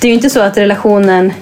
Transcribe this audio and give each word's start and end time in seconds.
Det 0.00 0.06
är 0.06 0.08
ju 0.08 0.14
inte 0.14 0.30
så 0.30 0.40
att 0.40 0.56
relationen 0.56 1.32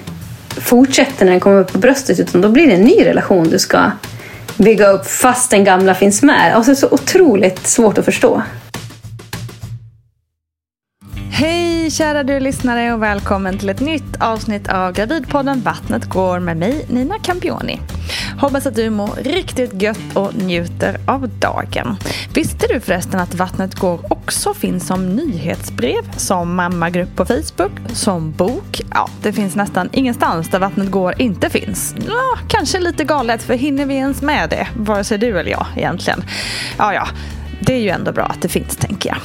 fortsätter 0.49 1.25
när 1.25 1.31
den 1.31 1.39
kommer 1.39 1.59
upp 1.59 1.73
på 1.73 1.77
bröstet 1.77 2.19
utan 2.19 2.41
då 2.41 2.49
blir 2.49 2.67
det 2.67 2.73
en 2.73 2.81
ny 2.81 3.05
relation 3.05 3.49
du 3.49 3.59
ska 3.59 3.91
bygga 4.57 4.87
upp 4.87 5.07
fast 5.07 5.51
den 5.51 5.63
gamla 5.63 5.95
finns 5.95 6.23
med. 6.23 6.55
Alltså 6.55 6.71
det 6.71 6.77
är 6.77 6.79
så 6.79 6.89
otroligt 6.91 7.67
svårt 7.67 7.97
att 7.97 8.05
förstå. 8.05 8.41
Hej 11.87 11.91
kära 11.91 12.23
du 12.23 12.39
lyssnare 12.39 12.93
och 12.93 13.03
välkommen 13.03 13.57
till 13.57 13.69
ett 13.69 13.79
nytt 13.79 14.21
avsnitt 14.21 14.69
av 14.69 14.93
Gravidpodden 14.93 15.61
Vattnet 15.61 16.05
går 16.05 16.39
med 16.39 16.57
mig 16.57 16.85
Nina 16.89 17.19
Campioni. 17.19 17.79
Hoppas 18.39 18.65
att 18.65 18.75
du 18.75 18.89
mår 18.89 19.15
riktigt 19.23 19.81
gött 19.81 20.15
och 20.15 20.35
njuter 20.35 20.99
av 21.05 21.29
dagen. 21.29 21.97
Visste 22.33 22.67
du 22.67 22.79
förresten 22.79 23.19
att 23.19 23.35
Vattnet 23.35 23.75
går 23.75 24.11
också 24.11 24.53
finns 24.53 24.87
som 24.87 25.15
nyhetsbrev, 25.15 26.11
som 26.17 26.55
mammagrupp 26.55 27.15
på 27.15 27.25
Facebook, 27.25 27.71
som 27.93 28.31
bok? 28.31 28.81
Ja, 28.93 29.09
det 29.21 29.33
finns 29.33 29.55
nästan 29.55 29.89
ingenstans 29.91 30.49
där 30.49 30.59
Vattnet 30.59 30.91
går 30.91 31.21
inte 31.21 31.49
finns. 31.49 31.95
Ja, 32.07 32.39
kanske 32.47 32.79
lite 32.79 33.03
galet 33.03 33.43
för 33.43 33.53
hinner 33.53 33.85
vi 33.85 33.95
ens 33.95 34.21
med 34.21 34.49
det? 34.49 34.67
Vare 34.75 35.03
sig 35.03 35.17
du 35.17 35.39
eller 35.39 35.51
jag 35.51 35.65
egentligen. 35.75 36.23
Ja, 36.77 36.93
ja. 36.93 37.07
Det 37.59 37.73
är 37.73 37.79
ju 37.79 37.89
ändå 37.89 38.11
bra 38.11 38.23
att 38.23 38.41
det 38.41 38.49
finns 38.49 38.77
tänker 38.77 39.09
jag. 39.09 39.17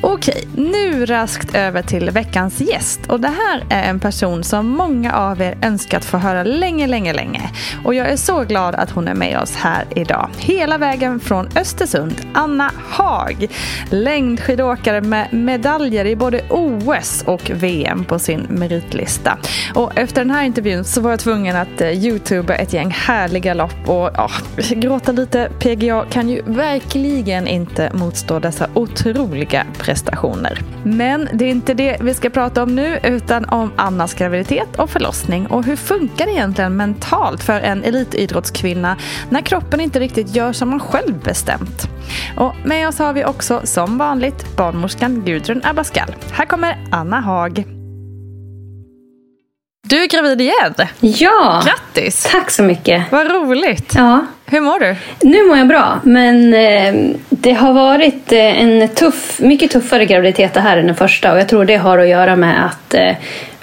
Okej, 0.00 0.48
nu 0.56 1.06
raskt 1.06 1.54
över 1.54 1.82
till 1.82 2.10
veckans 2.10 2.60
gäst. 2.60 3.00
Och 3.08 3.20
det 3.20 3.28
här 3.28 3.64
är 3.70 3.90
en 3.90 4.00
person 4.00 4.44
som 4.44 4.68
många 4.68 5.12
av 5.12 5.40
er 5.40 5.58
önskat 5.62 6.04
få 6.04 6.18
höra 6.18 6.42
länge, 6.42 6.86
länge, 6.86 7.12
länge. 7.12 7.50
Och 7.84 7.94
jag 7.94 8.08
är 8.08 8.16
så 8.16 8.44
glad 8.44 8.74
att 8.74 8.90
hon 8.90 9.08
är 9.08 9.14
med 9.14 9.38
oss 9.38 9.54
här 9.56 9.84
idag. 9.96 10.30
Hela 10.38 10.78
vägen 10.78 11.20
från 11.20 11.48
Östersund, 11.56 12.14
Anna 12.32 12.72
Haag. 12.88 13.48
Längdskidåkare 13.90 15.00
med 15.00 15.32
medaljer 15.32 16.04
i 16.04 16.16
både 16.16 16.40
OS 16.50 17.24
och 17.26 17.50
VM 17.50 18.04
på 18.04 18.18
sin 18.18 18.40
meritlista. 18.40 19.38
Och 19.74 19.98
efter 19.98 20.20
den 20.20 20.30
här 20.30 20.44
intervjun 20.44 20.84
så 20.84 21.00
var 21.00 21.10
jag 21.10 21.20
tvungen 21.20 21.56
att 21.56 21.80
eh, 21.80 22.04
youtuba 22.04 22.54
ett 22.54 22.72
gäng 22.72 22.90
härliga 22.90 23.54
lopp 23.54 23.88
och 23.88 24.10
ja, 24.14 24.30
gråta 24.56 25.12
lite. 25.12 25.50
PGA 25.58 26.04
kan 26.10 26.28
ju 26.28 26.42
verkligen 26.42 27.46
inte 27.46 27.90
motstå 27.94 28.38
dessa 28.38 28.68
otroliga 28.74 29.66
prestationer. 29.78 29.95
Men 30.82 31.28
det 31.32 31.44
är 31.44 31.50
inte 31.50 31.74
det 31.74 31.96
vi 32.00 32.14
ska 32.14 32.30
prata 32.30 32.62
om 32.62 32.74
nu 32.74 33.00
utan 33.02 33.44
om 33.44 33.72
Annas 33.76 34.14
graviditet 34.14 34.76
och 34.78 34.90
förlossning 34.90 35.46
och 35.46 35.64
hur 35.64 35.76
funkar 35.76 36.26
det 36.26 36.32
egentligen 36.32 36.76
mentalt 36.76 37.42
för 37.42 37.60
en 37.60 37.84
elitidrottskvinna 37.84 38.96
när 39.30 39.40
kroppen 39.40 39.80
inte 39.80 40.00
riktigt 40.00 40.36
gör 40.36 40.52
som 40.52 40.70
man 40.70 40.80
själv 40.80 41.22
bestämt. 41.24 41.88
Och 42.36 42.54
med 42.64 42.88
oss 42.88 42.98
har 42.98 43.12
vi 43.12 43.24
också 43.24 43.60
som 43.64 43.98
vanligt 43.98 44.56
barnmorskan 44.56 45.22
Gudrun 45.24 45.60
Abascal. 45.64 46.14
Här 46.32 46.46
kommer 46.46 46.78
Anna 46.90 47.20
Haag. 47.20 47.64
Du 49.88 50.02
är 50.02 50.08
gravid 50.08 50.40
igen! 50.40 50.74
Ja! 51.00 51.62
Grattis! 51.64 52.28
Tack 52.30 52.50
så 52.50 52.62
mycket! 52.62 53.12
Vad 53.12 53.30
roligt! 53.30 53.92
Ja. 53.94 54.26
Hur 54.48 54.60
mår 54.60 54.78
du? 54.78 54.96
Nu 55.20 55.48
mår 55.48 55.58
jag 55.58 55.68
bra, 55.68 56.00
men 56.04 56.54
eh, 56.54 57.14
det 57.28 57.52
har 57.52 57.72
varit 57.72 58.32
eh, 58.32 58.62
en 58.62 58.88
tuff, 58.88 59.40
mycket 59.40 59.70
tuffare 59.70 60.04
graviditet 60.04 60.54
det 60.54 60.60
här 60.60 60.76
än 60.76 60.86
den 60.86 60.96
första 60.96 61.32
och 61.32 61.38
jag 61.38 61.48
tror 61.48 61.64
det 61.64 61.76
har 61.76 61.98
att 61.98 62.08
göra 62.08 62.36
med 62.36 62.66
att 62.66 62.94
eh, 62.94 63.16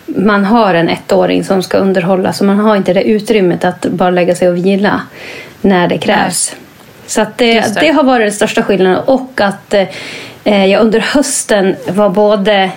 man 0.05 0.45
har 0.45 0.73
en 0.73 0.89
ettåring 0.89 1.43
som 1.43 1.63
ska 1.63 1.77
underhållas 1.77 2.41
och 2.41 2.47
man 2.47 2.59
har 2.59 2.75
inte 2.75 2.93
det 2.93 3.03
utrymmet 3.03 3.65
att 3.65 3.85
bara 3.85 4.09
lägga 4.09 4.35
sig 4.35 4.49
och 4.49 4.57
vila 4.57 5.01
när 5.61 5.87
det 5.87 5.97
krävs. 5.97 6.51
Nej. 6.51 6.59
Så 7.07 7.25
det, 7.35 7.53
det. 7.53 7.79
det, 7.79 7.91
har 7.91 8.03
varit 8.03 8.25
den 8.25 8.33
största 8.33 8.63
skillnaden 8.63 8.99
och 9.05 9.41
att 9.41 9.73
jag 10.43 10.81
under 10.81 10.99
hösten 10.99 11.75
var 11.87 12.09
både 12.09 12.71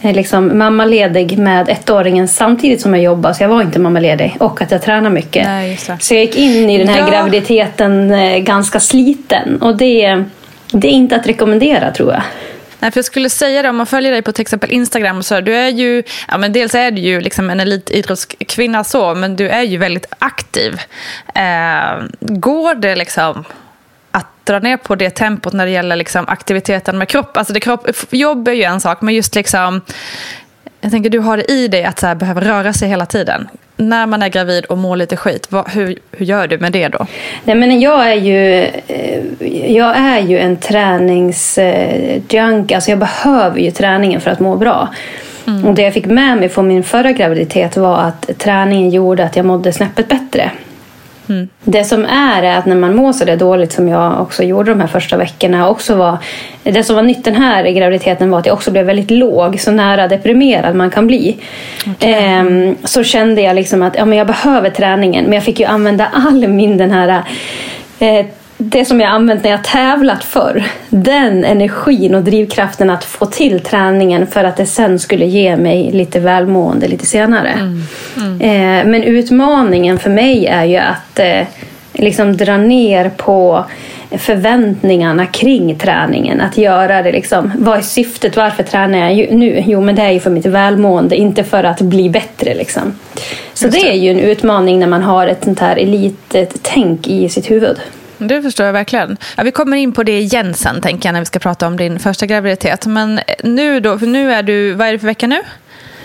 liksom 0.00 0.58
mammaledig 0.58 1.38
med 1.38 1.68
ettåringen 1.68 2.28
samtidigt 2.28 2.80
som 2.80 2.94
jag 2.94 3.02
jobbar. 3.02 3.32
Så 3.32 3.42
jag 3.42 3.48
var 3.48 3.62
inte 3.62 3.78
mammaledig. 3.78 4.36
Och 4.40 4.62
att 4.62 4.70
jag 4.70 4.82
tränar 4.82 5.10
mycket. 5.10 5.44
Nej, 5.44 5.78
så 6.00 6.14
jag 6.14 6.20
gick 6.20 6.36
in 6.36 6.70
i 6.70 6.78
den 6.78 6.88
här 6.88 7.00
ja. 7.00 7.10
graviditeten 7.10 8.12
ganska 8.44 8.80
sliten. 8.80 9.62
Och 9.62 9.76
det, 9.76 10.24
det 10.72 10.88
är 10.88 10.92
inte 10.92 11.16
att 11.16 11.26
rekommendera 11.26 11.90
tror 11.90 12.12
jag. 12.12 12.22
Nej, 12.82 12.90
för 12.90 12.98
jag 12.98 13.04
skulle 13.04 13.30
säga 13.30 13.62
det, 13.62 13.68
om 13.68 13.76
man 13.76 13.86
följer 13.86 14.12
dig 14.12 14.22
på 14.22 14.32
till 14.32 14.42
exempel 14.42 14.70
Instagram, 14.72 15.22
så 15.22 15.40
du 15.40 15.54
är 15.54 15.68
ju, 15.68 16.02
ja 16.28 16.38
men 16.38 16.52
dels 16.52 16.74
är 16.74 16.90
du 16.90 17.00
ju 17.00 17.20
liksom 17.20 17.50
en 17.50 17.60
elitidrottskvinna 17.60 18.84
så, 18.84 19.14
men 19.14 19.36
du 19.36 19.48
är 19.48 19.62
ju 19.62 19.78
väldigt 19.78 20.06
aktiv. 20.18 20.80
Eh, 21.34 22.04
går 22.20 22.74
det 22.74 22.96
liksom 22.96 23.44
att 24.12 24.26
dra 24.44 24.58
ner 24.58 24.76
på 24.76 24.94
det 24.94 25.10
tempot 25.10 25.52
när 25.52 25.66
det 25.66 25.72
gäller 25.72 25.96
liksom 25.96 26.24
aktiviteten 26.28 26.98
med 26.98 27.08
kropp? 27.08 27.36
Alltså 27.36 27.52
det 27.52 27.60
kropp, 27.60 27.88
jobb 28.10 28.48
är 28.48 28.52
ju 28.52 28.62
en 28.62 28.80
sak, 28.80 29.00
men 29.00 29.14
just 29.14 29.34
liksom, 29.34 29.80
jag 30.80 30.90
tänker 30.90 31.10
du 31.10 31.18
har 31.18 31.36
det 31.36 31.52
i 31.52 31.68
dig 31.68 31.84
att 31.84 31.98
så 31.98 32.06
här, 32.06 32.14
behöva 32.14 32.40
röra 32.40 32.72
sig 32.72 32.88
hela 32.88 33.06
tiden 33.06 33.48
när 33.76 34.06
man 34.06 34.22
är 34.22 34.28
gravid 34.28 34.64
och 34.64 34.78
mår 34.78 34.96
lite 34.96 35.16
skit, 35.16 35.46
vad, 35.50 35.70
hur, 35.70 35.98
hur 36.10 36.26
gör 36.26 36.46
du 36.46 36.58
med 36.58 36.72
det 36.72 36.88
då? 36.88 37.06
Nej, 37.44 37.56
men 37.56 37.80
jag, 37.80 38.10
är 38.10 38.14
ju, 38.14 38.62
eh, 38.86 39.72
jag 39.72 39.96
är 39.96 40.20
ju 40.20 40.38
en 40.38 40.56
träningsjunk. 40.56 42.72
Alltså 42.72 42.90
jag 42.90 42.98
behöver 42.98 43.60
ju 43.60 43.70
träningen 43.70 44.20
för 44.20 44.30
att 44.30 44.40
må 44.40 44.56
bra. 44.56 44.88
Mm. 45.46 45.64
Och 45.64 45.74
Det 45.74 45.82
jag 45.82 45.94
fick 45.94 46.06
med 46.06 46.38
mig 46.38 46.48
från 46.48 46.68
min 46.68 46.84
förra 46.84 47.12
graviditet 47.12 47.76
var 47.76 47.98
att 47.98 48.30
träningen 48.38 48.90
gjorde 48.90 49.24
att 49.24 49.36
jag 49.36 49.46
mådde 49.46 49.72
snäppet 49.72 50.08
bättre. 50.08 50.50
Mm. 51.28 51.48
Det 51.64 51.84
som 51.84 52.04
är 52.04 52.42
är 52.42 52.58
att 52.58 52.66
när 52.66 52.76
man 52.76 52.96
mår 52.96 53.12
så 53.12 53.24
där 53.24 53.36
dåligt 53.36 53.72
som 53.72 53.88
jag 53.88 54.20
också 54.20 54.42
gjorde 54.42 54.70
de 54.70 54.80
här 54.80 54.86
första 54.86 55.16
veckorna. 55.16 55.68
Också 55.68 55.94
var, 55.94 56.18
det 56.62 56.84
som 56.84 56.96
var 56.96 57.02
nytt 57.02 57.24
den 57.24 57.34
här 57.34 57.70
graviditeten 57.70 58.30
var 58.30 58.38
att 58.38 58.46
jag 58.46 58.54
också 58.54 58.70
blev 58.70 58.86
väldigt 58.86 59.10
låg. 59.10 59.60
Så 59.60 59.70
nära 59.70 60.08
deprimerad 60.08 60.74
man 60.74 60.90
kan 60.90 61.06
bli. 61.06 61.36
Okay. 61.90 62.12
Ehm, 62.12 62.76
så 62.84 63.04
kände 63.04 63.42
jag 63.42 63.56
liksom 63.56 63.82
att 63.82 63.96
ja, 63.96 64.04
men 64.04 64.18
jag 64.18 64.26
behöver 64.26 64.70
träningen. 64.70 65.24
Men 65.24 65.32
jag 65.32 65.44
fick 65.44 65.60
ju 65.60 65.66
använda 65.66 66.08
all 66.12 66.48
min 66.48 66.76
den 66.76 66.90
här 66.90 67.22
eh, 67.98 68.26
det 68.64 68.84
som 68.84 69.00
jag 69.00 69.10
använt 69.10 69.44
när 69.44 69.50
jag 69.50 69.64
tävlat 69.64 70.24
för 70.24 70.64
den 70.88 71.44
energin 71.44 72.14
och 72.14 72.22
drivkraften 72.22 72.90
att 72.90 73.04
få 73.04 73.26
till 73.26 73.60
träningen 73.60 74.26
för 74.26 74.44
att 74.44 74.56
det 74.56 74.66
sen 74.66 74.98
skulle 74.98 75.26
ge 75.26 75.56
mig 75.56 75.90
lite 75.92 76.20
välmående 76.20 76.88
lite 76.88 77.06
senare. 77.06 77.50
Mm. 77.50 77.82
Mm. 78.16 78.40
Eh, 78.40 78.90
men 78.90 79.02
utmaningen 79.02 79.98
för 79.98 80.10
mig 80.10 80.46
är 80.46 80.64
ju 80.64 80.76
att 80.76 81.18
eh, 81.18 81.46
liksom 81.92 82.36
dra 82.36 82.56
ner 82.56 83.10
på 83.16 83.64
förväntningarna 84.10 85.26
kring 85.26 85.78
träningen. 85.78 86.40
Att 86.40 86.58
göra 86.58 87.02
det 87.02 87.12
liksom, 87.12 87.52
vad 87.58 87.78
är 87.78 87.82
syftet? 87.82 88.36
Varför 88.36 88.62
tränar 88.62 89.10
jag 89.10 89.32
nu? 89.32 89.62
Jo, 89.66 89.80
men 89.80 89.94
det 89.94 90.02
är 90.02 90.10
ju 90.10 90.20
för 90.20 90.30
mitt 90.30 90.46
välmående, 90.46 91.16
inte 91.16 91.44
för 91.44 91.64
att 91.64 91.80
bli 91.80 92.10
bättre. 92.10 92.54
Liksom. 92.54 92.82
Så 93.54 93.68
det. 93.68 93.78
det 93.78 93.90
är 93.90 93.94
ju 93.94 94.10
en 94.10 94.20
utmaning 94.20 94.78
när 94.78 94.86
man 94.86 95.02
har 95.02 95.26
ett 95.26 95.44
sånt 95.44 95.60
här 95.60 95.76
elittänk 95.76 97.08
i 97.08 97.28
sitt 97.28 97.50
huvud. 97.50 97.76
Det 98.28 98.42
förstår 98.42 98.66
jag 98.66 98.72
verkligen. 98.72 99.16
Ja, 99.36 99.42
vi 99.42 99.50
kommer 99.50 99.76
in 99.76 99.92
på 99.92 100.02
det 100.02 100.18
igen 100.18 100.54
sen, 100.54 100.80
tänker 100.80 101.08
jag, 101.08 101.12
när 101.12 101.20
vi 101.20 101.26
ska 101.26 101.38
prata 101.38 101.66
om 101.66 101.76
din 101.76 101.98
första 101.98 102.26
graviditet. 102.26 102.86
Men 102.86 103.20
nu 103.42 103.80
då, 103.80 103.98
för 103.98 104.06
nu 104.06 104.32
är 104.32 104.42
du, 104.42 104.72
vad 104.72 104.88
är 104.88 104.92
det 104.92 104.98
för 104.98 105.06
vecka 105.06 105.26
nu? 105.26 105.38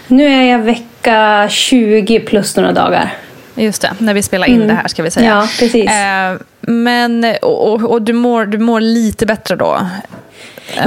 Nu 0.07 0.27
är 0.27 0.43
jag 0.43 0.59
vecka 0.59 1.47
20 1.49 2.19
plus 2.19 2.55
några 2.55 2.71
dagar. 2.71 3.13
Just 3.55 3.81
det, 3.81 3.89
när 3.97 4.13
vi 4.13 4.21
spelar 4.23 4.47
in 4.47 4.55
mm. 4.55 4.67
det 4.67 4.73
här 4.73 4.87
ska 4.87 5.03
vi 5.03 5.11
säga. 5.11 5.29
Ja, 5.29 5.47
precis. 5.59 5.89
Eh, 5.89 6.37
men, 6.61 7.25
och, 7.41 7.91
och, 7.91 8.01
du, 8.01 8.13
mår, 8.13 8.45
du 8.45 8.57
mår 8.57 8.81
lite 8.81 9.25
bättre 9.25 9.55
då? 9.55 9.87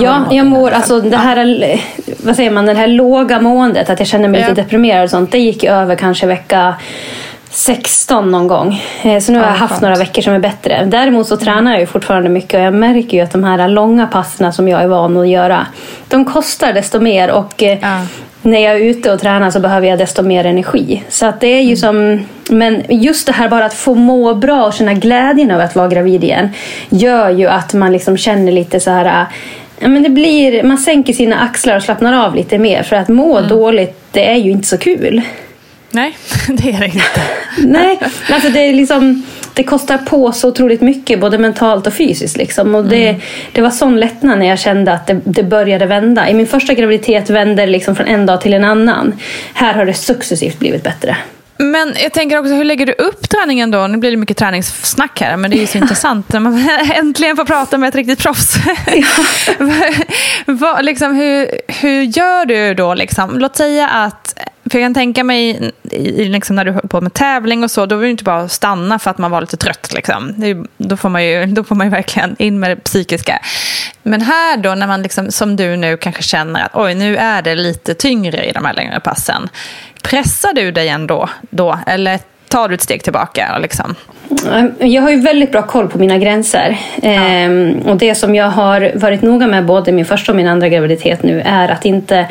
Ja, 0.01 0.25
jag 0.31 0.47
mår, 0.47 0.71
alltså 0.71 1.01
det 1.01 1.17
här, 1.17 1.81
vad 2.25 2.37
säger 2.37 2.51
man, 2.51 2.67
det 2.67 2.75
här 2.75 2.87
låga 2.87 3.41
måendet, 3.41 3.91
att 3.91 3.99
jag 3.99 4.09
känner 4.09 4.29
mig 4.29 4.41
ja. 4.41 4.49
lite 4.49 4.63
deprimerad 4.63 5.05
och 5.05 5.11
sånt, 5.11 5.33
det 5.33 5.39
gick 5.39 5.65
över 5.65 5.97
kanske 5.97 6.27
vecka 6.27 6.75
16 7.51 8.31
någon 8.31 8.47
gång. 8.47 8.83
Eh, 9.03 9.21
så 9.21 9.33
nu 9.33 9.39
har 9.39 9.47
jag 9.47 9.53
haft 9.53 9.83
några 9.83 9.95
veckor 9.95 10.23
som 10.23 10.33
är 10.33 10.39
bättre. 10.39 10.85
Däremot 10.85 11.27
så 11.27 11.37
tränar 11.37 11.73
jag 11.73 11.81
ju 11.81 11.87
fortfarande 11.87 12.29
mycket 12.29 12.55
och 12.55 12.61
jag 12.61 12.75
märker 12.75 13.17
ju 13.17 13.23
att 13.23 13.33
de 13.33 13.45
här 13.45 13.69
långa 13.69 14.07
passen 14.07 14.53
som 14.53 14.69
jag 14.69 14.83
är 14.83 14.87
van 14.87 15.17
att 15.17 15.29
göra, 15.29 15.67
de 16.09 16.25
kostar 16.25 16.73
desto 16.73 17.01
mer 17.01 17.31
och 17.31 17.63
eh, 17.63 17.79
ja. 17.83 18.07
när 18.43 18.59
jag 18.61 18.75
är 18.75 18.81
ute 18.81 19.13
och 19.13 19.21
tränar 19.21 19.51
så 19.51 19.61
behöver 19.61 19.89
jag 19.89 19.99
desto 19.99 20.23
mer 20.23 20.45
energi. 20.45 21.03
Så 21.09 21.27
att 21.27 21.41
det 21.41 21.47
är 21.47 21.61
ju 21.61 21.77
mm. 21.77 21.77
som, 21.77 22.27
men 22.57 22.83
just 22.89 23.27
det 23.27 23.33
här 23.33 23.49
bara 23.49 23.65
att 23.65 23.75
få 23.75 23.95
må 23.95 24.35
bra 24.35 24.65
och 24.65 24.73
känna 24.73 24.95
glädjen 24.95 25.51
över 25.51 25.65
att 25.65 25.77
vara 25.77 25.89
gravid 25.89 26.25
igen 26.25 26.49
gör 26.89 27.31
ju 27.31 27.47
att 27.47 27.75
man 27.75 27.93
liksom 27.93 28.17
känner 28.17 28.53
lite 28.53 28.81
så 28.81 28.91
här 28.91 29.27
Ja, 29.83 29.89
men 29.89 30.03
det 30.03 30.09
blir, 30.09 30.63
man 30.63 30.79
sänker 30.79 31.13
sina 31.13 31.39
axlar 31.39 31.77
och 31.77 31.83
slappnar 31.83 32.27
av 32.27 32.35
lite 32.35 32.59
mer 32.59 32.83
för 32.83 32.97
att 32.97 33.09
må 33.09 33.39
mm. 33.39 33.49
dåligt 33.49 34.01
det 34.13 34.31
är 34.31 34.37
ju 34.37 34.51
inte 34.51 34.69
så 34.69 34.79
kul. 34.79 35.23
Nej, 35.91 36.17
det 36.49 36.71
är 36.71 36.81
det 36.81 36.87
inte. 36.87 37.23
Nej, 37.59 38.01
alltså 38.31 38.49
det, 38.49 38.59
är 38.59 38.75
liksom, 38.75 39.23
det 39.55 39.65
kostar 39.65 39.99
på 39.99 40.33
så 40.33 40.49
otroligt 40.49 40.81
mycket, 40.81 41.21
både 41.21 41.39
mentalt 41.39 41.87
och 41.87 41.95
fysiskt. 41.95 42.37
Liksom. 42.37 42.75
Och 42.75 42.85
det, 42.85 43.09
mm. 43.09 43.21
det 43.53 43.63
var 43.63 43.71
sån 43.71 44.01
lättnad 44.01 44.39
när 44.39 44.47
jag 44.47 44.59
kände 44.59 44.93
att 44.93 45.07
det, 45.07 45.21
det 45.25 45.43
började 45.43 45.87
vända. 45.87 46.29
I 46.29 46.35
min 46.35 46.47
första 46.47 46.75
graviditet 46.75 47.31
vände 47.31 47.67
det 47.67 47.73
liksom 47.73 47.97
från 47.97 48.07
en 48.07 48.27
dag 48.27 48.41
till 48.41 48.55
en 48.55 48.65
annan. 48.65 49.13
Här 49.55 49.75
har 49.75 49.87
det 49.87 49.95
successivt 49.95 50.59
blivit 50.59 50.83
bättre. 50.83 51.17
Men 51.61 51.95
jag 52.03 52.13
tänker 52.13 52.39
också, 52.39 52.53
hur 52.53 52.65
lägger 52.65 52.87
du 52.87 52.93
upp 52.93 53.29
träningen 53.29 53.71
då? 53.71 53.87
Nu 53.87 53.99
blir 53.99 54.11
det 54.11 54.17
mycket 54.17 54.37
träningssnack 54.37 55.21
här, 55.21 55.37
men 55.37 55.51
det 55.51 55.57
är 55.57 55.61
ju 55.61 55.67
så 55.67 55.79
intressant 55.83 56.33
när 56.33 56.41
man 56.41 56.69
äntligen 56.95 57.37
får 57.37 57.45
prata 57.45 57.79
med 57.79 57.89
ett 57.89 57.95
riktigt 57.95 58.19
proffs. 58.19 58.55
Vad, 60.47 60.85
liksom, 60.85 61.15
hur, 61.15 61.51
hur 61.69 62.03
gör 62.03 62.47
du 62.47 62.75
då? 62.75 62.95
Liksom? 62.95 63.39
Låt 63.39 63.57
säga 63.57 63.89
att 63.89 64.35
för 64.71 64.79
jag 64.79 64.85
kan 64.85 64.95
tänka 64.95 65.25
mig, 65.25 65.71
liksom 66.17 66.57
när 66.57 66.65
du 66.65 66.71
höll 66.71 66.89
på 66.89 67.01
med 67.01 67.15
tävling 67.15 67.65
och 67.65 67.71
så, 67.71 67.87
då 67.87 67.97
var 67.97 68.03
det 68.03 68.11
inte 68.11 68.25
bara 68.25 68.41
att 68.41 68.53
stanna 68.53 68.99
för 68.99 69.11
att 69.11 69.19
man 69.19 69.31
var 69.31 69.41
lite 69.41 69.57
trött. 69.57 69.93
Liksom. 69.95 70.35
Det, 70.37 70.57
då, 70.77 70.97
får 70.97 71.09
man 71.09 71.25
ju, 71.25 71.47
då 71.47 71.65
får 71.65 71.75
man 71.75 71.87
ju 71.87 71.91
verkligen 71.91 72.37
in 72.39 72.61
med 72.61 72.71
det 72.71 72.77
psykiska. 72.77 73.41
Men 74.03 74.21
här 74.21 74.57
då, 74.57 74.75
när 74.75 74.87
man 74.87 75.03
liksom, 75.03 75.31
som 75.31 75.57
du 75.57 75.77
nu 75.77 75.97
kanske 75.97 76.23
känner 76.23 76.65
att 76.65 76.71
oj, 76.75 76.95
nu 76.95 77.17
är 77.17 77.43
det 77.43 77.55
lite 77.55 77.95
tyngre 77.95 78.45
i 78.45 78.53
de 78.53 78.65
här 78.65 78.75
längre 78.75 79.01
passen. 79.01 79.49
Pressar 80.03 80.53
du 80.53 80.73
dig 80.73 80.89
ändå 80.89 81.29
då? 81.51 81.79
Eller 81.87 82.19
tar 82.49 82.69
du 82.69 82.75
ett 82.75 82.83
steg 82.83 83.03
tillbaka? 83.03 83.59
Liksom? 83.59 83.95
Jag 84.79 85.03
har 85.03 85.11
ju 85.11 85.21
väldigt 85.21 85.53
bra 85.53 85.63
koll 85.63 85.89
på 85.89 85.99
mina 85.99 86.19
gränser. 86.19 86.79
Ja. 87.03 87.09
Ehm, 87.09 87.79
och 87.87 87.97
det 87.97 88.15
som 88.15 88.35
jag 88.35 88.51
har 88.51 88.93
varit 88.95 89.23
noga 89.23 89.47
med 89.47 89.67
både 89.67 89.93
min 89.93 90.07
första 90.07 90.33
och 90.33 90.37
min 90.37 90.49
andra 90.49 90.69
graviditet 90.69 91.23
nu 91.23 91.43
är 91.45 91.69
att 91.69 91.85
inte 91.85 92.27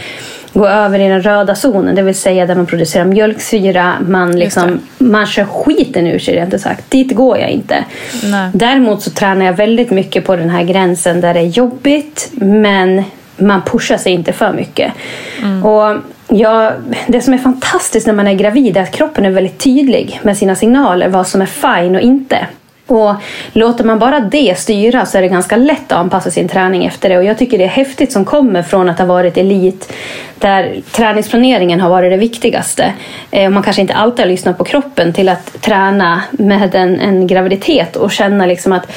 gå 0.53 0.67
över 0.67 0.99
i 0.99 1.07
den 1.07 1.21
röda 1.21 1.55
zonen, 1.55 1.95
det 1.95 2.01
vill 2.01 2.15
säga 2.15 2.45
där 2.45 2.55
man 2.55 2.65
producerar 2.65 3.05
mjölksyra, 3.05 3.93
man, 4.07 4.39
liksom, 4.39 4.79
man 4.97 5.25
kör 5.25 5.45
skiten 5.45 6.07
ur 6.07 6.19
sig 6.19 6.35
rent 6.35 6.61
sagt. 6.61 6.91
Dit 6.91 7.15
går 7.15 7.37
jag 7.37 7.49
inte. 7.49 7.85
Nej. 8.23 8.49
Däremot 8.53 9.01
så 9.01 9.09
tränar 9.09 9.45
jag 9.45 9.53
väldigt 9.53 9.91
mycket 9.91 10.25
på 10.25 10.35
den 10.35 10.49
här 10.49 10.63
gränsen 10.63 11.21
där 11.21 11.33
det 11.33 11.39
är 11.39 11.45
jobbigt 11.45 12.29
men 12.33 13.03
man 13.37 13.61
pushar 13.61 13.97
sig 13.97 14.11
inte 14.11 14.33
för 14.33 14.53
mycket. 14.53 14.93
Mm. 15.41 15.65
Och 15.65 15.95
Ja, 16.31 16.71
det 17.07 17.21
som 17.21 17.33
är 17.33 17.37
fantastiskt 17.37 18.07
när 18.07 18.13
man 18.13 18.27
är 18.27 18.33
gravid 18.33 18.77
är 18.77 18.81
att 18.81 18.91
kroppen 18.91 19.25
är 19.25 19.29
väldigt 19.29 19.59
tydlig 19.59 20.19
med 20.23 20.37
sina 20.37 20.55
signaler, 20.55 21.07
vad 21.07 21.27
som 21.27 21.41
är 21.41 21.45
fine 21.45 21.95
och 21.95 22.01
inte. 22.01 22.47
Och 22.91 23.15
låter 23.53 23.83
man 23.83 23.99
bara 23.99 24.19
det 24.19 24.59
styra 24.59 25.05
så 25.05 25.17
är 25.17 25.21
det 25.21 25.27
ganska 25.27 25.55
lätt 25.55 25.91
att 25.91 25.97
anpassa 25.97 26.31
sin 26.31 26.47
träning 26.47 26.85
efter 26.85 27.09
det. 27.09 27.17
Och 27.17 27.23
jag 27.23 27.37
tycker 27.37 27.57
det 27.57 27.63
är 27.63 27.67
häftigt 27.67 28.11
som 28.11 28.25
kommer 28.25 28.63
från 28.63 28.89
att 28.89 28.99
ha 28.99 29.05
varit 29.05 29.37
elit 29.37 29.93
där 30.39 30.81
träningsplaneringen 30.91 31.79
har 31.79 31.89
varit 31.89 32.11
det 32.11 32.17
viktigaste. 32.17 32.93
Eh, 33.31 33.49
man 33.49 33.63
kanske 33.63 33.81
inte 33.81 33.93
alltid 33.93 34.19
har 34.19 34.31
lyssnat 34.31 34.57
på 34.57 34.63
kroppen 34.63 35.13
till 35.13 35.29
att 35.29 35.61
träna 35.61 36.21
med 36.31 36.75
en, 36.75 36.99
en 36.99 37.27
graviditet 37.27 37.95
och 37.95 38.11
känna 38.11 38.45
liksom 38.45 38.71
att 38.71 38.91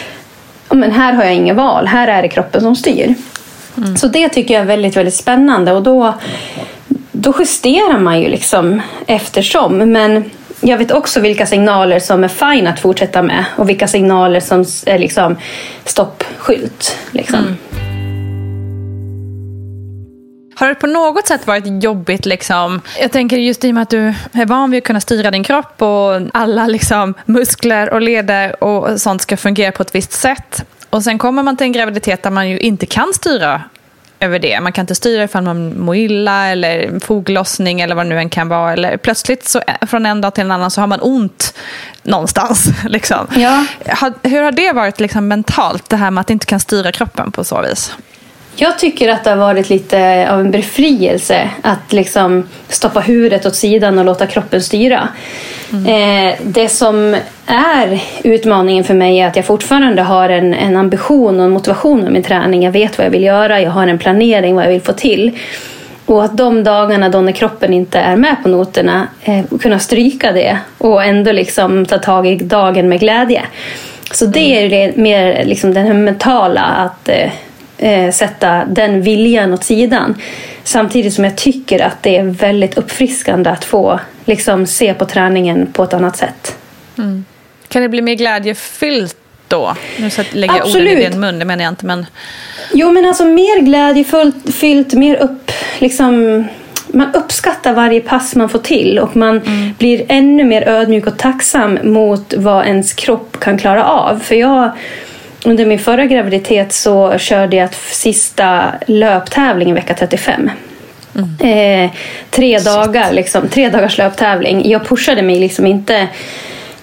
men 0.68 0.92
här 0.92 1.12
har 1.12 1.24
jag 1.24 1.34
inget 1.34 1.56
val, 1.56 1.86
här 1.86 2.08
är 2.08 2.22
det 2.22 2.28
kroppen 2.28 2.60
som 2.60 2.76
styr. 2.76 3.14
Mm. 3.76 3.96
Så 3.96 4.06
det 4.06 4.28
tycker 4.28 4.54
jag 4.54 4.60
är 4.60 4.66
väldigt, 4.66 4.96
väldigt 4.96 5.14
spännande 5.14 5.72
och 5.72 5.82
då, 5.82 6.14
då 7.12 7.34
justerar 7.38 7.98
man 7.98 8.20
ju 8.20 8.28
liksom 8.28 8.82
eftersom. 9.06 9.76
Men 9.76 10.30
jag 10.64 10.78
vet 10.78 10.90
också 10.90 11.20
vilka 11.20 11.46
signaler 11.46 11.98
som 11.98 12.24
är 12.24 12.28
fine 12.28 12.66
att 12.66 12.80
fortsätta 12.80 13.22
med 13.22 13.44
och 13.56 13.68
vilka 13.68 13.88
signaler 13.88 14.40
som 14.40 14.64
är 14.86 14.98
liksom 14.98 15.36
stoppskylt. 15.84 16.98
Liksom. 17.10 17.38
Mm. 17.38 17.56
Har 20.54 20.68
det 20.68 20.74
på 20.74 20.86
något 20.86 21.26
sätt 21.26 21.46
varit 21.46 21.84
jobbigt? 21.84 22.26
Liksom? 22.26 22.80
Jag 23.00 23.12
tänker 23.12 23.36
just 23.36 23.64
i 23.64 23.70
och 23.70 23.74
med 23.74 23.82
att 23.82 23.90
du 23.90 24.14
är 24.32 24.46
van 24.46 24.70
vid 24.70 24.78
att 24.78 24.84
kunna 24.84 25.00
styra 25.00 25.30
din 25.30 25.44
kropp 25.44 25.82
och 25.82 26.20
alla 26.34 26.66
liksom, 26.66 27.14
muskler 27.24 27.92
och 27.92 28.00
leder 28.00 28.64
och 28.64 29.00
sånt 29.00 29.22
ska 29.22 29.36
fungera 29.36 29.72
på 29.72 29.82
ett 29.82 29.94
visst 29.94 30.12
sätt. 30.12 30.64
Och 30.90 31.02
sen 31.02 31.18
kommer 31.18 31.42
man 31.42 31.56
till 31.56 31.64
en 31.64 31.72
graviditet 31.72 32.22
där 32.22 32.30
man 32.30 32.48
ju 32.48 32.58
inte 32.58 32.86
kan 32.86 33.12
styra 33.14 33.62
över 34.22 34.38
det. 34.38 34.60
Man 34.60 34.72
kan 34.72 34.82
inte 34.82 34.94
styra 34.94 35.24
ifall 35.24 35.42
man 35.42 35.80
mår 35.80 35.96
illa 35.96 36.46
eller 36.46 37.00
foglossning 37.00 37.80
eller 37.80 37.94
vad 37.94 38.06
det 38.06 38.08
nu 38.08 38.18
än 38.18 38.28
kan 38.28 38.48
vara. 38.48 38.72
Eller 38.72 38.96
plötsligt 38.96 39.48
så, 39.48 39.58
eh, 39.58 39.86
från 39.86 40.06
en 40.06 40.20
dag 40.20 40.34
till 40.34 40.44
en 40.44 40.50
annan 40.50 40.70
så 40.70 40.80
har 40.80 40.88
man 40.88 41.00
ont 41.02 41.54
någonstans. 42.02 42.66
Liksom. 42.84 43.26
Ja. 43.36 43.66
Hur 44.22 44.42
har 44.42 44.52
det 44.52 44.72
varit 44.72 45.00
liksom, 45.00 45.28
mentalt, 45.28 45.88
det 45.88 45.96
här 45.96 46.10
med 46.10 46.20
att 46.20 46.30
inte 46.30 46.46
kan 46.46 46.60
styra 46.60 46.92
kroppen 46.92 47.32
på 47.32 47.44
så 47.44 47.62
vis? 47.62 47.92
Jag 48.56 48.78
tycker 48.78 49.08
att 49.08 49.24
det 49.24 49.30
har 49.30 49.36
varit 49.36 49.70
lite 49.70 50.28
av 50.30 50.40
en 50.40 50.50
befrielse 50.50 51.50
att 51.62 51.92
liksom 51.92 52.48
stoppa 52.68 53.00
huvudet 53.00 53.46
åt 53.46 53.54
sidan 53.54 53.98
och 53.98 54.04
låta 54.04 54.26
kroppen 54.26 54.62
styra. 54.62 55.08
Eh, 55.72 56.34
det 56.42 56.68
som 56.68 57.16
är 57.46 58.02
utmaningen 58.24 58.84
för 58.84 58.94
mig 58.94 59.18
är 59.18 59.26
att 59.26 59.36
jag 59.36 59.44
fortfarande 59.44 60.02
har 60.02 60.28
en, 60.28 60.54
en 60.54 60.76
ambition 60.76 61.40
och 61.40 61.44
en 61.44 61.50
motivation 61.50 62.00
med 62.00 62.12
min 62.12 62.22
träning. 62.22 62.62
Jag 62.62 62.72
vet 62.72 62.98
vad 62.98 63.06
jag 63.06 63.10
vill 63.10 63.22
göra, 63.22 63.60
jag 63.60 63.70
har 63.70 63.86
en 63.86 63.98
planering 63.98 64.54
vad 64.54 64.64
jag 64.64 64.70
vill 64.70 64.82
få 64.82 64.92
till. 64.92 65.38
Och 66.06 66.24
att 66.24 66.36
de 66.36 66.64
dagarna 66.64 67.08
då 67.08 67.20
när 67.20 67.32
kroppen 67.32 67.72
inte 67.72 67.98
är 67.98 68.16
med 68.16 68.36
på 68.42 68.48
noterna, 68.48 69.08
eh, 69.22 69.44
kunna 69.60 69.78
stryka 69.78 70.32
det 70.32 70.58
och 70.78 71.04
ändå 71.04 71.32
liksom 71.32 71.86
ta 71.86 71.98
tag 71.98 72.26
i 72.26 72.36
dagen 72.36 72.88
med 72.88 73.00
glädje. 73.00 73.42
Så 74.12 74.26
det 74.26 74.64
är 74.64 74.70
det, 74.70 74.96
mer 74.96 75.44
liksom 75.44 75.74
den 75.74 75.86
här 75.86 75.94
mentala, 75.94 76.60
att 76.60 77.08
eh, 77.08 77.30
eh, 77.82 78.10
sätta 78.10 78.64
den 78.64 79.02
viljan 79.02 79.54
åt 79.54 79.64
sidan. 79.64 80.14
Samtidigt 80.64 81.14
som 81.14 81.24
jag 81.24 81.36
tycker 81.36 81.84
att 81.84 82.02
det 82.02 82.16
är 82.16 82.24
väldigt 82.24 82.78
uppfriskande 82.78 83.50
att 83.50 83.64
få 83.64 84.00
liksom, 84.24 84.66
se 84.66 84.94
på 84.94 85.04
träningen 85.04 85.66
på 85.72 85.82
ett 85.82 85.94
annat 85.94 86.16
sätt. 86.16 86.56
Kan 87.68 87.82
det 87.82 87.88
bli 87.88 88.02
mer 88.02 88.14
glädjefyllt 88.14 89.16
då? 89.48 89.76
Nu 89.98 90.10
lägger 90.32 90.54
jag 90.54 90.66
orden 90.66 90.82
i 90.82 90.90
Absolut. 90.90 91.12
din 91.12 91.20
mun, 91.20 91.38
det 91.38 91.44
menar 91.44 91.64
jag 91.64 91.72
inte. 91.72 91.86
Men... 91.86 92.06
Jo, 92.72 92.92
men 92.92 93.04
alltså 93.04 93.24
mer 93.24 93.60
glädjefullt, 93.60 94.54
fyllt, 94.54 94.92
mer 94.92 95.16
upp... 95.16 95.52
Liksom, 95.78 96.44
man 96.86 97.14
uppskattar 97.14 97.72
varje 97.72 98.00
pass 98.00 98.34
man 98.34 98.48
får 98.48 98.58
till 98.58 98.98
och 98.98 99.16
man 99.16 99.40
blir 99.78 100.04
ännu 100.08 100.44
mer 100.44 100.68
ödmjuk 100.68 101.06
och 101.06 101.18
tacksam 101.18 101.78
mot 101.82 102.34
vad 102.36 102.66
ens 102.66 102.92
kropp 102.92 103.40
kan 103.40 103.58
klara 103.58 103.84
av. 103.84 104.18
För 104.18 104.34
jag, 104.34 104.70
under 105.44 105.66
min 105.66 105.78
förra 105.78 106.06
graviditet 106.06 106.72
så 106.72 107.18
körde 107.18 107.56
jag 107.56 107.74
sista 107.74 108.74
löptävlingen 108.86 109.74
vecka 109.74 109.94
35. 109.94 110.50
Eh, 111.40 111.90
tre 112.30 112.58
dagar, 112.58 113.12
liksom, 113.12 113.48
tre 113.48 113.68
dagars 113.68 113.98
löptävling. 113.98 114.70
Jag 114.70 114.86
pushade 114.86 115.22
mig 115.22 115.40
liksom 115.40 115.66
inte 115.66 116.08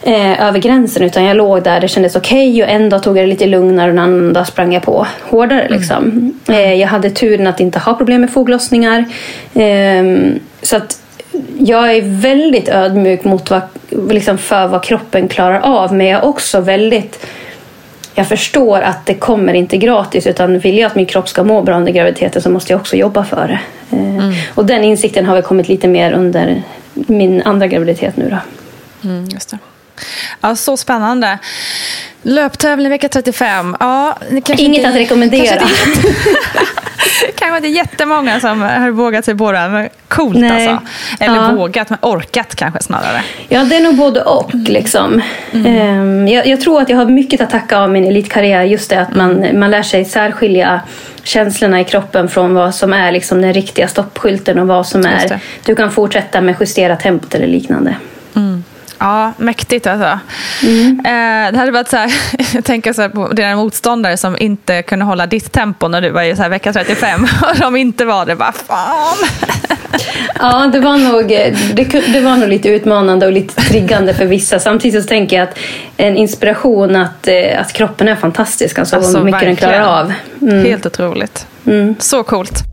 eh, 0.04 0.48
över 0.48 0.60
gränsen 0.60 1.04
utan 1.04 1.24
jag 1.24 1.38
låg 1.38 1.64
där, 1.64 1.80
det 1.80 1.88
kändes 1.88 2.16
okej 2.16 2.64
och 2.64 2.70
en 2.70 2.90
dag 2.90 3.04
tog 3.04 3.18
jag 3.18 3.24
det 3.24 3.30
lite 3.30 3.46
lugnare 3.46 3.86
och 3.86 3.92
en 3.92 4.00
annan 4.00 4.34
dag 4.34 4.48
sprang 4.48 4.74
jag 4.74 4.84
på 4.84 5.08
hårdare. 5.22 5.68
Liksom. 5.70 6.34
Eh, 6.50 6.74
jag 6.74 6.88
hade 6.88 7.10
turen 7.10 7.48
att 7.48 7.60
inte 7.60 7.80
ha 7.80 7.94
problem 7.94 8.22
med 8.22 8.32
foglossningar. 8.32 9.06
Ehm, 9.54 10.40
så 10.62 10.78
att 10.78 11.02
jag 11.60 11.96
är 11.96 12.02
väldigt 12.22 12.70
ödmjuk 12.70 13.24
mot 13.24 13.50
vad, 13.50 13.62
liksom 14.10 14.38
för 14.38 14.68
vad 14.68 14.84
kroppen 14.84 15.28
klarar 15.28 15.60
av 15.60 15.94
men 15.94 16.08
jag 16.08 16.24
är 16.24 16.28
också 16.28 16.62
väldigt 16.62 17.26
jag 18.16 18.28
förstår 18.28 18.82
att 18.82 19.06
det 19.06 19.14
kommer 19.14 19.54
inte 19.54 19.78
gratis 19.78 20.28
utan 20.28 20.60
vill 20.60 20.78
jag 20.78 20.88
att 20.88 20.96
min 20.96 21.06
kropp 21.06 21.30
ska 21.30 21.44
må 21.44 21.62
bra 21.62 21.76
under 21.78 21.92
graviditeten 21.92 22.42
så 22.42 22.50
måste 22.50 22.74
jag 22.74 22.80
också 22.80 22.96
jobba 22.96 23.24
för 23.26 23.48
det. 23.48 23.60
Eh, 23.98 24.34
Och 24.56 24.66
den 24.66 24.84
insikten 24.84 25.26
har 25.26 25.34
väl 25.34 25.44
kommit 25.44 25.68
lite 25.68 25.88
mer 25.88 26.12
under 26.12 26.64
min 26.94 27.42
andra 27.42 27.68
graviditet 27.68 28.18
nu 28.18 28.30
då. 28.30 28.38
Mm, 29.10 29.26
just 29.30 29.50
det. 29.50 29.58
Ja, 30.42 30.56
så 30.56 30.78
spännande. 30.78 31.38
Löptävling 32.22 32.90
vecka 32.90 33.10
35. 33.10 33.78
Ja, 33.80 34.18
Inget 34.32 34.60
inte, 34.60 34.90
att 34.90 34.96
rekommendera. 34.96 35.62
Kanske 37.36 37.58
inte, 37.58 37.68
jättemånga 37.70 38.40
som 38.40 38.62
har 38.62 38.92
vågat 38.92 39.26
sig 39.26 39.38
på 39.38 39.52
det. 39.52 39.70
Men 39.70 39.90
coolt 40.08 40.38
Nej. 40.38 40.68
alltså. 40.68 40.88
Eller 41.20 41.36
Ja. 41.36 41.52
vågat, 41.52 41.90
men 41.90 42.00
orkat 42.02 42.56
kanske 42.56 42.84
snarare. 42.84 43.24
Ja, 43.48 43.64
det 43.64 43.76
är 43.76 43.82
nog 43.84 43.96
både 43.96 44.22
och. 44.22 44.52
Liksom. 44.54 45.22
Ehm, 45.66 46.28
jag, 46.28 46.48
jag 46.48 46.62
tror 46.62 46.82
att 46.82 46.90
jag 46.90 46.98
har 46.98 47.06
mycket 47.06 47.42
att 47.42 47.50
tacka 47.50 47.78
av 47.78 47.90
min 47.92 48.06
elitkarriär. 48.06 48.64
Just 48.64 48.90
det 48.90 49.02
att 49.02 49.16
man, 49.16 49.60
man 49.60 49.72
lär 49.72 49.84
sig 49.84 50.06
särskilja 50.06 50.82
känslorna 51.24 51.82
i 51.82 51.84
kroppen 51.84 52.28
från 52.30 52.54
vad 52.54 52.76
som 52.76 52.94
är 52.94 53.12
liksom 53.12 53.42
den 53.42 53.54
riktiga 53.54 53.88
stoppskylten 53.88 54.60
och 54.60 54.68
vad 54.68 54.88
som 54.88 55.06
är 55.06 55.40
du 55.66 55.76
kan 55.76 55.92
fortsätta 55.92 56.42
med 56.42 56.56
justera 56.60 56.96
tempot 56.96 57.36
eller 57.36 57.48
liknande. 57.48 57.96
Ja, 59.00 59.34
mäktigt 59.38 59.88
alltså. 59.88 60.20
Mm. 60.64 61.00
Eh, 61.00 61.52
det 61.52 61.58
hade 61.58 61.72
varit 61.72 61.88
så 61.90 61.98
här, 61.98 62.12
jag 62.54 62.66
tänker 62.66 62.94
så 62.94 63.10
på 63.10 63.28
dina 63.28 63.56
motståndare 63.56 64.18
som 64.18 64.38
inte 64.40 64.82
kunde 64.82 65.06
hålla 65.06 65.26
ditt 65.28 65.52
tempo 65.52 65.88
när 65.88 66.02
du 66.02 66.10
var 66.10 66.24
i 66.24 66.36
så 66.36 66.42
här 66.42 66.50
vecka 66.50 66.74
35 66.74 67.24
och 67.42 67.60
de 67.60 67.76
inte 67.76 68.06
var 68.06 68.26
det. 68.26 68.36
Bara, 68.36 68.52
fan. 68.52 69.18
Ja, 70.40 70.70
det 70.74 70.80
var, 70.80 70.98
nog, 70.98 71.28
det, 71.28 72.14
det 72.14 72.20
var 72.20 72.38
nog 72.38 72.50
lite 72.50 72.70
utmanande 72.70 73.26
och 73.26 73.32
lite 73.32 73.56
triggande 73.62 74.14
för 74.14 74.26
vissa. 74.26 74.60
Samtidigt 74.60 75.04
så 75.04 75.08
tänker 75.08 75.38
jag 75.38 75.44
att 75.44 75.58
en 75.98 76.18
inspiration 76.18 76.96
att, 76.96 77.28
eh, 77.28 77.62
att 77.62 77.74
kroppen 77.74 78.08
är 78.08 78.16
fantastisk. 78.16 78.80
Alltså, 78.80 78.96
Alltså, 78.96 79.18
hur 79.18 79.26
mycket 79.26 79.40
den 79.40 79.50
verkligen. 79.50 79.74
klarar 79.74 80.00
av. 80.02 80.14
Mm. 80.42 80.66
Helt 80.66 80.86
otroligt. 80.86 81.48
Så 82.00 82.24
coolt. 82.24 82.69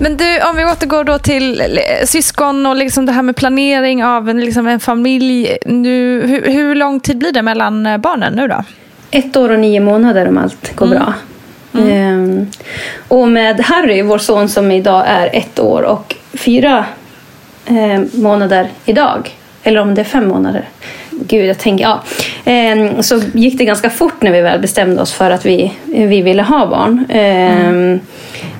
Men 0.00 0.16
du, 0.16 0.40
om 0.42 0.56
vi 0.56 0.64
återgår 0.64 1.04
då 1.04 1.18
till 1.18 1.60
eh, 1.60 2.06
syskon 2.06 2.66
och 2.66 2.76
liksom 2.76 3.06
det 3.06 3.12
här 3.12 3.22
med 3.22 3.36
planering 3.36 4.04
av 4.04 4.28
en, 4.28 4.40
liksom 4.40 4.66
en 4.66 4.80
familj. 4.80 5.56
Nu, 5.66 6.26
hur, 6.26 6.52
hur 6.52 6.74
lång 6.74 7.00
tid 7.00 7.18
blir 7.18 7.32
det 7.32 7.42
mellan 7.42 7.86
eh, 7.86 7.98
barnen 7.98 8.32
nu 8.32 8.48
då? 8.48 8.64
Ett 9.10 9.36
år 9.36 9.52
och 9.52 9.58
nio 9.58 9.80
månader 9.80 10.28
om 10.28 10.38
allt 10.38 10.76
går 10.76 10.86
bra. 10.86 11.14
Ehm, 11.78 12.46
och 13.08 13.28
med 13.28 13.60
Harry, 13.60 14.02
vår 14.02 14.18
son 14.18 14.48
som 14.48 14.70
idag 14.70 15.04
är 15.06 15.30
ett 15.32 15.58
år 15.58 15.82
och 15.82 16.16
fyra 16.34 16.84
eh, 17.66 18.00
månader 18.12 18.68
idag. 18.84 19.30
Eller 19.62 19.80
om 19.80 19.94
det 19.94 20.02
är 20.02 20.04
fem 20.04 20.28
månader. 20.28 20.64
Gud, 21.10 21.46
jag 21.46 21.58
tänker, 21.58 21.84
ja. 21.84 22.02
Ehm, 22.44 23.02
så 23.02 23.20
gick 23.34 23.58
det 23.58 23.64
ganska 23.64 23.90
fort 23.90 24.22
när 24.22 24.32
vi 24.32 24.40
väl 24.40 24.60
bestämde 24.60 25.02
oss 25.02 25.12
för 25.12 25.30
att 25.30 25.46
vi, 25.46 25.72
vi 25.84 26.22
ville 26.22 26.42
ha 26.42 26.66
barn. 26.66 27.04
Ehm, 27.08 28.00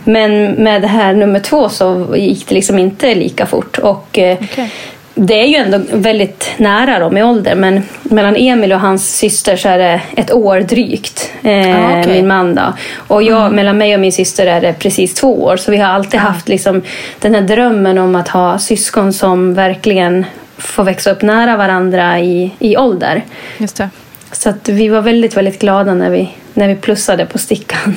Men 0.08 0.50
med 0.52 0.82
det 0.82 0.88
här 0.88 1.12
nummer 1.14 1.40
två 1.40 1.68
så 1.68 2.06
gick 2.16 2.48
det 2.48 2.54
liksom 2.54 2.78
inte 2.78 3.14
lika 3.14 3.46
fort. 3.46 3.78
Och, 3.78 4.18
eh, 4.18 4.38
Okej. 4.42 4.70
det 5.14 5.34
är 5.34 5.46
ju 5.46 5.54
ändå 5.56 5.80
väldigt 5.92 6.50
nära 6.56 6.98
dem 6.98 7.16
i 7.16 7.22
ålder 7.22 7.54
men 7.54 7.82
mellan 8.02 8.36
Emil 8.36 8.72
och 8.72 8.80
hans 8.80 9.16
syster 9.16 9.56
så 9.56 9.68
är 9.68 9.78
det 9.78 10.00
ett 10.16 10.32
år 10.32 10.60
drygt. 10.60 11.32
Eh, 11.42 11.76
Ah, 11.76 12.00
okej. 12.00 12.12
Min 12.12 12.26
man 12.26 12.54
då. 12.54 12.72
Och 12.96 13.22
jag, 13.22 13.52
mellan 13.52 13.78
mig 13.78 13.94
och 13.94 14.00
min 14.00 14.12
syster 14.12 14.46
är 14.46 14.60
det 14.60 14.72
precis 14.72 15.14
två 15.14 15.42
år. 15.44 15.56
Så 15.56 15.70
vi 15.70 15.76
har 15.76 15.88
alltid 15.88 16.20
haft 16.20 16.48
liksom 16.48 16.82
den 17.20 17.34
här 17.34 17.42
drömmen 17.42 17.98
om 17.98 18.14
att 18.14 18.28
ha 18.28 18.58
syskon 18.58 19.12
som 19.12 19.54
verkligen 19.54 20.26
får 20.58 20.84
växa 20.84 21.10
upp 21.10 21.22
nära 21.22 21.56
varandra 21.56 22.20
i, 22.20 22.50
i 22.58 22.76
ålder. 22.76 23.24
Just 23.58 23.76
det. 23.76 23.88
Så 24.32 24.48
att 24.50 24.68
vi 24.68 24.88
var 24.88 25.00
väldigt, 25.00 25.36
väldigt 25.36 25.58
glada 25.60 25.94
när 25.94 26.10
vi, 26.10 26.28
när 26.54 26.68
vi 26.68 26.74
plussade 26.74 27.26
på 27.26 27.38
stickan. 27.38 27.96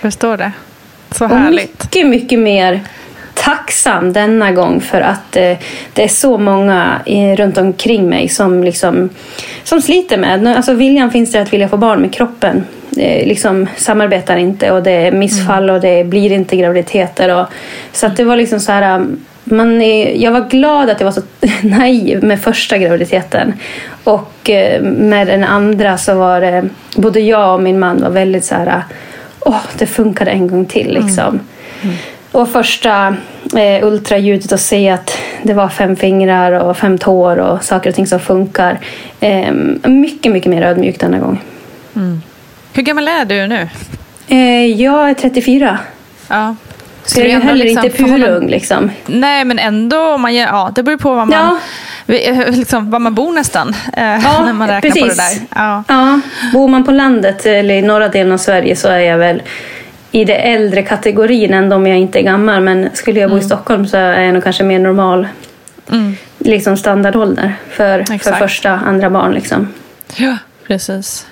Förstår 0.00 0.36
det. 0.36 0.52
Så 1.10 1.24
Och 1.24 1.30
härligt. 1.30 1.82
mycket, 1.82 2.06
mycket 2.06 2.38
mer 2.38 2.80
tacksam 3.34 4.12
denna 4.12 4.52
gång 4.52 4.80
för 4.80 5.00
att 5.00 5.36
eh, 5.36 5.56
det 5.92 6.04
är 6.04 6.08
så 6.08 6.38
många 6.38 7.00
eh, 7.06 7.36
runt 7.36 7.58
omkring 7.58 8.08
mig 8.08 8.28
som, 8.28 8.64
liksom, 8.64 9.08
som 9.64 9.80
sliter 9.82 10.16
med. 10.18 10.46
Alltså, 10.46 10.74
viljan 10.74 11.10
finns 11.10 11.32
där 11.32 11.42
att 11.42 11.52
vilja 11.52 11.68
få 11.68 11.76
barn 11.76 12.00
med 12.00 12.12
kroppen. 12.14 12.64
Eh, 12.96 13.26
liksom 13.28 13.66
samarbetar 13.76 14.36
inte 14.36 14.70
och 14.70 14.82
det 14.82 14.90
är 14.90 15.12
missfall 15.12 15.70
och 15.70 15.80
det 15.80 16.04
blir 16.04 16.32
inte 16.32 16.56
graviditeter. 16.56 17.40
Och, 17.40 17.46
så 17.92 18.06
att 18.06 18.16
det 18.16 18.24
var 18.24 18.36
liksom 18.36 18.60
så 18.60 18.72
här... 18.72 18.94
um, 18.96 19.24
Man 19.44 19.82
är, 19.82 20.22
jag 20.22 20.32
var 20.32 20.48
glad 20.48 20.90
att 20.90 21.00
jag 21.00 21.04
var 21.04 21.12
så 21.12 21.22
naiv 21.68 22.24
med 22.24 22.40
första 22.42 22.78
graviditeten. 22.78 23.52
Och 24.04 24.50
eh, 24.50 24.82
med 24.82 25.26
den 25.26 25.44
andra 25.44 25.98
så 25.98 26.14
var 26.14 26.40
det... 26.40 26.68
Både 26.96 27.20
jag 27.20 27.54
och 27.54 27.62
min 27.62 27.78
man 27.78 28.02
var 28.02 28.10
väldigt 28.10 28.44
så 28.44 28.54
här... 28.54 28.82
Åh, 29.40 29.60
det 29.78 29.86
funkade 29.86 30.30
en 30.30 30.46
gång 30.48 30.66
till 30.66 30.92
liksom. 30.94 31.40
Och 32.32 32.48
första 32.48 33.16
eh, 33.56 33.86
ultraljudet 33.86 34.52
och 34.52 34.60
se 34.60 34.88
att 34.90 35.18
det 35.42 35.54
var 35.54 35.68
fem 35.68 35.96
fingrar 35.96 36.52
och 36.52 36.76
fem 36.76 36.98
tår 36.98 37.36
och 37.36 37.64
saker 37.64 37.90
och 37.90 37.96
ting 37.96 38.06
som 38.06 38.20
funkar. 38.20 38.78
Eh, 39.20 39.52
mycket, 39.84 40.32
mycket 40.32 40.50
mer 40.50 40.62
ödmjuk 40.62 41.00
denna 41.00 41.18
gång. 41.18 41.42
Hur 42.72 42.82
gammal 42.82 43.08
är 43.08 43.24
du 43.24 43.46
nu? 43.46 43.68
Eh, 44.28 44.66
jag 44.66 45.10
är 45.10 45.14
34. 45.14 45.78
Ja. 46.28 46.56
Så 47.04 47.20
jag 47.20 47.28
är 47.28 47.40
heller 47.40 47.64
liksom 47.64 47.84
inte 47.84 47.96
purung 47.96 48.48
liksom. 48.48 48.90
Nej, 49.06 49.44
men 49.44 49.58
ändå. 49.58 50.18
Man, 50.18 50.34
ja, 50.34 50.72
det 50.74 50.82
beror 50.82 50.98
på 50.98 51.14
var 51.14 51.24
man, 51.26 51.32
Ja. 51.38 51.58
Vi- 52.06 52.44
liksom, 52.50 52.90
var 52.90 52.98
man 52.98 53.14
bor 53.14 53.32
nästan. 53.32 53.74
eh, 53.96 54.04
Ja, 54.04 54.42
när 54.44 54.52
man 54.52 54.68
räknar 54.68 54.90
på 54.90 54.96
det 54.96 55.02
precis. 55.02 55.40
där. 55.40 55.46
Ja. 55.54 55.84
Ja, 55.88 56.20
bor 56.52 56.68
man 56.68 56.84
på 56.84 56.92
landet 56.92 57.46
eller 57.46 57.74
i 57.74 57.82
norra 57.82 58.08
delen 58.08 58.32
av 58.32 58.38
Sverige 58.38 58.76
så 58.76 58.88
är 58.88 58.98
jag 58.98 59.18
väl 59.18 59.42
i 60.12 60.24
det 60.24 60.34
äldre 60.36 60.82
kategorin 60.82 61.54
ändå 61.54 61.76
om 61.76 61.86
jag 61.86 61.98
inte 61.98 62.18
är 62.18 62.22
gammal. 62.22 62.60
Men 62.62 62.88
skulle 62.92 63.20
jag 63.20 63.30
bo 63.30 63.38
i 63.38 63.42
Stockholm 63.42 63.86
så 63.86 63.96
är 63.96 64.20
jag 64.22 64.34
nog 64.34 64.44
kanske 64.44 64.64
mer 64.64 64.78
normal 64.78 65.28
Mm. 65.92 66.16
liksom 66.38 66.76
standardålder 66.76 67.54
för, 67.70 68.04
för 68.04 68.14
Exakt. 68.14 68.38
första, 68.38 68.70
andra 68.70 69.10
barn. 69.10 69.32
Liksom. 69.32 69.68
Ja, 70.16 70.36
precis. 70.66 71.26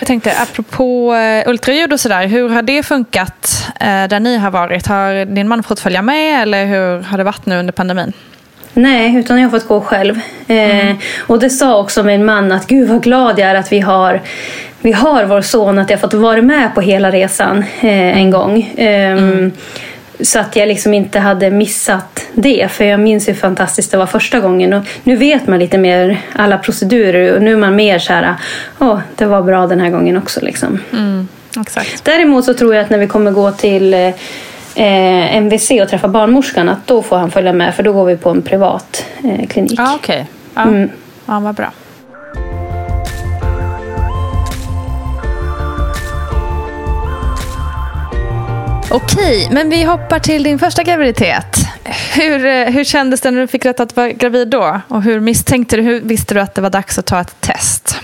Jag 0.00 0.06
tänkte, 0.06 0.32
apropå 0.42 1.14
eh, 1.14 1.48
ultraljud 1.50 1.92
och 1.92 2.00
sådär, 2.00 2.26
hur 2.26 2.48
har 2.48 2.62
det 2.62 2.82
funkat 2.82 3.66
eh, 3.80 3.86
där 4.08 4.20
ni 4.20 4.36
har 4.36 4.50
varit? 4.50 4.86
Har 4.86 5.24
din 5.24 5.48
man 5.48 5.62
fått 5.62 5.80
följa 5.80 6.02
med 6.02 6.42
eller 6.42 6.66
hur 6.66 7.02
har 7.02 7.18
det 7.18 7.24
varit 7.24 7.46
nu 7.46 7.58
under 7.58 7.72
pandemin? 7.72 8.12
Nej, 8.76 9.16
utan 9.16 9.40
jag 9.40 9.48
har 9.48 9.58
fått 9.58 9.68
gå 9.68 9.80
själv. 9.80 10.20
Eh, 10.46 10.96
och 11.18 11.38
det 11.38 11.50
sa 11.50 11.78
också 11.80 12.02
min 12.02 12.24
man 12.24 12.52
att 12.52 12.66
gud 12.66 12.88
vad 12.88 13.02
glad 13.02 13.38
jag 13.38 13.48
är 13.50 13.54
att 13.54 13.72
vi 13.72 13.80
har, 13.80 14.20
vi 14.80 14.92
har 14.92 15.24
vår 15.24 15.40
son, 15.40 15.78
att 15.78 15.90
jag 15.90 16.00
fått 16.00 16.14
vara 16.14 16.42
med 16.42 16.74
på 16.74 16.80
hela 16.80 17.10
resan 17.10 17.58
eh, 17.80 18.18
en 18.18 18.30
gång. 18.30 18.74
Ehm, 18.76 19.52
Så 20.20 20.38
att 20.38 20.56
jag 20.56 20.68
liksom 20.68 20.94
inte 20.94 21.18
hade 21.18 21.50
missat 21.50 22.26
det. 22.34 22.68
För 22.70 22.84
jag 22.84 23.00
minns 23.00 23.28
hur 23.28 23.34
fantastiskt 23.34 23.90
det 23.90 23.96
var 23.96 24.06
första 24.06 24.40
gången. 24.40 24.72
Och 24.72 24.82
nu 25.04 25.16
vet 25.16 25.46
man 25.46 25.58
lite 25.58 25.78
mer 25.78 26.18
alla 26.32 26.58
procedurer 26.58 27.34
och 27.36 27.42
nu 27.42 27.52
är 27.52 27.56
man 27.56 27.76
mer 27.76 27.98
så 27.98 28.12
här, 28.12 28.34
åh, 28.78 28.98
det 29.16 29.26
var 29.26 29.42
bra 29.42 29.66
den 29.66 29.80
här 29.80 29.90
gången 29.90 30.16
också. 30.16 30.40
Liksom. 30.42 30.78
Exakt. 31.60 32.04
Däremot 32.04 32.44
så 32.44 32.54
tror 32.54 32.74
jag 32.74 32.82
att 32.84 32.90
när 32.90 32.98
vi 32.98 33.06
kommer 33.06 33.30
gå 33.30 33.50
till 33.50 34.12
eh, 34.76 35.36
MVC 35.36 35.70
och 35.82 35.88
träffa 35.88 36.08
barnmorskan 36.08 36.68
att 36.68 36.86
då 36.86 37.02
får 37.02 37.16
han 37.16 37.30
följa 37.30 37.52
med 37.52 37.74
för 37.74 37.82
då 37.82 37.92
går 37.92 38.04
vi 38.04 38.16
på 38.16 38.30
en 38.30 38.42
privat 38.42 39.06
eh, 39.24 39.46
klinik. 39.46 39.74
Ja, 39.78 39.94
okej. 39.94 40.26
Ja. 40.54 40.62
Mm. 40.62 40.90
ja, 41.26 41.40
vad 41.40 41.54
bra. 41.54 41.72
Okej, 48.90 49.48
men 49.52 49.70
vi 49.70 49.84
hoppar 49.84 50.18
till 50.18 50.42
din 50.42 50.58
första 50.58 50.82
graviditet. 50.82 51.56
Hur, 52.14 52.46
eh, 52.46 52.64
hur 52.64 52.84
kändes 52.84 53.20
det 53.20 53.30
när 53.30 53.40
du 53.40 53.46
fick 53.46 53.64
rätt 53.64 53.80
att 53.80 53.96
vara 53.96 54.12
gravid 54.12 54.48
då? 54.48 54.80
Och 54.88 55.02
hur 55.02 55.20
misstänkte 55.20 55.76
du, 55.76 55.82
hur 55.82 56.00
visste 56.00 56.34
du 56.34 56.40
att 56.40 56.54
det 56.54 56.60
var 56.60 56.70
dags 56.70 56.98
att 56.98 57.06
ta 57.06 57.20
ett 57.20 57.40
test? 57.40 58.00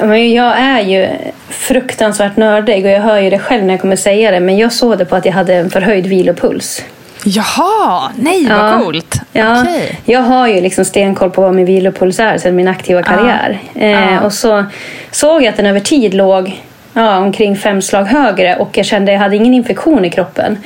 Ja, 0.00 0.06
men 0.06 0.32
Jag 0.32 0.58
är 0.58 0.80
ju 0.80 1.08
fruktansvärt 1.48 2.36
nördig 2.36 2.84
och 2.84 2.90
jag 2.90 3.00
hör 3.00 3.18
ju 3.18 3.30
det 3.30 3.38
själv 3.38 3.64
när 3.64 3.74
jag 3.74 3.80
kommer 3.80 3.96
säga 3.96 4.30
det 4.30 4.40
men 4.40 4.58
jag 4.58 4.72
såg 4.72 4.98
det 4.98 5.04
på 5.04 5.16
att 5.16 5.24
jag 5.24 5.32
hade 5.32 5.54
en 5.54 5.70
förhöjd 5.70 6.06
vilopuls. 6.06 6.84
Jaha, 7.24 8.10
nej 8.16 8.46
vad 8.48 8.58
Ja. 8.72 8.78
coolt. 8.84 9.14
Ja, 9.32 9.60
Okej. 9.62 9.98
Jag 10.04 10.20
har 10.20 10.48
ju 10.48 10.60
liksom 10.60 10.84
stenkoll 10.84 11.30
på 11.30 11.42
vad 11.42 11.54
min 11.54 11.64
vilopuls 11.66 12.20
är 12.20 12.38
sedan 12.38 12.56
min 12.56 12.68
aktiva 12.68 13.02
karriär. 13.02 13.58
Eh, 13.74 13.90
Ja. 13.90 14.20
Och 14.20 14.32
så 14.32 14.64
såg 15.10 15.42
jag 15.42 15.48
att 15.48 15.56
den 15.56 15.66
över 15.66 15.80
tid 15.80 16.14
låg 16.14 16.60
ja, 16.94 17.18
omkring 17.18 17.56
fem 17.56 17.82
slag 17.82 18.04
högre 18.04 18.56
och 18.56 18.78
jag 18.78 18.86
kände 18.86 19.12
att 19.12 19.14
jag 19.14 19.20
hade 19.20 19.36
ingen 19.36 19.54
infektion 19.54 20.04
i 20.04 20.10
kroppen. 20.10 20.58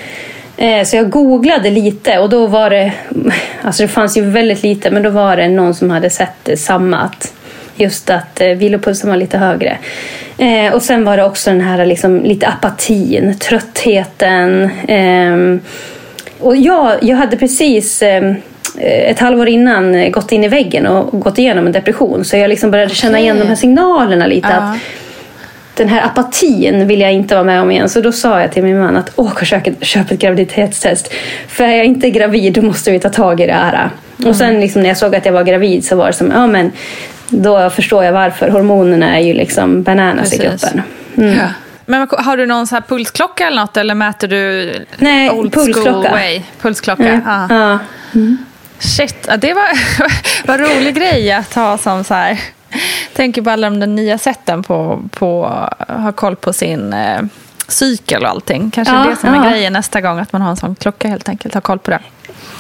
Eh, 0.57 0.85
så 0.85 0.97
jag 0.97 1.11
googlade 1.11 1.71
lite 1.71 2.19
och 2.19 2.29
då 2.29 2.47
var 2.47 2.71
det, 2.71 2.93
alltså 3.63 3.83
det 3.83 3.89
fanns 3.89 4.17
ju 4.17 4.23
väldigt 4.31 4.63
lite, 4.63 4.91
men 4.91 5.03
då 5.03 5.11
var 5.11 5.37
det 5.37 5.49
någon 5.49 5.75
som 5.75 5.91
hade 5.91 6.11
sett 6.11 6.49
eh, 6.49 6.57
samma. 6.57 6.97
Att 7.01 7.34
just 7.77 8.11
att 8.11 8.41
eh, 8.41 8.49
vilopulsen 8.49 9.11
var 9.11 9.17
lite 9.17 9.39
högre. 9.39 9.79
Eh, 10.39 10.75
och 10.75 10.83
sen 10.83 11.05
var 11.05 11.17
det 11.17 11.25
också 11.25 11.51
den 11.51 11.61
här 11.61 11.87
liksom, 11.87 12.25
lite 12.25 12.47
apatin, 12.47 13.39
tröttheten. 13.39 14.71
ehm, 14.89 15.61
och 16.41 16.57
jag, 16.57 16.93
jag 17.03 17.17
hade 17.17 17.37
precis 17.37 18.03
eh, 18.03 18.35
ett 18.79 19.19
halvår 19.19 19.49
innan 19.49 19.95
eh, 19.95 20.11
gått 20.11 20.33
in 20.33 20.45
i 20.45 20.49
väggen 20.49 20.87
och 20.87 21.21
gått 21.21 21.39
igenom 21.39 21.67
en 21.67 21.73
depression. 21.73 22.25
Så 22.25 22.37
jag 22.37 22.49
liksom 22.49 22.71
började 22.71 22.95
känna 22.95 23.21
igen 23.21 23.39
de 23.39 23.49
här 23.49 23.55
signalerna 23.55 24.27
lite. 24.27 24.49
Ja. 24.49 24.57
Att 24.57 24.79
den 25.75 25.89
här 25.89 26.05
apatin 26.05 26.87
vill 26.87 27.01
jag 27.01 27.13
inte 27.13 27.35
vara 27.35 27.45
med 27.45 27.63
om 27.63 27.71
igen. 27.71 27.89
Så 27.89 28.01
då 28.01 28.13
sa 28.13 28.41
jag 28.41 28.53
till 28.53 28.63
min 28.63 28.81
man 28.81 28.97
att 28.97 29.19
ett, 29.67 29.85
köp 29.85 30.11
ett 30.11 30.19
graviditetstest. 30.19 31.13
För 31.49 31.65
är 31.65 31.77
jag 31.77 31.87
inte 31.87 32.11
gravid 32.11 32.53
då 32.53 32.63
måste 32.63 32.91
vi 32.91 32.99
ta 32.99 33.09
tag 33.09 33.41
i 33.41 33.47
det 33.47 33.53
här. 33.53 33.91
Och 34.27 34.37
sen 34.37 34.61
liksom 34.61 34.83
när 34.83 34.89
jag 34.89 34.97
såg 34.99 35.15
att 35.17 35.27
jag 35.27 35.33
var 35.33 35.43
gravid 35.45 35.85
så 35.85 35.97
var 35.97 36.07
det 36.07 36.13
som, 36.13 36.31
ja 36.31 36.47
men 36.47 36.73
då 37.29 37.71
förstår 37.71 38.05
jag 38.05 38.13
varför. 38.13 38.49
Hormonerna 38.49 39.19
är 39.19 39.23
ju 39.23 39.35
liksom 39.35 39.83
bananas 39.83 40.33
i 40.33 40.39
Precis. 40.39 40.61
kroppen. 40.63 40.83
Mm. 41.17 41.39
Ja. 41.39 41.47
Men 41.87 42.09
har 42.11 42.37
du 42.37 42.47
någon 42.47 42.67
så 42.67 42.75
här 42.75 42.83
pulsklocka 42.83 43.47
eller 43.47 43.61
något? 43.61 43.77
Eller 43.77 43.95
mäter 43.95 44.29
du 44.29 44.75
Nej, 44.99 45.31
old 45.31 45.53
pulsklocka. 45.53 45.91
school 45.91 46.03
way? 46.03 46.43
Pulsklocka, 46.61 47.03
Mm. 47.09 47.23
ja. 47.27 47.47
Ja. 47.51 47.79
Shit, 48.79 49.17
ja, 49.29 49.37
det 49.37 49.55
var 49.55 49.69
vad 50.47 50.61
rolig 50.61 50.95
grej 50.95 51.33
att 51.33 51.55
ha 51.55 51.79
som 51.79 52.05
så 52.05 52.15
här. 52.15 52.41
Tänker 53.15 53.43
på 53.43 53.51
alla 53.51 53.71
de 53.71 53.95
nya 53.95 54.19
sätten 54.19 54.63
på, 54.63 55.03
på 55.11 55.47
ha 55.89 56.13
koll 56.13 56.37
på 56.37 56.53
sin 56.53 56.93
eh, 56.93 57.21
cykel 57.69 58.23
och 58.23 58.29
allting. 58.31 58.71
Kanske 58.71 58.95
Ja, 58.95 59.05
det 59.11 59.17
som 59.17 59.35
är 59.35 59.45
ja. 59.45 59.51
grejen 59.51 59.73
nästa 59.73 60.01
gång, 60.01 60.19
att 60.19 60.33
man 60.33 60.43
har 60.43 60.51
en 60.51 60.57
sån 60.57 60.75
klocka 60.75 61.09
helt 61.09 61.29
enkelt. 61.29 61.55
Ha 61.55 61.61
koll 61.61 61.79
på 61.79 61.91
det. 61.91 61.99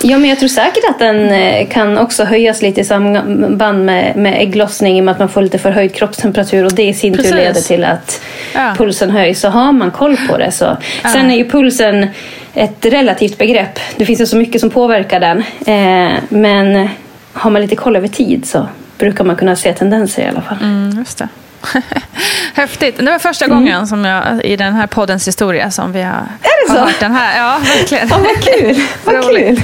Ja, 0.02 0.18
men 0.18 0.30
jag 0.30 0.38
tror 0.38 0.48
säkert 0.48 0.84
att 0.90 0.98
den 0.98 1.28
eh, 1.32 1.68
kan 1.68 1.98
också 1.98 2.24
höjas 2.24 2.62
lite 2.62 2.80
i 2.80 2.84
samband 2.84 3.84
med, 3.84 4.16
med 4.16 4.42
ägglossning 4.42 4.96
i 4.98 5.00
och 5.00 5.04
med 5.04 5.12
att 5.12 5.18
man 5.18 5.28
får 5.28 5.42
lite 5.42 5.58
förhöjd 5.58 5.94
kroppstemperatur 5.94 6.64
och 6.64 6.74
det 6.74 6.82
i 6.82 6.94
sin 6.94 7.12
tur 7.12 7.18
Precis. 7.18 7.34
leder 7.34 7.60
till 7.60 7.84
att 7.84 8.20
Ja. 8.54 8.74
pulsen 8.78 9.10
höjs. 9.10 9.40
Så 9.40 9.48
har 9.48 9.72
man 9.72 9.90
koll 9.90 10.16
på 10.28 10.36
det 10.38 10.52
så. 10.52 10.76
Sen 11.12 11.30
är 11.30 11.36
ju 11.36 11.48
pulsen 11.50 12.06
ett 12.54 12.86
relativt 12.86 13.38
begrepp. 13.38 13.78
Det 13.96 14.04
finns 14.06 14.20
ju 14.20 14.26
så 14.26 14.36
mycket 14.36 14.60
som 14.60 14.70
påverkar 14.70 15.20
den. 15.20 15.38
Eh, 15.66 16.12
men 16.28 16.88
har 17.32 17.50
man 17.50 17.62
lite 17.62 17.76
koll 17.76 17.96
över 17.96 18.08
tid 18.08 18.46
så 18.46 18.68
brukar 18.98 19.24
man 19.24 19.36
kunna 19.36 19.56
se 19.56 19.72
tendenser 19.72 20.22
i 20.22 20.26
alla 20.28 20.40
fall. 20.40 20.58
Mm, 20.62 20.98
just 20.98 21.18
det. 21.18 21.28
Häftigt. 22.54 22.96
Det 22.96 23.10
var 23.10 23.18
första 23.18 23.46
gången 23.46 23.86
som 23.86 24.04
jag, 24.04 24.44
i 24.44 24.56
den 24.56 24.74
här 24.74 24.86
poddens 24.86 25.28
historia 25.28 25.70
som 25.70 25.92
vi 25.92 26.02
har, 26.02 26.28
det 26.42 26.72
har 26.72 26.78
så? 26.78 26.84
hört 26.84 27.00
den 27.00 27.12
här. 27.12 27.38
Ja, 27.38 27.58
verkligen. 27.58 28.08
Ja, 28.08 28.18
vad 28.18 28.42
kul! 28.44 28.82
vad 29.04 29.36
kul! 29.36 29.62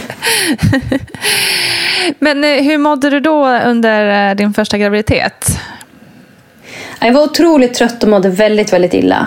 Men 2.18 2.44
eh, 2.44 2.62
hur 2.62 2.78
mådde 2.78 3.10
du 3.10 3.20
då 3.20 3.48
under 3.48 4.30
eh, 4.30 4.34
din 4.34 4.54
första 4.54 4.78
graviditet? 4.78 5.58
Jag 7.00 7.12
var 7.12 7.22
otroligt 7.22 7.74
trött 7.74 8.02
och 8.02 8.08
mådde 8.08 8.28
väldigt, 8.28 8.72
väldigt 8.72 8.94
illa. 8.94 9.26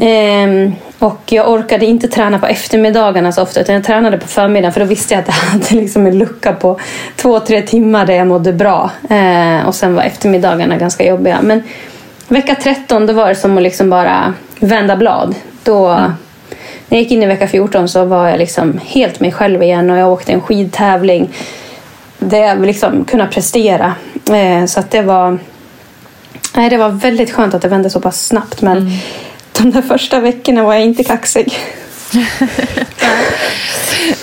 Ehm, 0.00 0.72
och 0.98 1.20
jag 1.26 1.50
orkade 1.50 1.86
inte 1.86 2.08
träna 2.08 2.38
på 2.38 2.46
eftermiddagarna 2.46 3.32
så 3.32 3.42
ofta 3.42 3.60
utan 3.60 3.74
jag 3.74 3.84
tränade 3.84 4.18
på 4.18 4.28
förmiddagen 4.28 4.72
för 4.72 4.80
då 4.80 4.86
visste 4.86 5.14
jag 5.14 5.20
att 5.20 5.28
jag 5.28 5.34
hade 5.50 5.74
liksom 5.74 6.06
en 6.06 6.18
lucka 6.18 6.52
på 6.52 6.80
två, 7.16 7.40
tre 7.40 7.62
timmar 7.62 8.06
där 8.06 8.14
jag 8.14 8.26
mådde 8.26 8.52
bra. 8.52 8.90
Ehm, 9.10 9.66
och 9.66 9.74
sen 9.74 9.94
var 9.94 10.02
eftermiddagarna 10.02 10.76
ganska 10.76 11.04
jobbiga. 11.04 11.38
Men 11.42 11.62
vecka 12.28 12.54
13 12.54 13.06
då 13.06 13.12
var 13.12 13.28
det 13.28 13.34
som 13.34 13.56
att 13.56 13.62
liksom 13.62 13.90
bara 13.90 14.34
vända 14.60 14.96
blad. 14.96 15.34
Då, 15.64 15.88
När 16.88 16.98
jag 16.98 17.00
gick 17.00 17.10
in 17.10 17.22
i 17.22 17.26
vecka 17.26 17.48
14 17.48 17.88
så 17.88 18.04
var 18.04 18.28
jag 18.28 18.38
liksom 18.38 18.80
helt 18.86 19.20
mig 19.20 19.32
själv 19.32 19.62
igen 19.62 19.90
och 19.90 19.98
jag 19.98 20.12
åkte 20.12 20.32
en 20.32 20.40
skidtävling 20.40 21.30
där 22.18 22.38
jag 22.38 22.66
liksom 22.66 23.04
kunde 23.04 23.26
prestera. 23.26 23.94
Ehm, 24.32 24.68
så 24.68 24.80
att 24.80 24.90
det 24.90 25.02
var 25.02 25.38
Nej, 26.54 26.70
det 26.70 26.76
var 26.76 26.88
väldigt 26.88 27.30
skönt 27.30 27.54
att 27.54 27.62
det 27.62 27.68
vände 27.68 27.90
så 27.90 28.00
pass 28.00 28.26
snabbt. 28.26 28.62
Men 28.62 28.90
de 29.58 29.70
där 29.70 29.82
första 29.82 30.20
veckorna 30.20 30.62
var 30.62 30.74
jag 30.74 30.82
inte 30.82 31.04
kaxig. 31.04 31.58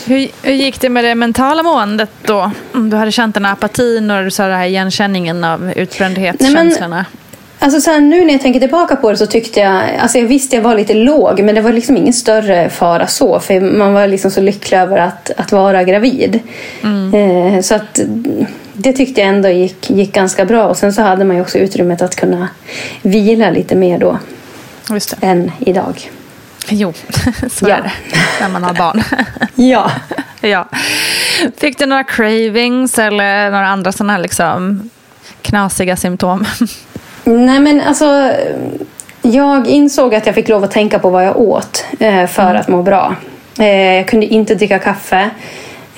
Hur, 0.06 0.28
hur 0.42 0.54
gick 0.54 0.82
det 0.82 0.90
med 0.90 1.04
det 1.04 1.16
mentala 1.16 1.64
måendet 1.64 2.10
då? 2.22 2.52
Om 2.74 2.90
Du 2.90 2.98
hade 2.98 3.12
känt 3.12 3.36
den 3.36 3.46
här 3.46 3.54
apatin 3.54 4.12
och 4.12 4.24
det 4.24 4.44
här 4.44 4.66
igenkänningen 4.66 5.44
av 5.44 5.74
utbrändhetskänslorna. 5.76 7.06
Alltså 7.60 7.82
så 7.82 7.92
här, 7.92 8.00
nu 8.00 8.26
när 8.26 8.34
jag 8.34 8.42
tänker 8.42 8.60
tillbaka 8.60 8.96
på 8.96 9.12
det 9.12 9.18
så 9.18 9.26
tyckte 9.26 9.60
jag, 9.60 9.84
alltså 10.00 10.18
jag 10.18 10.26
visste 10.26 10.56
jag 10.56 10.64
var 10.64 10.76
lite 10.76 10.94
låg 10.94 11.40
men 11.40 11.56
det 11.56 11.62
var 11.62 11.74
liksom 11.74 11.98
ingen 11.98 12.14
större 12.14 12.70
fara 12.70 13.08
så 13.08 13.40
för 13.40 13.62
man 13.62 13.94
var 13.94 14.08
liksom 14.08 14.32
så 14.32 14.42
lycklig 14.42 14.78
över 14.78 14.98
att, 14.98 15.32
att 15.38 15.52
vara 15.52 15.84
gravid. 15.84 16.40
Eh, 17.14 17.62
så 17.62 17.76
att 17.76 18.00
det 18.80 18.94
tyckte 18.94 19.22
jag 19.22 19.30
ändå 19.30 19.50
gick, 19.50 19.90
gick 19.90 20.14
ganska 20.14 20.46
bra 20.46 20.64
och 20.68 20.78
sen 20.78 20.94
så 20.94 21.02
hade 21.02 21.26
man 21.26 21.36
ju 21.36 21.42
också 21.42 21.58
utrymmet 21.58 22.02
att 22.02 22.16
kunna 22.16 22.48
vila 23.02 23.50
lite 23.50 23.76
mer 23.76 23.98
då 24.00 24.20
än 25.22 25.52
idag. 25.60 26.10
Jo, 26.70 26.94
så 27.52 27.70
Ja. 27.70 27.76
är 27.76 27.82
det 27.82 27.92
när 28.42 28.50
man 28.50 28.64
har 28.64 28.74
barn. 28.74 29.04
Ja. 29.56 29.92
ja. 30.42 30.68
Fick 31.58 31.78
du 31.80 31.86
några 31.86 32.04
cravings 32.04 33.00
eller 33.00 33.52
några 33.52 33.68
andra 33.68 33.92
sådana 33.92 34.14
här 34.14 34.20
liksom 34.20 34.90
knasiga 35.42 35.96
symptom? 35.96 36.46
Nej 37.24 37.60
men 37.60 37.82
alltså 37.82 38.32
jag 39.22 39.68
insåg 39.68 40.16
att 40.16 40.26
jag 40.26 40.36
fick 40.36 40.50
lov 40.50 40.64
att 40.64 40.72
tänka 40.72 41.00
på 41.00 41.10
vad 41.10 41.26
jag 41.26 41.38
åt 41.38 41.86
eh, 42.00 42.28
för 42.28 42.56
att 42.56 42.68
må 42.68 42.84
bra. 42.84 43.16
Eh, 43.60 43.68
jag 43.96 44.08
kunde 44.08 44.26
inte 44.26 44.56
dricka 44.56 44.80
kaffe. 44.80 45.30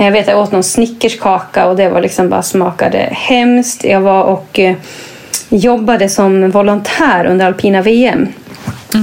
Jag 0.06 0.12
vet 0.12 0.28
jag 0.28 0.40
åt 0.40 0.52
någon 0.52 0.64
snickerskaka 0.64 1.68
och 1.68 1.76
det 1.76 1.90
var 1.90 2.02
liksom 2.02 2.30
bara 2.30 2.42
smakade 2.42 2.98
hemskt. 3.12 3.84
Jag 3.84 4.02
var 4.02 4.24
och 4.24 4.60
eh, 4.60 4.76
jobbade 5.50 6.10
som 6.10 6.52
volontär 6.52 7.26
under 7.26 7.46
alpina 7.46 7.82
VM. 7.82 8.28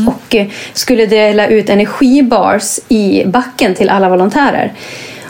Och 0.07 0.35
eh, 0.35 0.47
skulle 0.73 1.07
dela 1.07 1.47
ut 1.47 1.71
energibars 1.71 2.79
i 2.89 3.25
backen 3.27 3.75
till 3.75 3.89
alla 3.89 4.09
volontärer. 4.09 4.73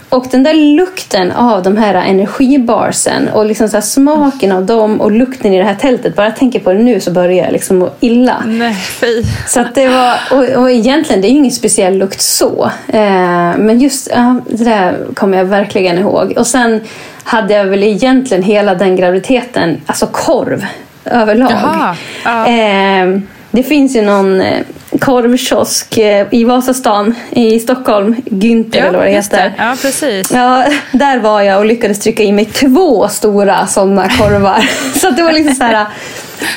Och 0.09 0.27
den 0.31 0.43
där 0.43 0.55
lukten 0.55 1.33
av 1.33 1.63
de 1.63 1.77
här 1.77 1.95
energibarsen 1.95 3.29
och 3.29 3.47
liksom 3.47 3.69
så 3.69 3.81
smaken 3.81 4.53
av 4.53 4.67
dem 4.67 5.01
och 5.01 5.13
lukten 5.13 5.53
i 5.53 5.59
det 5.59 5.65
här 5.65 5.75
tältet. 5.75 6.17
Bara 6.17 6.27
jag 6.27 6.37
tänker 6.37 6.61
på 6.61 6.73
det 6.73 6.79
nu 6.79 7.01
så 7.01 7.11
börjar 7.11 7.45
jag 7.45 7.53
liksom 7.53 7.79
må 7.79 7.91
illa. 8.01 8.43
Nej, 8.47 8.75
fy. 8.75 9.23
Så 9.47 9.65
det 9.75 9.89
var, 9.89 10.15
och, 10.31 10.63
och 10.63 10.71
egentligen, 10.71 11.23
det 11.23 11.29
är 11.29 11.31
ju 11.31 11.37
ingen 11.39 11.53
speciell 11.53 11.99
lukt 11.99 12.21
så. 12.21 12.71
Eh, 12.89 13.01
men 13.57 13.81
just 13.81 14.09
ja, 14.15 14.41
det 14.51 14.65
där 14.65 14.97
kommer 15.15 15.39
jag 15.39 15.45
verkligen 15.45 15.99
ihåg. 15.99 16.35
Och 16.37 16.47
sen 16.47 16.81
hade 17.23 17.55
jag 17.55 17.65
väl 17.65 17.83
egentligen 17.83 18.43
hela 18.43 18.75
den 18.75 18.97
graviditeten, 18.97 19.81
alltså 19.87 20.07
korv 20.07 20.67
överlag. 21.05 21.51
Jaha, 21.51 21.97
ja. 22.25 22.47
Eh, 22.47 23.21
det 23.51 23.63
finns 23.63 23.97
ju 23.97 24.03
någon, 24.03 24.41
eh, 24.41 24.61
korvkiosk 25.01 25.99
eh, 25.99 26.27
i 26.31 26.45
Vasastan 26.45 27.15
i 27.31 27.61
Stockholm. 27.61 28.17
Günther 28.25 28.79
eller 28.79 28.99
vad 28.99 29.07
det 29.07 29.13
heter. 29.13 29.55
Ja, 29.59 29.77
precis. 29.83 30.31
Ja, 30.31 30.65
där 30.93 31.19
var 31.19 31.43
jag 31.43 31.59
och 31.59 31.67
lyckades 31.67 31.99
trycka 31.99 32.23
i 32.23 32.33
mig 32.33 32.45
två 32.45 33.09
stora 33.09 33.67
sådana 33.67 34.09
korvar. 34.09 34.69
så 34.99 35.11
det 35.11 35.23
var 35.23 35.33
liksom 35.33 35.55
så 35.55 35.65
här 35.65 35.87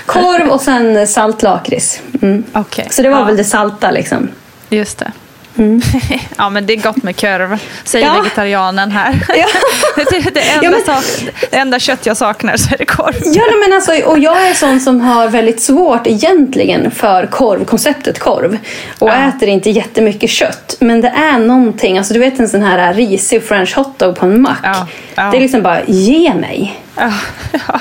korv 0.05 0.49
och 0.49 0.61
sen 0.61 1.07
saltlakrits. 1.07 2.01
Mm. 2.21 2.43
Okej. 2.53 2.87
Så 2.91 3.01
det 3.01 3.09
var 3.09 3.19
ja, 3.19 3.25
väl 3.25 3.37
det 3.37 3.43
salta 3.43 3.91
liksom. 3.91 4.29
Just 4.69 4.99
det. 4.99 5.11
ja, 6.37 6.49
men 6.49 6.65
det 6.65 6.73
är 6.73 6.77
gott 6.77 7.03
med 7.03 7.19
korv, 7.19 7.59
säger 7.83 8.05
Ja. 8.07 8.21
vegetarianen 8.21 8.91
här. 8.91 9.19
Ja. 9.37 9.47
det, 10.33 10.41
enda 10.41 10.63
Ja, 10.63 10.71
men- 10.71 10.81
sak, 10.85 11.03
det 11.51 11.57
enda 11.57 11.79
kött 11.79 12.05
jag 12.05 12.17
saknar 12.17 12.57
så 12.57 12.73
är 12.73 12.77
det 12.77 12.85
korv. 12.85 13.15
Ja, 13.23 13.43
men 13.63 13.73
alltså, 13.73 13.91
och 14.09 14.19
jag 14.19 14.47
är 14.47 14.53
sån 14.53 14.79
som 14.79 15.01
har 15.01 15.27
väldigt 15.27 15.61
svårt 15.61 16.07
egentligen 16.07 16.91
för 16.91 17.25
korv, 17.25 17.65
konceptet 17.65 18.19
korv. 18.19 18.57
Och 18.99 19.09
Ja. 19.09 19.13
äter 19.13 19.49
inte 19.49 19.69
jättemycket 19.69 20.29
kött. 20.29 20.75
Men 20.79 21.01
det 21.01 21.07
är 21.09 21.39
någonting, 21.39 21.97
alltså 21.97 22.13
du 22.13 22.19
vet 22.19 22.39
en 22.39 22.49
sån 22.49 22.63
här 22.63 22.93
risig 22.93 23.43
french 23.47 23.75
hotdog 23.75 24.15
på 24.15 24.25
en 24.25 24.41
mack. 24.41 24.59
Ja. 24.63 24.87
Det 25.31 25.37
är 25.37 25.41
liksom 25.41 25.61
bara, 25.61 25.81
ge 25.87 26.33
mig. 26.33 26.81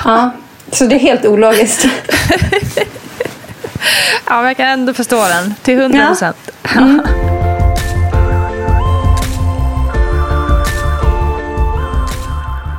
Ja. 0.03 0.31
Så 0.71 0.85
det 0.85 0.95
är 0.95 0.99
helt 0.99 1.25
ologiskt. 1.25 1.87
ja, 4.27 4.35
men 4.37 4.45
jag 4.45 4.57
kan 4.57 4.67
ändå 4.67 4.93
förstå 4.93 5.27
den 5.27 5.53
till 5.63 5.77
hundra 5.77 6.07
procent. 6.07 6.37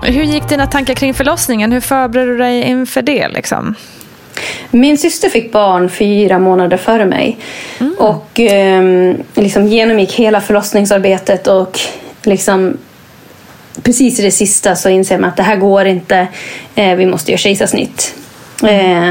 Hur 0.03 0.23
gick 0.23 0.49
dina 0.49 0.67
tankar 0.67 0.95
kring 0.95 1.15
förlossningen? 1.15 1.73
Hur 1.73 1.81
förberedde 1.81 2.33
du 2.33 2.39
dig 2.39 2.63
inför 2.63 3.03
det? 3.03 3.29
Liksom? 3.29 3.75
Min 4.71 4.99
syster 4.99 5.29
fick 5.29 5.53
barn 5.53 5.89
fyra 5.91 6.39
månader 6.39 6.77
före 6.77 7.05
mig. 7.05 7.39
Och 7.99 8.41
ehm, 8.41 9.17
liksom 9.35 9.67
genomgick 9.67 10.13
hela 10.13 10.41
förlossningsarbetet 10.41 11.47
och 11.47 11.81
liksom 12.23 12.77
precis 13.83 14.21
i 14.21 14.23
det 14.23 14.31
sista 14.31 14.77
så 14.77 14.89
inser 14.89 15.19
man 15.19 15.31
att 15.31 15.37
det 15.37 15.43
här 15.43 15.57
går 15.57 15.87
inte. 15.87 16.27
Eh, 16.75 16.97
vi 16.97 17.07
måste 17.07 17.31
göra 17.31 17.39
kejsarsnitt. 17.39 18.15
Eh, 18.63 19.11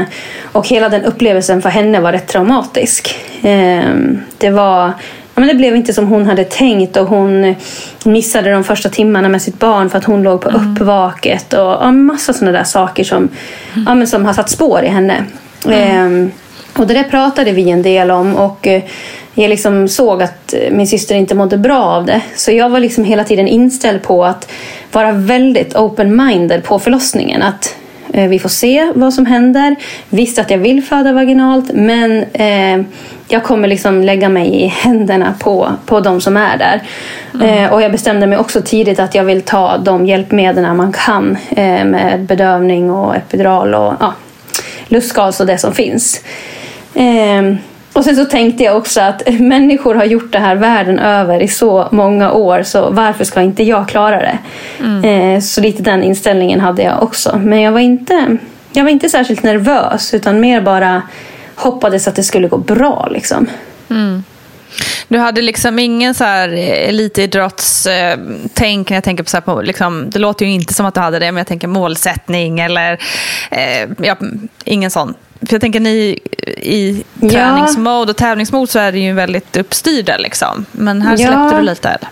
och 0.52 0.68
hela 0.68 0.88
den 0.88 1.04
upplevelsen 1.04 1.62
för 1.62 1.68
henne 1.68 2.00
var 2.00 2.12
rätt 2.12 2.28
traumatisk. 2.28 3.16
Eh, 3.42 3.94
det 4.38 4.50
var 4.50 4.92
Ja, 5.34 5.40
men 5.40 5.48
det 5.48 5.54
blev 5.54 5.76
inte 5.76 5.92
som 5.92 6.06
hon 6.06 6.26
hade 6.26 6.44
tänkt 6.44 6.96
och 6.96 7.06
hon 7.06 7.54
missade 8.04 8.50
de 8.52 8.64
första 8.64 8.88
timmarna 8.88 9.28
med 9.28 9.42
sitt 9.42 9.58
barn 9.58 9.90
för 9.90 9.98
att 9.98 10.04
hon 10.04 10.22
låg 10.22 10.40
på 10.40 10.48
uppvaket 10.48 11.52
och 11.52 11.58
ja, 11.58 11.92
massa 11.92 12.32
sådana 12.32 12.58
där 12.58 12.64
saker 12.64 13.04
som, 13.04 13.28
ja, 13.86 13.94
men 13.94 14.06
som 14.06 14.24
har 14.24 14.32
satt 14.32 14.50
spår 14.50 14.82
i 14.82 14.88
henne. 14.88 15.24
Ehm, 15.70 16.30
och 16.76 16.86
det 16.86 16.94
där 16.94 17.04
pratade 17.04 17.52
vi 17.52 17.70
en 17.70 17.82
del 17.82 18.10
om 18.10 18.36
och 18.36 18.66
eh, 18.66 18.82
jag 19.34 19.48
liksom 19.48 19.88
såg 19.88 20.22
att 20.22 20.54
eh, 20.54 20.70
min 20.70 20.86
syster 20.86 21.14
inte 21.14 21.34
mådde 21.34 21.58
bra 21.58 21.82
av 21.82 22.06
det. 22.06 22.20
Så 22.36 22.52
jag 22.52 22.70
var 22.70 22.80
liksom 22.80 23.04
hela 23.04 23.24
tiden 23.24 23.48
inställd 23.48 24.02
på 24.02 24.24
att 24.24 24.50
vara 24.92 25.12
väldigt 25.12 25.74
open-minded 25.74 26.62
på 26.62 26.78
förlossningen. 26.78 27.42
Att 27.42 27.76
eh, 28.12 28.28
vi 28.28 28.38
får 28.38 28.48
se 28.48 28.92
vad 28.94 29.14
som 29.14 29.26
händer. 29.26 29.76
Visst 30.08 30.38
att 30.38 30.50
jag 30.50 30.58
vill 30.58 30.82
föda 30.82 31.12
vaginalt 31.12 31.72
men 31.74 32.24
eh, 32.32 32.84
jag 33.32 33.44
kommer 33.44 33.68
liksom 33.68 34.02
lägga 34.02 34.28
mig 34.28 34.62
i 34.62 34.66
händerna 34.66 35.34
på, 35.40 35.72
på 35.86 36.00
de 36.00 36.20
som 36.20 36.36
är 36.36 36.58
där. 36.58 36.82
Eh, 37.46 37.72
och 37.72 37.82
jag 37.82 37.92
bestämde 37.92 38.26
mig 38.26 38.38
också 38.38 38.62
tidigt 38.62 38.98
att 38.98 39.14
jag 39.14 39.24
vill 39.24 39.42
ta 39.42 39.78
de 39.78 40.06
hjälpmedel 40.06 40.74
man 40.74 40.92
kan 40.92 41.36
eh, 41.50 41.84
med 41.84 42.20
bedövning 42.20 42.90
och 42.90 43.16
epidural 43.16 43.74
och 43.74 43.94
ja, 44.00 44.14
lustgas 44.88 45.40
och 45.40 45.46
det 45.46 45.58
som 45.58 45.74
finns. 45.74 46.24
Ehm, 46.94 47.56
och 47.92 48.04
sen 48.04 48.16
så 48.16 48.24
tänkte 48.24 48.64
jag 48.64 48.76
också 48.76 49.00
att 49.00 49.22
människor 49.40 49.94
har 49.94 50.04
gjort 50.04 50.32
det 50.32 50.38
här 50.38 50.56
världen 50.56 50.98
över 50.98 51.40
i 51.40 51.48
så 51.48 51.88
många 51.90 52.32
år 52.32 52.62
så 52.62 52.90
varför 52.90 53.24
ska 53.24 53.42
inte 53.42 53.62
jag 53.62 53.88
klara 53.88 54.20
det? 54.20 54.38
Eh, 55.08 55.40
så 55.40 55.60
lite 55.60 55.82
den 55.82 56.02
inställningen 56.02 56.60
hade 56.60 56.82
jag 56.82 57.02
också. 57.02 57.40
Men 57.44 57.60
jag 57.60 57.72
var 57.72 57.80
inte, 57.80 58.36
jag 58.72 58.84
var 58.84 58.90
inte 58.90 59.08
särskilt 59.08 59.42
nervös 59.42 60.14
utan 60.14 60.40
mer 60.40 60.60
bara 60.60 61.02
hoppades 61.54 62.08
att 62.08 62.16
det 62.16 62.22
skulle 62.22 62.48
gå 62.48 62.56
bra. 62.58 63.08
Liksom. 63.10 63.46
Du 65.08 65.18
hade 65.18 65.42
liksom 65.42 65.78
ingen 65.78 66.14
så 66.14 66.24
här 66.24 66.48
elitidrottstänk 66.88 68.90
när 68.90 68.96
jag 68.96 69.04
tänker 69.04 69.24
på, 69.24 69.30
så 69.30 69.36
här 69.36 69.42
på 69.42 69.62
liksom, 69.62 70.10
det 70.10 70.18
låter 70.18 70.46
ju 70.46 70.52
inte 70.52 70.74
som 70.74 70.86
att 70.86 70.94
du 70.94 71.00
hade 71.00 71.18
det, 71.18 71.26
men 71.32 71.36
jag 71.36 71.46
tänker 71.46 71.68
målsättning 71.68 72.60
eller 72.60 72.92
eh, 73.50 73.88
ja, 74.02 74.16
ingen 74.64 74.90
sån. 74.90 75.14
För 75.46 75.54
jag 75.54 75.60
tänker 75.60 75.80
ni 75.80 76.18
i 76.56 77.04
Ja. 77.20 77.30
träningsmode 77.30 78.10
och 78.10 78.16
tävlingsmode 78.16 78.66
så 78.72 78.78
är 78.78 78.92
det 78.92 78.98
ju 78.98 79.12
väldigt 79.12 79.56
uppstyrda 79.56 80.16
liksom. 80.18 80.66
Men 80.72 81.02
här 81.02 81.10
Ja. 81.12 81.16
släppte 81.16 81.56
du 81.56 81.62
lite. 81.62 81.88
Eller? 81.88 82.08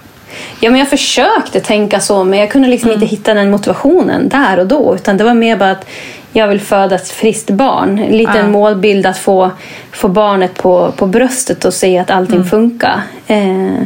Ja, 0.61 0.70
men 0.70 0.79
jag 0.81 0.90
försökte 0.90 1.61
tänka 1.61 2.00
så, 2.00 2.24
men 2.24 2.38
jag 2.38 2.50
kunde 2.50 2.68
liksom 2.68 2.92
inte 2.92 3.07
hitta 3.07 3.35
den 3.35 3.50
motivationen 3.50 4.29
där 4.29 4.59
och 4.59 4.66
då. 4.66 4.94
Utan 4.94 5.16
det 5.16 5.24
var 5.24 5.35
mer 5.35 5.57
bara 5.57 5.70
att 5.70 5.87
jag 6.33 6.49
vill 6.49 6.61
föda 6.61 6.95
ett 6.97 7.09
friskt 7.09 7.51
barn. 7.51 7.99
En 7.99 8.16
liten 8.19 8.37
Ja. 8.37 8.47
målbild 8.49 9.07
att 9.07 9.19
få, 9.19 9.51
få 9.93 10.09
barnet 10.09 10.55
på, 10.55 10.93
på 10.97 11.07
bröstet 11.07 11.64
och 11.64 11.75
se 11.75 11.99
att 11.99 12.11
allting 12.11 12.45
funkar. 12.45 13.01
Eh, 13.27 13.83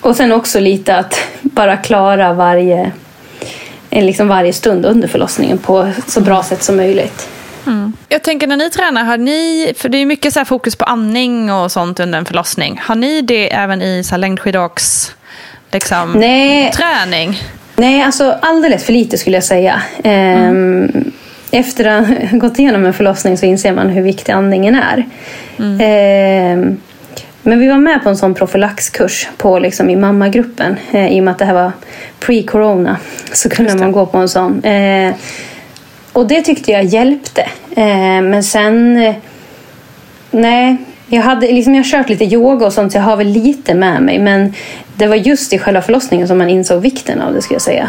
och 0.00 0.16
sen 0.16 0.32
också 0.32 0.60
lite 0.60 0.96
att 0.96 1.18
bara 1.42 1.76
klara 1.76 2.32
varje, 2.32 2.92
eh, 3.90 4.04
liksom 4.04 4.28
varje 4.28 4.52
stund 4.52 4.86
under 4.86 5.08
förlossningen 5.08 5.58
på 5.58 5.90
så 6.06 6.20
bra 6.20 6.42
sätt 6.42 6.62
som 6.62 6.76
möjligt. 6.76 7.28
Jag 8.08 8.22
tänker 8.22 8.46
när 8.46 8.56
ni 8.56 8.70
tränar, 8.70 9.04
har 9.04 9.16
ni, 9.16 9.72
för 9.76 9.88
det 9.88 9.98
är 9.98 10.06
mycket 10.06 10.32
så 10.32 10.40
här 10.40 10.44
fokus 10.44 10.76
på 10.76 10.84
andning 10.84 11.52
och 11.52 11.72
sånt 11.72 12.00
under 12.00 12.18
en 12.18 12.24
förlossning. 12.24 12.80
Har 12.84 12.94
ni 12.94 13.22
det 13.22 13.54
även 13.54 13.82
i 13.82 14.04
så 14.04 14.16
längdskidåks 14.16 15.14
liksom, 15.72 16.12
Nej, 16.12 16.72
träning? 16.72 17.42
Nej, 17.76 18.02
alltså 18.02 18.38
alldeles 18.42 18.84
för 18.84 18.92
lite 18.92 19.18
skulle 19.18 19.36
jag 19.36 19.44
säga. 19.44 19.82
Ehm, 20.04 21.12
Efter 21.54 21.84
att 21.84 22.08
ha 22.30 22.38
gått 22.38 22.58
igenom 22.58 22.84
en 22.84 22.92
förlossning 22.92 23.38
så 23.38 23.46
inser 23.46 23.72
man 23.72 23.88
hur 23.88 24.02
viktig 24.02 24.32
andningen 24.32 24.74
är. 24.74 25.06
Ehm, 25.80 26.80
men 27.42 27.60
vi 27.60 27.68
var 27.68 27.78
med 27.78 28.02
på 28.02 28.08
en 28.08 28.16
sån 28.16 28.34
profylaxkurs 28.34 29.28
på, 29.36 29.58
liksom, 29.58 29.90
i 29.90 29.96
mammagruppen. 29.96 30.76
Eh, 30.92 31.08
I 31.08 31.20
och 31.20 31.24
med 31.24 31.32
att 31.32 31.38
det 31.38 31.44
här 31.44 31.54
var 31.54 31.72
pre-corona 32.20 32.96
så 33.32 33.48
kunde 33.50 33.74
man 33.74 33.92
gå 33.92 34.06
på 34.06 34.18
en 34.18 34.28
sån. 34.28 34.64
Eh, 34.64 35.14
och 36.12 36.26
det 36.26 36.42
tyckte 36.42 36.70
jag 36.70 36.84
hjälpte. 36.84 37.42
Eh, 37.76 38.22
men 38.22 38.44
sen... 38.44 38.96
Eh, 38.96 39.14
nej, 40.30 40.76
jag 41.06 41.22
hade 41.22 41.46
liksom, 41.46 41.74
jag 41.74 41.82
har 41.82 41.90
kört 41.90 42.08
lite 42.08 42.24
yoga 42.24 42.66
och 42.66 42.72
sånt 42.72 42.92
så 42.92 42.98
jag 42.98 43.02
har 43.02 43.16
väl 43.16 43.26
lite 43.26 43.74
med 43.74 44.02
mig. 44.02 44.18
Men 44.18 44.54
det 44.96 45.06
var 45.06 45.16
just 45.16 45.52
i 45.52 45.58
själva 45.58 45.82
förlossningen 45.82 46.28
som 46.28 46.38
man 46.38 46.48
insåg 46.48 46.82
vikten 46.82 47.20
av 47.20 47.34
det 47.34 47.42
skulle 47.42 47.54
jag 47.54 47.62
säga. 47.62 47.88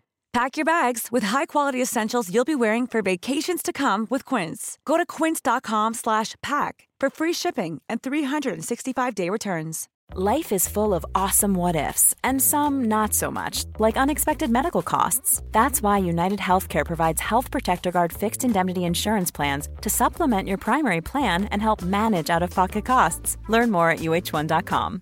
Pack 0.33 0.55
your 0.55 0.65
bags 0.65 1.09
with 1.11 1.23
high-quality 1.23 1.81
essentials 1.81 2.33
you'll 2.33 2.45
be 2.45 2.55
wearing 2.55 2.87
for 2.87 3.01
vacations 3.01 3.61
to 3.61 3.73
come 3.73 4.07
with 4.09 4.23
Quince. 4.23 4.77
Go 4.85 4.95
to 4.95 5.05
quince.com 5.05 5.93
slash 5.93 6.35
pack 6.41 6.87
for 7.01 7.09
free 7.09 7.33
shipping 7.33 7.81
and 7.89 8.01
365-day 8.01 9.29
returns. 9.29 9.89
Life 10.13 10.53
is 10.53 10.69
full 10.69 10.93
of 10.93 11.05
awesome 11.15 11.53
what 11.53 11.75
ifs, 11.75 12.15
and 12.23 12.41
some 12.41 12.85
not 12.85 13.13
so 13.13 13.29
much, 13.31 13.65
like 13.77 13.95
unexpected 13.97 14.49
medical 14.49 14.81
costs. 14.81 15.41
That's 15.51 15.81
why 15.81 15.97
United 15.97 16.39
Healthcare 16.39 16.85
provides 16.85 17.19
Health 17.21 17.51
Protector 17.51 17.91
Guard 17.91 18.13
fixed 18.13 18.43
indemnity 18.45 18.83
insurance 18.85 19.31
plans 19.31 19.67
to 19.81 19.89
supplement 19.89 20.47
your 20.47 20.57
primary 20.57 21.01
plan 21.01 21.45
and 21.45 21.61
help 21.61 21.81
manage 21.81 22.29
out 22.29 22.43
of 22.43 22.49
pocket 22.51 22.83
costs. 22.85 23.37
Learn 23.47 23.71
more 23.71 23.89
at 23.89 23.99
uh1.com. 23.99 25.01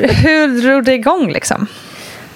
Hur 0.00 0.62
drog 0.62 0.84
det 0.84 0.94
igång 0.94 1.32
liksom? 1.32 1.66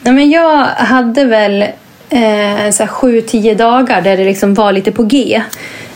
Ja, 0.02 0.12
men 0.12 0.30
jag 0.30 0.64
hade 0.64 1.24
väl 1.24 1.62
eh, 2.10 2.70
så 2.72 2.82
här 2.82 2.86
sju, 2.86 3.20
tio 3.20 3.54
dagar 3.54 4.02
där 4.02 4.16
det 4.16 4.24
liksom 4.24 4.54
var 4.54 4.72
lite 4.72 4.92
på 4.92 5.02
G. 5.02 5.42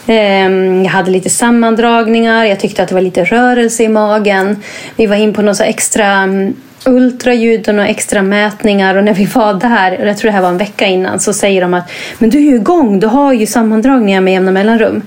Ehm, 0.06 0.84
jag 0.84 0.90
hade 0.90 1.10
lite 1.10 1.30
sammandragningar, 1.30 2.44
jag 2.44 2.60
tyckte 2.60 2.82
att 2.82 2.88
det 2.88 2.94
var 2.94 3.02
lite 3.02 3.24
rörelse 3.24 3.82
i 3.82 3.88
magen. 3.88 4.62
Vi 4.96 5.06
var 5.06 5.16
in 5.16 5.34
på 5.34 5.42
några 5.42 5.64
extra 5.64 6.06
mm, 6.06 6.54
ultraljud 6.86 7.68
och 7.68 7.74
några 7.74 7.88
extra 7.88 8.22
mätningar 8.22 8.96
och 8.96 9.04
när 9.04 9.14
vi 9.14 9.24
var 9.24 9.54
där, 9.54 10.00
och 10.00 10.06
jag 10.06 10.18
tror 10.18 10.30
det 10.30 10.34
här 10.34 10.42
var 10.42 10.48
en 10.48 10.58
vecka 10.58 10.86
innan, 10.86 11.20
så 11.20 11.32
säger 11.32 11.60
de 11.60 11.74
att 11.74 11.90
men 12.18 12.30
du 12.30 12.38
är 12.38 12.42
ju 12.42 12.54
igång, 12.54 13.00
du 13.00 13.06
har 13.06 13.32
ju 13.32 13.46
sammandragningar 13.46 14.20
med 14.20 14.32
jämna 14.32 14.50
mellanrum. 14.50 15.02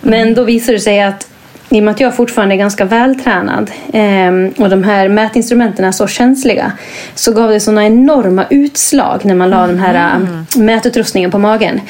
Men 0.00 0.34
då 0.34 0.44
visar 0.44 0.72
det 0.72 0.80
sig 0.80 1.02
att 1.02 1.28
i 1.70 1.80
och 1.80 1.84
med 1.84 1.92
att 1.92 2.00
jag 2.00 2.16
fortfarande 2.16 2.54
är 2.54 2.56
ganska 2.56 2.84
vältränad 2.84 3.70
eh, 3.92 4.62
och 4.62 4.70
de 4.70 4.84
här 4.84 5.08
mätinstrumenten 5.08 5.84
är 5.84 5.92
så 5.92 6.06
känsliga 6.06 6.72
så 7.14 7.32
gav 7.32 7.50
det 7.50 7.60
sådana 7.60 7.86
enorma 7.86 8.44
utslag 8.50 9.24
när 9.24 9.34
man 9.34 9.50
la 9.50 9.66
den 9.66 9.78
här 9.78 9.94
eh, 9.94 10.60
mätutrustningen 10.60 11.30
på 11.30 11.38
magen. 11.38 11.80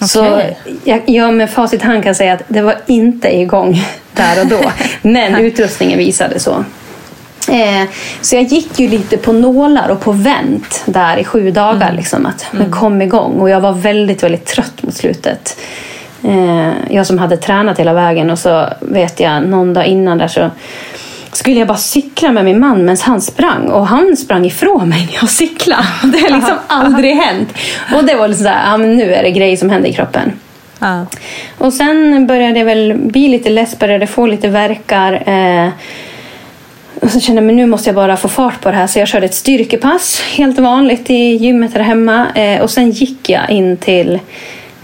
Så 0.00 0.32
Okej. 0.32 0.58
jag, 0.84 1.02
jag 1.06 1.34
med 1.34 1.50
facit 1.50 1.82
hand 1.82 2.04
kan 2.04 2.14
säga 2.14 2.32
att 2.32 2.42
det 2.48 2.62
var 2.62 2.76
inte 2.86 3.36
igång 3.36 3.84
där 4.12 4.40
och 4.40 4.46
då. 4.46 4.72
men 5.02 5.36
utrustningen 5.40 5.98
visade 5.98 6.38
så. 6.38 6.64
Eh, 7.48 7.88
så 8.20 8.36
jag 8.36 8.42
gick 8.42 8.78
ju 8.78 8.88
lite 8.88 9.16
på 9.16 9.32
nålar 9.32 9.88
och 9.88 10.00
på 10.00 10.12
vänt 10.12 10.82
där 10.86 11.16
i 11.16 11.24
sju 11.24 11.50
dagar. 11.50 11.92
Liksom, 11.92 12.26
att 12.26 12.46
men 12.50 12.70
kom 12.70 13.02
igång. 13.02 13.32
Och 13.32 13.50
jag 13.50 13.60
var 13.60 13.72
väldigt, 13.72 14.22
väldigt 14.22 14.46
trött 14.46 14.82
mot 14.82 14.94
slutet. 14.94 15.56
Eh, 16.24 16.72
jag 16.90 17.06
som 17.06 17.18
hade 17.18 17.36
tränat 17.36 17.78
hela 17.78 17.92
vägen 17.92 18.30
och 18.30 18.38
så 18.38 18.68
vet 18.80 19.20
jag 19.20 19.42
någon 19.42 19.74
dag 19.74 19.86
innan 19.86 20.18
där 20.18 20.28
så 20.28 20.50
skulle 21.32 21.58
jag 21.58 21.68
bara 21.68 21.78
cykla 21.78 22.32
med 22.32 22.44
min 22.44 22.60
man 22.60 22.84
medan 22.84 22.96
han 23.02 23.20
sprang 23.20 23.68
och 23.68 23.86
han 23.86 24.16
sprang 24.16 24.44
ifrån 24.44 24.88
mig 24.88 25.06
när 25.06 25.18
jag 25.20 25.30
cyklade. 25.30 25.84
Det 26.02 26.18
har 26.18 26.36
liksom 26.36 26.58
aldrig 26.66 27.16
hänt. 27.16 27.48
Och 27.94 28.04
det 28.04 28.14
var 28.14 28.28
liksom 28.28 28.46
ja 28.46 28.76
men 28.76 28.96
nu 28.96 29.14
är 29.14 29.22
det 29.22 29.30
grejer 29.30 29.56
som 29.56 29.70
händer 29.70 29.88
i 29.88 29.92
kroppen. 29.92 30.32
Ja. 30.78 31.06
Och 31.58 31.72
sen 31.72 32.26
började 32.26 32.58
jag 32.58 32.66
väl 32.66 32.94
bli 32.94 33.28
lite 33.28 33.50
less, 33.50 33.78
började 33.78 34.06
få 34.06 34.26
lite 34.26 34.48
verkar. 34.48 35.28
Eh, 35.28 35.68
och 37.00 37.10
så 37.10 37.20
kände 37.20 37.42
jag 37.42 37.46
men 37.46 37.56
nu 37.56 37.66
måste 37.66 37.88
jag 37.88 37.94
bara 37.94 38.16
få 38.16 38.28
fart 38.28 38.60
på 38.60 38.70
det 38.70 38.76
här. 38.76 38.86
Så 38.86 38.98
jag 38.98 39.08
körde 39.08 39.26
ett 39.26 39.34
styrkepass, 39.34 40.20
helt 40.20 40.58
vanligt 40.58 41.10
i 41.10 41.14
gymmet 41.14 41.74
här 41.74 41.80
hemma. 41.80 42.26
Eh, 42.34 42.62
och 42.62 42.70
sen 42.70 42.90
gick 42.90 43.28
jag 43.28 43.50
in 43.50 43.76
till, 43.76 44.20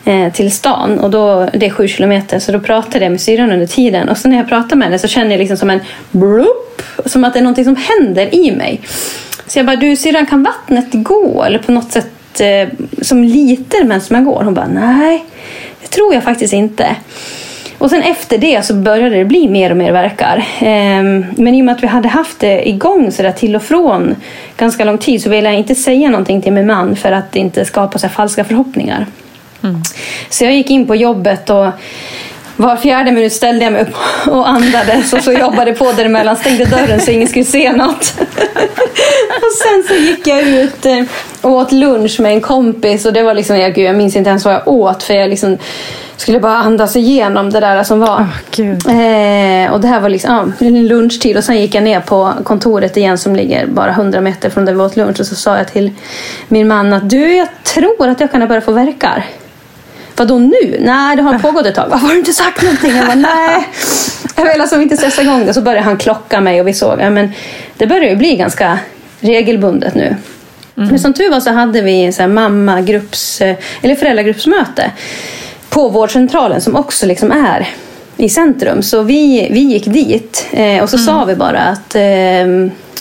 eh, 0.08 0.32
till 0.32 0.52
stan. 0.52 0.98
Och 0.98 1.10
då, 1.10 1.48
det 1.52 1.66
är 1.66 1.70
sju 1.70 1.88
kilometer. 1.88 2.38
Så 2.38 2.52
då 2.52 2.60
pratade 2.60 3.04
jag 3.04 3.10
med 3.10 3.20
syrran 3.20 3.52
under 3.52 3.66
tiden. 3.66 4.08
Och 4.08 4.18
sen 4.18 4.30
när 4.30 4.38
jag 4.38 4.48
pratar 4.48 4.76
med 4.76 4.86
henne 4.86 4.98
så 4.98 5.08
känner 5.08 5.30
jag 5.30 5.38
liksom 5.38 5.56
som 5.56 5.70
en 5.70 5.80
bloop, 6.10 6.82
Som 7.04 7.24
att 7.24 7.32
det 7.32 7.38
är 7.38 7.42
någonting 7.42 7.64
som 7.64 7.76
händer 7.76 8.34
i 8.34 8.52
mig. 8.52 8.80
Så 9.46 9.58
jag 9.58 9.66
bara, 9.66 9.76
du 9.76 9.96
syrran 9.96 10.26
kan 10.26 10.42
vattnet 10.42 10.86
gå? 10.90 11.44
Eller 11.44 11.58
på 11.58 11.72
något 11.72 11.92
sätt 11.92 12.40
eh, 12.40 12.68
som 13.02 13.24
liter 13.24 13.84
medan 13.84 14.00
man 14.10 14.24
går? 14.24 14.42
Hon 14.44 14.54
bara, 14.54 14.68
nej. 14.68 15.24
Det 15.82 15.88
tror 15.88 16.14
jag 16.14 16.24
faktiskt 16.24 16.52
inte. 16.52 16.96
Och 17.78 17.90
sen 17.90 18.02
efter 18.02 18.38
det 18.38 18.64
så 18.64 18.74
började 18.74 19.16
det 19.16 19.24
bli 19.24 19.48
mer 19.48 19.70
och 19.70 19.76
mer 19.76 19.92
verkar. 19.92 20.44
Ehm, 20.58 21.26
men 21.36 21.54
i 21.54 21.60
och 21.60 21.64
med 21.64 21.74
att 21.74 21.82
vi 21.82 21.86
hade 21.86 22.08
haft 22.08 22.40
det 22.40 22.68
igång 22.68 23.12
så 23.12 23.22
där 23.22 23.32
till 23.32 23.56
och 23.56 23.62
från 23.62 24.16
ganska 24.56 24.84
lång 24.84 24.98
tid 24.98 25.22
så 25.22 25.30
ville 25.30 25.48
jag 25.48 25.58
inte 25.58 25.74
säga 25.74 26.10
någonting 26.10 26.42
till 26.42 26.52
min 26.52 26.66
man 26.66 26.96
för 26.96 27.12
att 27.12 27.36
inte 27.36 27.64
skapa 27.64 27.98
så 27.98 28.08
falska 28.08 28.44
förhoppningar. 28.44 29.06
Så 30.30 30.44
jag 30.44 30.54
gick 30.54 30.70
in 30.70 30.86
på 30.86 30.96
jobbet 30.96 31.50
och 31.50 31.66
var 32.58 32.76
fjärde 32.76 33.12
minut 33.12 33.32
ställde 33.32 33.64
jag 33.64 33.72
mig 33.72 33.82
upp 33.82 33.94
och 34.26 34.48
andades 34.48 35.12
och 35.12 35.22
så 35.22 35.32
jobbade 35.32 35.72
på 35.72 35.92
däremellan, 35.92 36.36
stängde 36.36 36.64
dörren 36.64 37.00
så 37.00 37.10
ingen 37.10 37.28
skulle 37.28 37.44
se 37.44 37.72
något. 37.72 38.14
och 39.28 39.52
sen 39.62 39.84
så 39.88 39.94
gick 39.94 40.26
jag 40.26 40.42
ut 40.42 40.86
eh, 40.86 41.02
och 41.40 41.50
åt 41.50 41.72
lunch 41.72 42.20
med 42.20 42.32
en 42.32 42.40
kompis 42.40 43.06
och 43.06 43.12
det 43.12 43.22
var 43.22 43.34
liksom, 43.34 43.58
jag, 43.58 43.74
gud, 43.74 43.84
jag 43.84 43.96
minns 43.96 44.16
inte 44.16 44.30
ens 44.30 44.44
vad 44.44 44.54
jag 44.54 44.68
åt 44.68 45.02
för 45.02 45.14
jag 45.14 45.30
liksom 45.30 45.58
skulle 46.16 46.40
bara 46.40 46.56
andas 46.56 46.96
igenom 46.96 47.50
det 47.50 47.60
där 47.60 47.84
som 47.84 48.00
var. 48.00 48.26
gud. 48.50 48.86
Eh, 48.86 49.72
och 49.72 49.80
det 49.80 49.88
här 49.88 50.00
var 50.00 50.08
liksom 50.08 50.52
ja, 50.58 50.68
lunchtid 50.68 51.36
och 51.36 51.44
sen 51.44 51.60
gick 51.60 51.74
jag 51.74 51.82
ner 51.84 52.00
på 52.00 52.32
kontoret 52.44 52.96
igen 52.96 53.18
som 53.18 53.36
ligger 53.36 53.66
bara 53.66 53.90
100 53.90 54.20
meter 54.20 54.50
från 54.50 54.64
där 54.64 54.74
vi 54.74 54.80
åt 54.80 54.96
lunch 54.96 55.20
och 55.20 55.26
så 55.26 55.34
sa 55.34 55.56
jag 55.56 55.72
till 55.72 55.90
min 56.48 56.68
man 56.68 56.92
att 56.92 57.10
du, 57.10 57.36
jag 57.36 57.48
tror 57.62 58.08
att 58.08 58.20
jag 58.20 58.32
kan 58.32 58.48
börja 58.48 58.60
få 58.60 58.72
verkar. 58.72 59.24
Vadå 60.18 60.38
nu? 60.38 60.76
Nej, 60.80 61.16
det 61.16 61.22
har 61.22 61.38
pågått 61.38 61.66
ett 61.66 61.74
tag. 61.74 61.88
Varför 61.90 62.06
har 62.06 62.12
du 62.12 62.18
inte 62.18 62.32
sagt 62.32 62.62
någonting? 62.62 62.96
Jag 62.96 63.06
bara, 63.06 63.14
nej. 63.14 63.68
Jag 64.36 64.52
vill 64.52 64.60
alltså 64.60 64.80
inte 64.80 64.96
stressa 64.96 65.22
igång 65.22 65.46
det. 65.46 65.54
Så 65.54 65.60
började 65.60 65.84
han 65.84 65.96
klocka 65.96 66.40
mig 66.40 66.60
och 66.60 66.68
vi 66.68 66.74
såg. 66.74 67.00
Ja, 67.00 67.10
men 67.10 67.32
det 67.76 67.86
börjar 67.86 68.10
ju 68.10 68.16
bli 68.16 68.36
ganska 68.36 68.78
regelbundet 69.20 69.94
nu. 69.94 70.16
Men 70.74 70.98
som 70.98 71.12
tur 71.12 71.30
var 71.30 71.40
så 71.40 71.50
hade 71.50 71.80
vi 71.82 72.12
så 72.12 72.22
här 72.22 72.28
mammagrupps, 72.28 73.40
eh, 73.40 73.56
eller 73.82 73.94
föräldragruppsmöte 73.94 74.90
på 75.68 75.88
vårdcentralen 75.88 76.60
som 76.60 76.76
också 76.76 77.06
liksom 77.06 77.32
är 77.32 77.68
i 78.16 78.28
centrum. 78.28 78.82
Så 78.82 79.02
vi, 79.02 79.48
vi 79.50 79.60
gick 79.60 79.84
dit 79.84 80.46
eh, 80.50 80.82
och 80.82 80.90
så 80.90 80.98
sa 80.98 81.24
vi 81.24 81.34
bara 81.34 81.60
att 81.60 81.94
eh, 81.94 82.02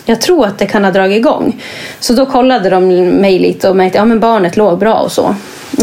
jag 0.07 0.21
tror 0.21 0.45
att 0.45 0.57
det 0.57 0.65
kan 0.65 0.83
ha 0.83 0.91
dragit 0.91 1.17
igång. 1.17 1.63
Så 1.99 2.13
då 2.13 2.25
kollade 2.25 2.69
de 2.69 2.87
mig 3.09 3.39
lite 3.39 3.69
och 3.69 3.75
märkte 3.75 3.97
att 3.97 4.01
ja, 4.01 4.05
men 4.05 4.19
barnet 4.19 4.57
låg 4.57 4.79
bra 4.79 4.93
och 4.93 5.11
så. 5.11 5.35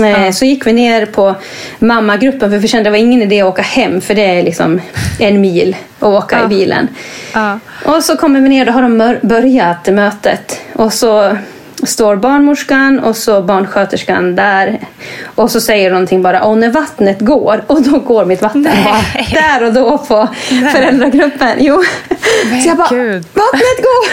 Eh, 0.05 0.31
Så 0.33 0.45
gick 0.45 0.67
vi 0.67 0.73
ner 0.73 1.07
på 1.07 1.35
mammagruppen 1.79 2.51
för 2.51 2.59
vi 2.59 2.69
kände 2.69 2.81
att 2.81 2.85
det 2.85 2.91
var 2.91 3.07
ingen 3.07 3.23
idé 3.23 3.41
att 3.43 3.49
åka 3.49 3.63
hem 3.63 4.01
för 4.01 4.15
det 4.15 4.25
är 4.25 4.43
liksom 4.43 4.81
en 5.19 5.41
mil 5.41 5.77
att 5.99 6.07
åka 6.09 6.45
i 6.45 6.47
bilen. 6.49 6.89
Ja. 7.35 7.59
Och 7.85 8.05
så 8.05 8.17
kommer 8.17 8.41
vi 8.41 8.49
ner, 8.49 8.67
då 8.67 8.73
har 8.73 8.83
de 8.83 9.19
börjat 9.23 9.87
mötet. 9.89 10.61
Och 10.73 10.93
så 10.93 11.37
står 11.87 12.17
barnmorskan 12.17 13.01
och 13.01 13.17
så 13.17 13.43
barnsköterskan 13.43 14.37
där. 14.37 14.81
Och 15.35 15.51
så 15.51 15.61
säger 15.61 15.91
någonting 15.91 16.23
bara, 16.23 16.43
och 16.45 16.59
när 16.59 16.69
vattnet 16.71 17.21
går, 17.21 17.65
och 17.67 17.83
då 17.83 17.99
går 17.99 18.25
mitt 18.25 18.43
vatten 18.43 18.63
bara 18.85 19.03
där 19.33 19.63
och 19.67 19.73
då 19.73 19.99
på 19.99 20.29
föräldragruppen. 20.73 21.57
Jo. 21.59 21.83
Så 22.63 22.69
jag 22.69 22.77
bara, 22.77 22.89
gud. 22.89 23.25
vattnet 23.33 23.79
går! 23.83 24.05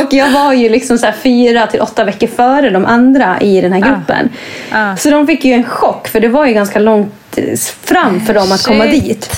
och 0.04 0.12
jag 0.12 0.30
var 0.30 0.52
ju 0.52 0.68
liksom 0.68 0.98
så 0.98 1.06
här 1.06 1.14
fyra 1.22 1.66
till 1.66 1.80
åtta 1.80 2.04
veckor 2.04 2.26
före 2.26 2.70
de 2.70 2.84
andra 2.86 3.40
i 3.40 3.60
den 3.60 3.72
här 3.72 3.80
gruppen. 3.80 4.28
Ja. 4.72 4.96
Så 4.96 5.10
de 5.10 5.26
fick 5.26 5.44
ju 5.44 5.52
en 5.52 5.64
chock, 5.64 6.08
för 6.08 6.20
det 6.20 6.28
var 6.28 6.46
ju 6.46 6.52
ganska 6.52 6.78
långt 6.78 7.38
fram 7.84 8.20
för 8.26 8.34
dem 8.34 8.52
att 8.52 8.62
komma 8.66 8.84
Shit. 8.84 9.04
dit. 9.04 9.30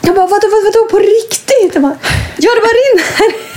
Jag 0.00 0.14
bara, 0.14 0.26
vadå, 0.26 0.46
vadå, 0.50 0.64
vadå 0.64 0.88
på 0.90 0.98
riktigt? 0.98 1.70
Jag 1.74 1.82
bara, 1.82 1.96
ja 2.36 2.50
det 2.54 2.60
bara 2.60 2.76
rinner. 2.82 3.55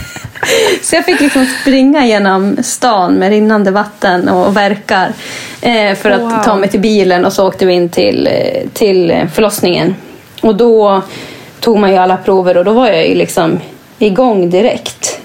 Så 0.82 0.96
jag 0.96 1.06
fick 1.06 1.20
liksom 1.22 1.46
springa 1.62 2.06
genom 2.06 2.58
stan 2.64 3.14
med 3.14 3.30
rinnande 3.30 3.72
vatten 3.72 4.30
och 4.30 4.58
verkar 4.58 5.14
eh, 5.62 5.96
för 5.96 6.10
att 6.12 6.22
Wow. 6.22 6.44
ta 6.46 6.56
mig 6.56 6.70
till 6.70 6.80
bilen 6.80 7.26
och 7.26 7.34
så 7.34 7.48
åkte 7.48 7.66
vi 7.66 7.74
in 7.74 7.90
till, 7.90 8.28
eh, 8.28 8.70
till 8.74 9.12
eh, 9.12 9.28
förlossningen. 9.28 9.96
Och 10.42 10.56
då 10.56 11.02
tog 11.60 11.80
man 11.80 11.92
ju 11.92 11.98
alla 11.98 12.18
prover 12.18 12.58
och 12.58 12.66
då 12.66 12.74
var 12.74 12.88
jag 12.88 13.08
ju 13.08 13.16
liksom 13.16 13.60
igång 14.00 14.50
direkt. 14.50 15.20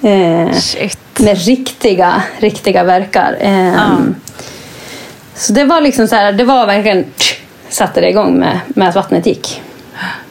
Shit. 0.53 0.99
med 1.19 1.39
riktiga, 1.47 2.23
riktiga 2.39 2.85
verkar. 2.85 3.37
Ehm, 3.41 4.15
Så 5.35 5.53
det 5.53 5.65
var 5.65 5.81
liksom 5.81 6.09
så 6.09 6.17
här, 6.17 6.33
det 6.33 6.45
var 6.45 6.67
verkligen 6.67 7.05
satte 7.69 8.01
det 8.01 8.09
igång 8.11 8.39
med, 8.39 8.61
med 8.69 8.89
att 8.89 8.95
vattnet 8.95 9.27
gick. 9.27 9.63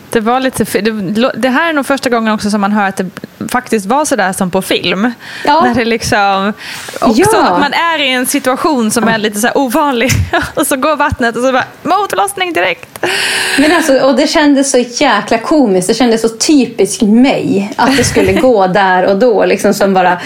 Det 0.09 0.19
var 0.19 0.39
lite... 0.39 0.81
Det, 0.81 1.31
det 1.37 1.49
här 1.49 1.69
är 1.69 1.73
nog 1.73 1.85
första 1.85 2.09
gången 2.09 2.33
också 2.33 2.49
som 2.49 2.61
man 2.61 2.71
hör 2.71 2.87
att 2.89 2.95
det 2.95 3.09
faktiskt 3.51 3.85
vara 3.85 4.05
sådär 4.05 4.33
som 4.33 4.51
på 4.51 4.61
film. 4.61 5.11
Ja. 5.45 5.61
När 5.65 5.73
det 5.75 5.85
liksom, 5.85 6.53
också 7.01 7.21
Ja. 7.33 7.43
att 7.43 7.59
man 7.59 7.73
är 7.73 8.01
i 8.01 8.11
en 8.11 8.25
situation 8.25 8.91
som 8.91 9.07
är 9.07 9.17
lite 9.17 9.39
så 9.39 9.49
ovanlig 9.55 10.11
och 10.53 10.67
så 10.67 10.75
går 10.75 10.95
vattnet 10.95 11.35
och 11.35 11.43
så 11.43 11.51
bara 11.51 11.63
motlossning 11.83 12.53
direkt. 12.53 13.05
Men 13.59 13.71
alltså, 13.71 13.99
och 13.99 14.15
det 14.15 14.27
kändes 14.27 14.71
så 14.71 14.77
jäkla 14.77 15.37
komiskt. 15.37 15.87
Det 15.87 15.93
kändes 15.93 16.21
så 16.21 16.29
typiskt 16.29 17.01
mig 17.01 17.73
att 17.75 17.97
det 17.97 18.03
skulle 18.03 18.33
gå 18.41 18.67
där 18.67 19.05
och 19.05 19.15
då. 19.19 19.45
Liksom 19.45 19.73
som 19.73 19.93
bara, 19.93 20.17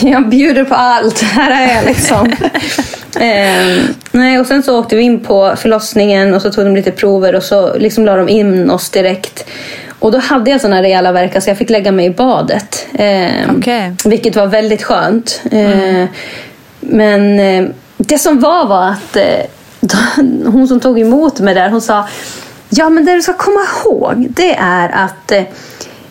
jag 0.00 0.28
bjuder 0.28 0.64
på 0.64 0.74
allt. 0.74 1.22
Här 1.22 1.50
är 1.68 1.74
jag 1.74 1.84
liksom. 1.84 2.32
Ehm, 3.20 3.80
nej, 4.10 4.40
och 4.40 4.46
sen 4.46 4.62
så 4.62 4.78
åkte 4.78 4.96
vi 4.96 5.02
in 5.02 5.20
på 5.20 5.54
förlossningen 5.56 6.34
och 6.34 6.42
så 6.42 6.50
tog 6.52 6.64
de 6.64 6.76
lite 6.76 6.90
prover 6.90 7.34
och 7.34 7.42
så 7.42 7.78
liksom 7.78 8.04
la 8.04 8.16
de 8.16 8.28
in 8.28 8.70
oss 8.70 8.90
direkt. 8.90 9.44
Och 10.00 10.12
då 10.12 10.18
hade 10.18 10.50
jag 10.50 10.60
såna 10.60 10.82
rejäla 10.82 11.12
värkar 11.12 11.40
så 11.40 11.50
jag 11.50 11.58
fick 11.58 11.70
lägga 11.70 11.92
mig 11.92 12.06
i 12.06 12.10
badet. 12.10 12.86
Ehm, 12.94 13.56
Okej. 13.58 13.92
Vilket 14.04 14.36
var 14.36 14.46
väldigt 14.46 14.82
skönt. 14.82 15.42
Ehm, 15.52 16.06
Men 16.80 17.40
eh, 17.40 17.70
det 17.96 18.18
som 18.18 18.40
var 18.40 18.66
var 18.66 18.88
att 18.88 19.16
eh, 19.16 19.40
hon 20.52 20.68
som 20.68 20.80
tog 20.80 21.00
emot 21.00 21.40
mig 21.40 21.54
där, 21.54 21.70
hon 21.70 21.80
sa 21.80 22.08
Ja, 22.68 22.88
men 22.90 23.04
det 23.04 23.12
du 23.14 23.22
ska 23.22 23.32
komma 23.32 23.60
ihåg 23.84 24.26
det 24.30 24.54
är 24.58 24.88
att 24.88 25.32
eh, 25.32 25.42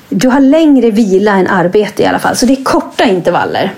du 0.10 0.28
har 0.30 0.40
längre 0.40 0.92
vila 0.92 1.32
än 1.32 1.48
arbete 1.48 2.04
i 2.04 2.06
alla 2.06 2.20
fall. 2.20 2.36
Så 2.36 2.46
det 2.46 2.54
är 2.54 2.64
korta 2.64 3.04
intervaller. 3.06 3.74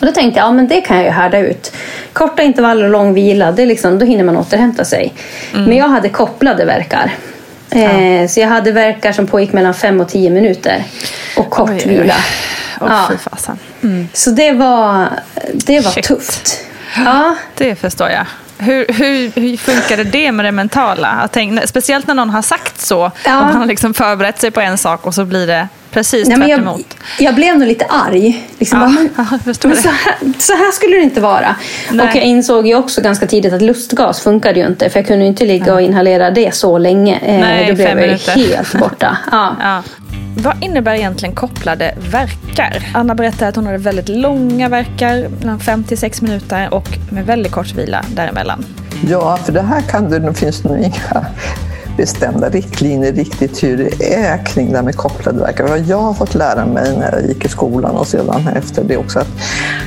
Och 0.00 0.06
då 0.06 0.12
tänkte 0.12 0.40
jag, 0.40 0.46
ja 0.46 0.52
men 0.52 0.68
det 0.68 0.80
kan 0.80 0.96
jag 0.96 1.04
ju 1.06 1.10
härda 1.10 1.38
ut. 1.38 1.72
Korta 2.12 2.42
intervaller 2.42 2.84
och 2.84 2.90
lång 2.90 3.14
vila, 3.14 3.52
det 3.52 3.62
är 3.62 3.66
liksom, 3.66 3.98
då 3.98 4.06
hinner 4.06 4.24
man 4.24 4.36
återhämta 4.36 4.84
sig. 4.84 5.14
Men 5.52 5.76
jag 5.76 5.88
hade 5.88 6.08
kopplade 6.08 6.64
verkar. 6.64 7.14
Eh, 7.82 8.28
så 8.28 8.40
jag 8.40 8.48
hade 8.48 8.72
verkar 8.72 9.12
som 9.12 9.26
pågick 9.26 9.52
mellan 9.52 9.74
5 9.74 10.00
och 10.00 10.08
10 10.08 10.30
minuter. 10.30 10.84
Och 11.36 11.50
kort 11.50 11.70
Oj, 11.70 11.76
oj, 11.86 11.90
oj. 11.92 11.98
vila. 12.00 12.14
Åh, 12.80 13.06
Ja. 13.10 13.16
fasen. 13.30 13.58
Så 14.12 14.30
det 14.30 14.52
var, 14.52 15.08
det 15.52 15.80
var 15.80 15.90
Shit. 15.90 16.04
tufft. 16.04 16.58
Ja. 17.04 17.36
Det 17.54 17.74
förstår 17.74 18.10
jag. 18.10 18.26
Hur, 18.58 18.86
hur, 18.88 19.40
hur 19.40 19.56
funkade 19.56 20.04
det 20.04 20.32
med 20.32 20.44
det 20.44 20.52
mentala? 20.52 21.28
Tänk, 21.32 21.68
speciellt 21.68 22.06
när 22.06 22.14
någon 22.14 22.30
har 22.30 22.42
sagt 22.42 22.80
så. 22.80 23.10
Ja. 23.24 23.38
Och 23.40 23.46
man 23.46 23.56
har 23.56 23.66
liksom 23.66 23.94
förberett 23.94 24.40
sig 24.40 24.50
på 24.50 24.60
en 24.60 24.78
sak 24.78 25.06
och 25.06 25.14
så 25.14 25.24
blir 25.24 25.46
det 25.46 25.68
precis 25.90 26.28
Nej, 26.28 26.38
men 26.38 26.48
tvärt 26.48 26.58
jag, 26.58 26.58
emot. 26.58 26.96
jag 27.18 27.34
blev 27.34 27.58
nog 27.58 27.68
lite 27.68 27.84
arg. 27.84 28.48
Liksom, 28.58 28.80
Ja, 28.80 28.86
bara, 28.86 28.90
men, 28.94 29.10
ja, 29.62 29.68
men 29.68 29.76
så, 29.76 29.88
här, 29.88 30.14
så 30.38 30.52
här 30.52 30.72
skulle 30.72 30.96
det 30.96 31.02
inte 31.02 31.20
vara. 31.20 31.56
Nej. 31.90 32.08
Och 32.08 32.16
jag 32.16 32.22
insåg 32.24 32.66
ju 32.66 32.74
också 32.74 33.00
ganska 33.00 33.26
tidigt 33.26 33.52
att 33.52 33.62
lustgas 33.62 34.20
funkade 34.20 34.60
ju 34.60 34.66
inte. 34.66 34.90
För 34.90 34.98
jag 34.98 35.06
kunde 35.06 35.24
ju 35.24 35.28
inte 35.28 35.44
ligga 35.44 35.74
och 35.74 35.80
inhalera 35.80 36.30
det 36.30 36.54
så 36.54 36.78
länge. 36.78 37.18
Eh, 37.22 37.40
Nej, 37.40 37.66
Då 37.68 37.74
blev 37.74 37.98
jag 37.98 38.08
ju 38.36 38.46
helt 38.46 38.74
borta. 38.74 39.16
Ja. 39.32 39.82
Vad 40.38 40.64
innebär 40.64 40.94
egentligen 40.94 41.34
kopplade 41.34 41.94
verkar? 42.10 42.90
Anna 42.94 43.14
berättade 43.14 43.48
att 43.48 43.56
hon 43.56 43.66
hade 43.66 43.78
väldigt 43.78 44.08
långa 44.08 44.68
verkar, 44.68 45.28
mellan 45.28 45.60
5 45.60 45.84
till 45.84 45.98
6 45.98 46.22
minuter 46.22 46.74
och 46.74 46.88
med 47.10 47.26
väldigt 47.26 47.52
kort 47.52 47.74
vila 47.74 48.04
däremellan. 48.08 48.64
Ja, 49.08 49.36
för 49.36 49.52
det 49.52 49.62
här 49.62 49.80
kan 49.80 50.10
det, 50.10 50.18
det 50.18 50.34
finns 50.34 50.64
nog 50.64 50.78
inga 50.78 51.26
bestämda 51.96 52.48
riktlinjer 52.48 53.12
riktigt 53.12 53.62
hur 53.62 53.76
det 53.76 54.14
är 54.14 54.46
kring 54.46 54.70
det 54.70 54.76
här 54.76 54.84
med 54.84 54.96
kopplade 54.96 55.40
verkar. 55.40 55.68
Vad 55.68 55.80
jag 55.80 56.00
har 56.00 56.14
fått 56.14 56.34
lära 56.34 56.66
mig 56.66 56.96
när 56.98 57.12
jag 57.12 57.28
gick 57.28 57.44
i 57.44 57.48
skolan 57.48 57.96
och 57.96 58.06
sedan 58.06 58.48
efter 58.56 58.84
det 58.84 58.96
också 58.96 59.18
att, 59.18 59.28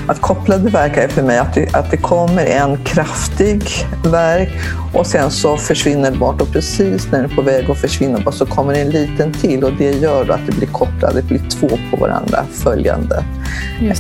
att 0.08 0.22
kopplade 0.22 0.70
verkar 0.70 1.02
är 1.02 1.08
för 1.08 1.24
mig 1.24 1.38
att 1.38 1.54
det, 1.54 1.76
att 1.76 1.92
det 1.92 1.98
kommer 1.98 2.46
en 2.46 2.84
kraftig 2.84 3.64
verk 4.06 4.50
och 4.94 5.08
sen 5.08 5.32
så 5.32 5.58
försvinner 5.58 6.12
det 6.12 6.18
bort 6.18 6.42
och 6.42 6.52
precis 6.52 7.12
när 7.12 7.22
den 7.22 7.32
är 7.32 7.36
på 7.36 7.42
väg 7.42 7.72
att 7.72 7.78
försvinna 7.78 8.20
bort 8.20 8.36
så 8.36 8.46
kommer 8.46 8.74
det 8.74 8.80
en 8.80 8.90
liten 8.90 9.34
till 9.34 9.64
och 9.64 9.74
det 9.78 9.92
gör 9.92 10.26
då 10.26 10.34
att 10.34 10.46
det 10.46 10.52
blir 10.52 10.68
kopplat, 10.68 11.14
det 11.14 11.22
blir 11.22 11.42
två 11.50 11.70
på 11.92 11.98
varandra 11.98 12.46
följande 12.52 13.24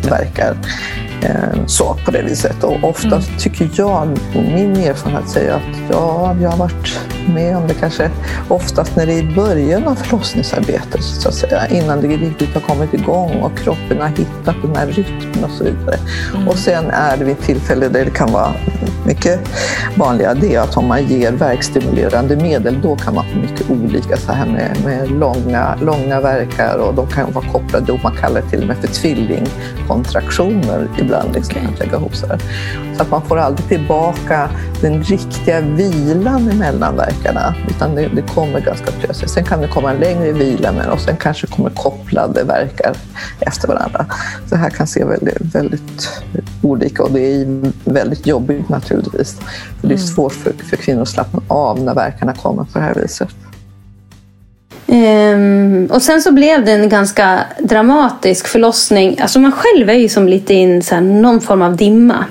verkar. 0.10 0.56
Eh, 1.22 1.66
Så 1.66 1.98
på 2.06 2.12
det 2.12 2.22
viset. 2.22 2.64
Och 2.64 2.84
ofta 2.84 3.22
tycker 3.40 3.70
jag, 3.76 4.18
min 4.34 4.78
erfarenhet 4.78 5.30
säger 5.30 5.54
att 5.54 5.62
ja, 5.92 6.36
jag 6.42 6.50
har 6.50 6.58
varit 6.58 7.00
med 7.28 7.58
om 7.58 7.68
det 7.68 7.74
kanske 7.74 8.10
oftast 8.48 8.96
när 8.96 9.06
det 9.06 9.14
är 9.14 9.24
i 9.24 9.36
början 9.36 9.88
av 9.88 9.96
förlossningsarbetet, 9.96 11.04
så 11.04 11.30
att 11.30 11.36
säga, 11.36 11.68
innan 11.68 12.02
det 12.02 12.08
riktigt 12.08 12.54
har 12.54 12.62
kommit 12.62 12.94
igång 12.94 13.32
och 13.42 13.58
kroppen 13.58 14.02
har 14.02 14.08
hittat 14.08 14.56
den 14.62 14.76
här 14.76 14.88
rytmen 14.88 15.44
och 15.44 15.52
så 15.52 15.64
vidare. 15.64 15.98
Och 16.48 16.58
sen 16.58 16.90
är 16.90 17.18
det 17.18 17.26
vid 17.26 17.38
ett 17.38 17.44
tillfälle 17.44 17.90
där 17.90 18.06
det 18.06 18.12
kan 18.12 18.32
vara 18.32 18.54
mycket 19.06 19.40
vanligare, 19.96 20.34
det 20.34 20.58
att 20.58 20.78
om 20.78 20.88
man 20.88 21.06
ger 21.06 21.32
verkstimulerande 21.32 22.36
medel, 22.36 22.82
då 22.82 22.96
kan 22.96 23.16
man 23.16 23.26
få 23.34 23.40
mycket 23.40 23.70
olika 23.70 24.18
så 24.18 24.32
här 24.32 24.46
med, 24.46 24.78
med 24.86 25.12
långa, 25.12 25.76
långa 25.82 26.22
verkar 26.22 26.78
och 26.78 26.94
de 26.96 27.08
kan 27.08 27.32
vara 27.32 27.46
kopplade, 27.52 27.92
och 27.92 28.00
man 28.04 28.16
kallar 28.22 28.42
det 28.42 28.50
till 28.50 28.62
och 28.62 28.68
med 28.68 28.78
för 28.78 28.88
tvillingkontraktioner 28.88 30.88
ibland, 31.10 31.36
liksom, 31.36 31.58
att 31.74 31.80
lägga 31.80 31.98
ihop 31.98 32.16
så 32.16 32.28
här. 32.28 32.40
Så 32.96 33.02
att 33.02 33.12
man 33.12 33.22
får 33.22 33.38
aldrig 33.38 33.68
tillbaka 33.68 34.50
den 34.82 35.04
riktiga 35.04 35.62
vilan 35.62 36.50
emellan 36.50 36.96
verkarna, 36.96 37.56
utan 37.70 37.96
det, 37.96 38.08
det 38.16 38.22
kommer 38.22 38.60
ganska 38.60 38.92
plötsligt. 38.92 39.32
Sen 39.32 39.44
kan 39.44 39.62
det 39.62 39.68
komma 39.68 39.92
en 39.92 39.98
längre 39.98 40.32
vila, 40.32 40.72
men 40.72 40.90
och 40.90 41.00
sen 41.00 41.18
kanske 41.18 41.48
kommer 41.48 41.70
kopplade 41.70 42.44
verkar 42.44 42.96
efter 43.40 43.68
varandra. 43.68 44.06
Så 44.46 44.56
det 44.56 44.62
här 44.62 44.70
kan 44.70 44.88
se 44.88 45.04
väldigt, 45.04 45.56
väldigt 45.56 46.24
olika 46.62 47.04
och 47.04 47.12
det 47.12 47.22
är 47.22 47.72
väldigt 47.84 48.28
jobbigt 48.28 48.70
naturligtvis. 48.70 49.40
För 49.82 49.88
det 49.88 49.94
är 49.94 49.98
svårt 49.98 50.34
för, 50.34 50.54
för 50.70 50.78
kvinnor 50.78 51.02
att 51.02 51.10
slappna 51.10 51.42
av 51.48 51.80
när 51.80 51.96
verkarna 51.96 52.34
kommer 52.34 52.64
på 52.64 52.80
det 52.80 52.86
här 52.86 52.94
viset. 52.94 53.30
Ehm, 54.92 55.88
och 55.92 56.02
sen 56.02 56.22
så 56.22 56.32
blev 56.32 56.66
det 56.66 56.72
en 56.72 56.90
ganska 56.90 57.40
dramatisk 57.60 58.48
förlossning. 58.48 59.18
Alltså 59.22 59.40
man 59.40 59.52
själv 59.52 59.90
är 59.90 59.94
ju 59.94 60.10
som 60.10 60.28
lite 60.28 60.54
i 60.54 60.64
en, 60.64 60.84
så 60.84 60.96
här, 60.96 61.02
någon 61.02 61.42
form 61.42 61.62
av 61.62 61.76
dimma. 61.76 62.26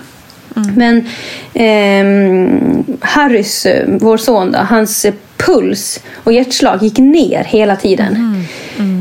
Men 0.76 1.08
ehm, 1.54 2.84
Harrys, 3.00 3.66
eh, 3.66 3.88
vår 4.00 4.16
son, 4.16 4.52
då, 4.52 4.58
hans 4.58 5.04
eh, 5.04 5.14
puls 5.36 6.00
och 6.24 6.32
hjärtslag 6.32 6.82
gick 6.82 6.98
ner 6.98 7.44
hela 7.44 7.76
tiden. 7.76 8.44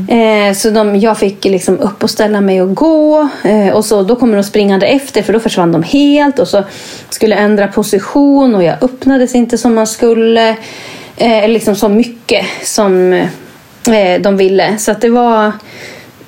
Eh, 0.08 0.54
så 0.54 0.70
de, 0.70 0.96
jag 0.96 1.18
fick 1.18 1.44
liksom 1.44 1.78
upp 1.78 2.02
och 2.02 2.10
ställa 2.10 2.40
mig 2.40 2.62
och 2.62 2.74
gå. 2.74 3.28
Eh, 3.44 3.68
och 3.68 3.84
så, 3.84 4.02
då 4.02 4.16
kommer 4.16 4.36
de 4.36 4.44
springande 4.44 4.86
efter 4.86 5.22
för 5.22 5.32
då 5.32 5.40
försvann 5.40 5.72
de 5.72 5.82
helt. 5.82 6.38
Och 6.38 6.48
så 6.48 6.64
skulle 7.10 7.34
jag 7.34 7.44
ändra 7.44 7.68
position 7.68 8.54
och 8.54 8.62
jag 8.62 8.82
öppnades 8.82 9.34
inte 9.34 9.58
som 9.58 9.74
man 9.74 9.86
skulle. 9.86 10.56
Eh, 11.16 11.48
liksom 11.48 11.76
så 11.76 11.88
mycket 11.88 12.46
som 12.62 13.22
eh, 13.86 14.20
de 14.20 14.36
ville. 14.36 14.78
Så 14.78 14.90
att 14.90 15.00
det 15.00 15.10
var... 15.10 15.52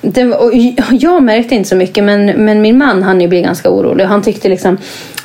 Det 0.03 0.25
och 0.25 0.53
jag 0.91 1.23
märkte 1.23 1.55
inte 1.55 1.69
så 1.69 1.75
mycket 1.75 2.03
men, 2.03 2.25
men 2.25 2.61
min 2.61 2.77
man 2.77 3.03
han 3.03 3.21
ju 3.21 3.27
bli 3.27 3.41
ganska 3.41 3.69
orolig. 3.69 4.05
Han 4.05 4.21
tyckte 4.21 4.49
liksom 4.49 4.77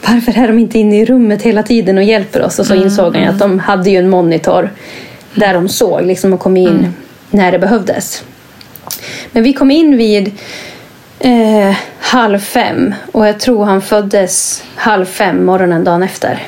varför 0.08 0.38
är 0.38 0.46
de 0.46 0.58
inte 0.58 0.78
inne 0.78 1.00
i 1.00 1.04
rummet 1.04 1.42
hela 1.42 1.62
tiden 1.62 1.98
och 1.98 2.04
hjälper 2.04 2.42
oss? 2.42 2.58
Och 2.58 2.66
så 2.66 2.74
insåg 2.74 3.14
han 3.14 3.22
ju 3.22 3.28
att 3.28 3.38
de 3.38 3.58
hade 3.58 3.90
ju 3.90 3.98
en 3.98 4.08
monitor 4.08 4.70
där 5.34 5.54
de 5.54 5.68
såg 5.68 6.02
liksom 6.02 6.32
och 6.32 6.40
kom 6.40 6.56
in 6.56 6.94
när 7.30 7.52
det 7.52 7.58
behövdes. 7.58 8.24
Men 9.32 9.42
vi 9.42 9.52
kom 9.52 9.70
in 9.70 9.96
vid 9.96 10.32
eh, 11.18 11.76
halv 12.00 12.38
fem 12.38 12.94
och 13.12 13.26
jag 13.26 13.40
tror 13.40 13.64
han 13.64 13.82
föddes 13.82 14.64
halv 14.74 15.04
fem 15.04 15.44
morgonen 15.44 15.84
dagen 15.84 16.02
efter. 16.02 16.46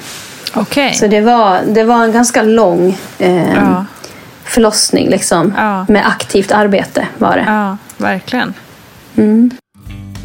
Okej. 0.54 0.94
Så 0.94 1.06
det 1.06 1.20
var, 1.20 1.58
det 1.66 1.84
var 1.84 2.04
en 2.04 2.12
ganska 2.12 2.42
lång 2.42 2.96
eh, 3.18 3.54
Ja. 3.54 3.84
Förlossning 4.48 5.08
liksom. 5.08 5.54
Ja. 5.56 5.86
Med 5.88 6.06
aktivt 6.06 6.52
arbete 6.52 7.06
var 7.18 7.36
det. 7.36 7.44
Ja, 7.46 7.76
verkligen. 7.96 8.54
Mm. 9.16 9.50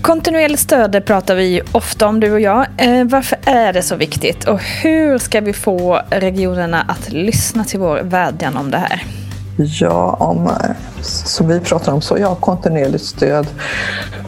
Kontinuerligt 0.01 0.61
stöd 0.61 1.05
pratar 1.05 1.35
vi 1.35 1.61
ofta 1.71 2.07
om, 2.07 2.19
du 2.19 2.31
och 2.31 2.39
jag. 2.39 2.65
Eh, 2.77 3.05
varför 3.05 3.37
är 3.45 3.73
det 3.73 3.81
så 3.81 3.95
viktigt? 3.95 4.47
Och 4.47 4.61
hur 4.61 5.17
ska 5.17 5.41
vi 5.41 5.53
få 5.53 6.01
regionerna 6.09 6.81
att 6.87 7.11
lyssna 7.11 7.63
till 7.63 7.79
vår 7.79 8.01
vädjan 8.01 8.57
om 8.57 8.71
det 8.71 8.77
här? 8.77 9.03
Ja, 9.57 10.13
om, 10.19 10.51
som 11.01 11.47
vi 11.47 11.59
pratar 11.59 11.91
om 11.91 12.01
så 12.01 12.17
ja, 12.17 12.35
kontinuerligt 12.35 13.03
stöd 13.03 13.47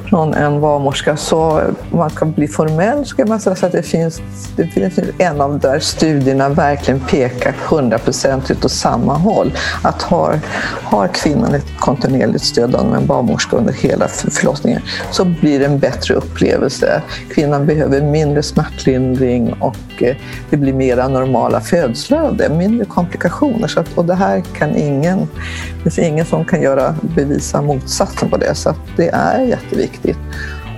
från 0.09 0.33
en 0.33 0.61
barnmorska. 0.61 1.17
Så 1.17 1.61
man 1.91 2.09
ska 2.09 2.25
bli 2.25 2.47
formell 2.47 3.05
ska 3.05 3.25
man 3.25 3.39
säga 3.39 3.55
så 3.55 3.65
att 3.65 3.71
det 3.71 3.83
finns, 3.83 4.21
det 4.55 4.67
finns 4.67 4.99
en 5.17 5.41
av 5.41 5.59
där 5.59 5.79
studierna 5.79 6.49
verkligen 6.49 6.99
pekar 6.99 7.55
100% 7.67 8.65
åt 8.65 8.71
samma 8.71 9.13
håll. 9.13 9.53
Att 9.83 10.01
har, 10.01 10.39
har 10.83 11.07
kvinnan 11.07 11.55
ett 11.55 11.79
kontinuerligt 11.79 12.43
stöd 12.43 12.75
av 12.75 12.95
en 12.95 13.05
barnmorska 13.05 13.57
under 13.57 13.73
hela 13.73 14.07
förlossningen 14.07 14.81
så 15.11 15.25
blir 15.25 15.59
det 15.59 15.65
en 15.65 15.79
bättre 15.79 16.13
upplevelse. 16.13 17.01
Kvinnan 17.33 17.65
behöver 17.65 18.01
mindre 18.01 18.43
smärtlindring 18.43 19.53
och 19.53 20.03
eh, 20.03 20.15
det 20.49 20.57
blir 20.57 20.73
mera 20.73 21.07
normala 21.07 21.61
födslar 21.61 22.21
av 22.21 22.37
det, 22.37 22.49
mindre 22.49 22.85
komplikationer. 22.85 23.67
Så 23.67 23.79
att, 23.79 23.87
och 23.95 24.05
det 24.05 24.15
här 24.15 24.43
kan 24.57 24.75
ingen, 24.75 25.14
det 25.17 25.83
finns 25.83 25.99
ingen 25.99 26.25
som 26.25 26.45
kan 26.45 26.61
göra, 26.61 26.95
bevisa 27.15 27.61
motsatsen 27.61 28.29
på 28.29 28.37
det, 28.37 28.55
så 28.55 28.75
det 28.97 29.09
är 29.09 29.41
jätteviktigt. 29.41 30.17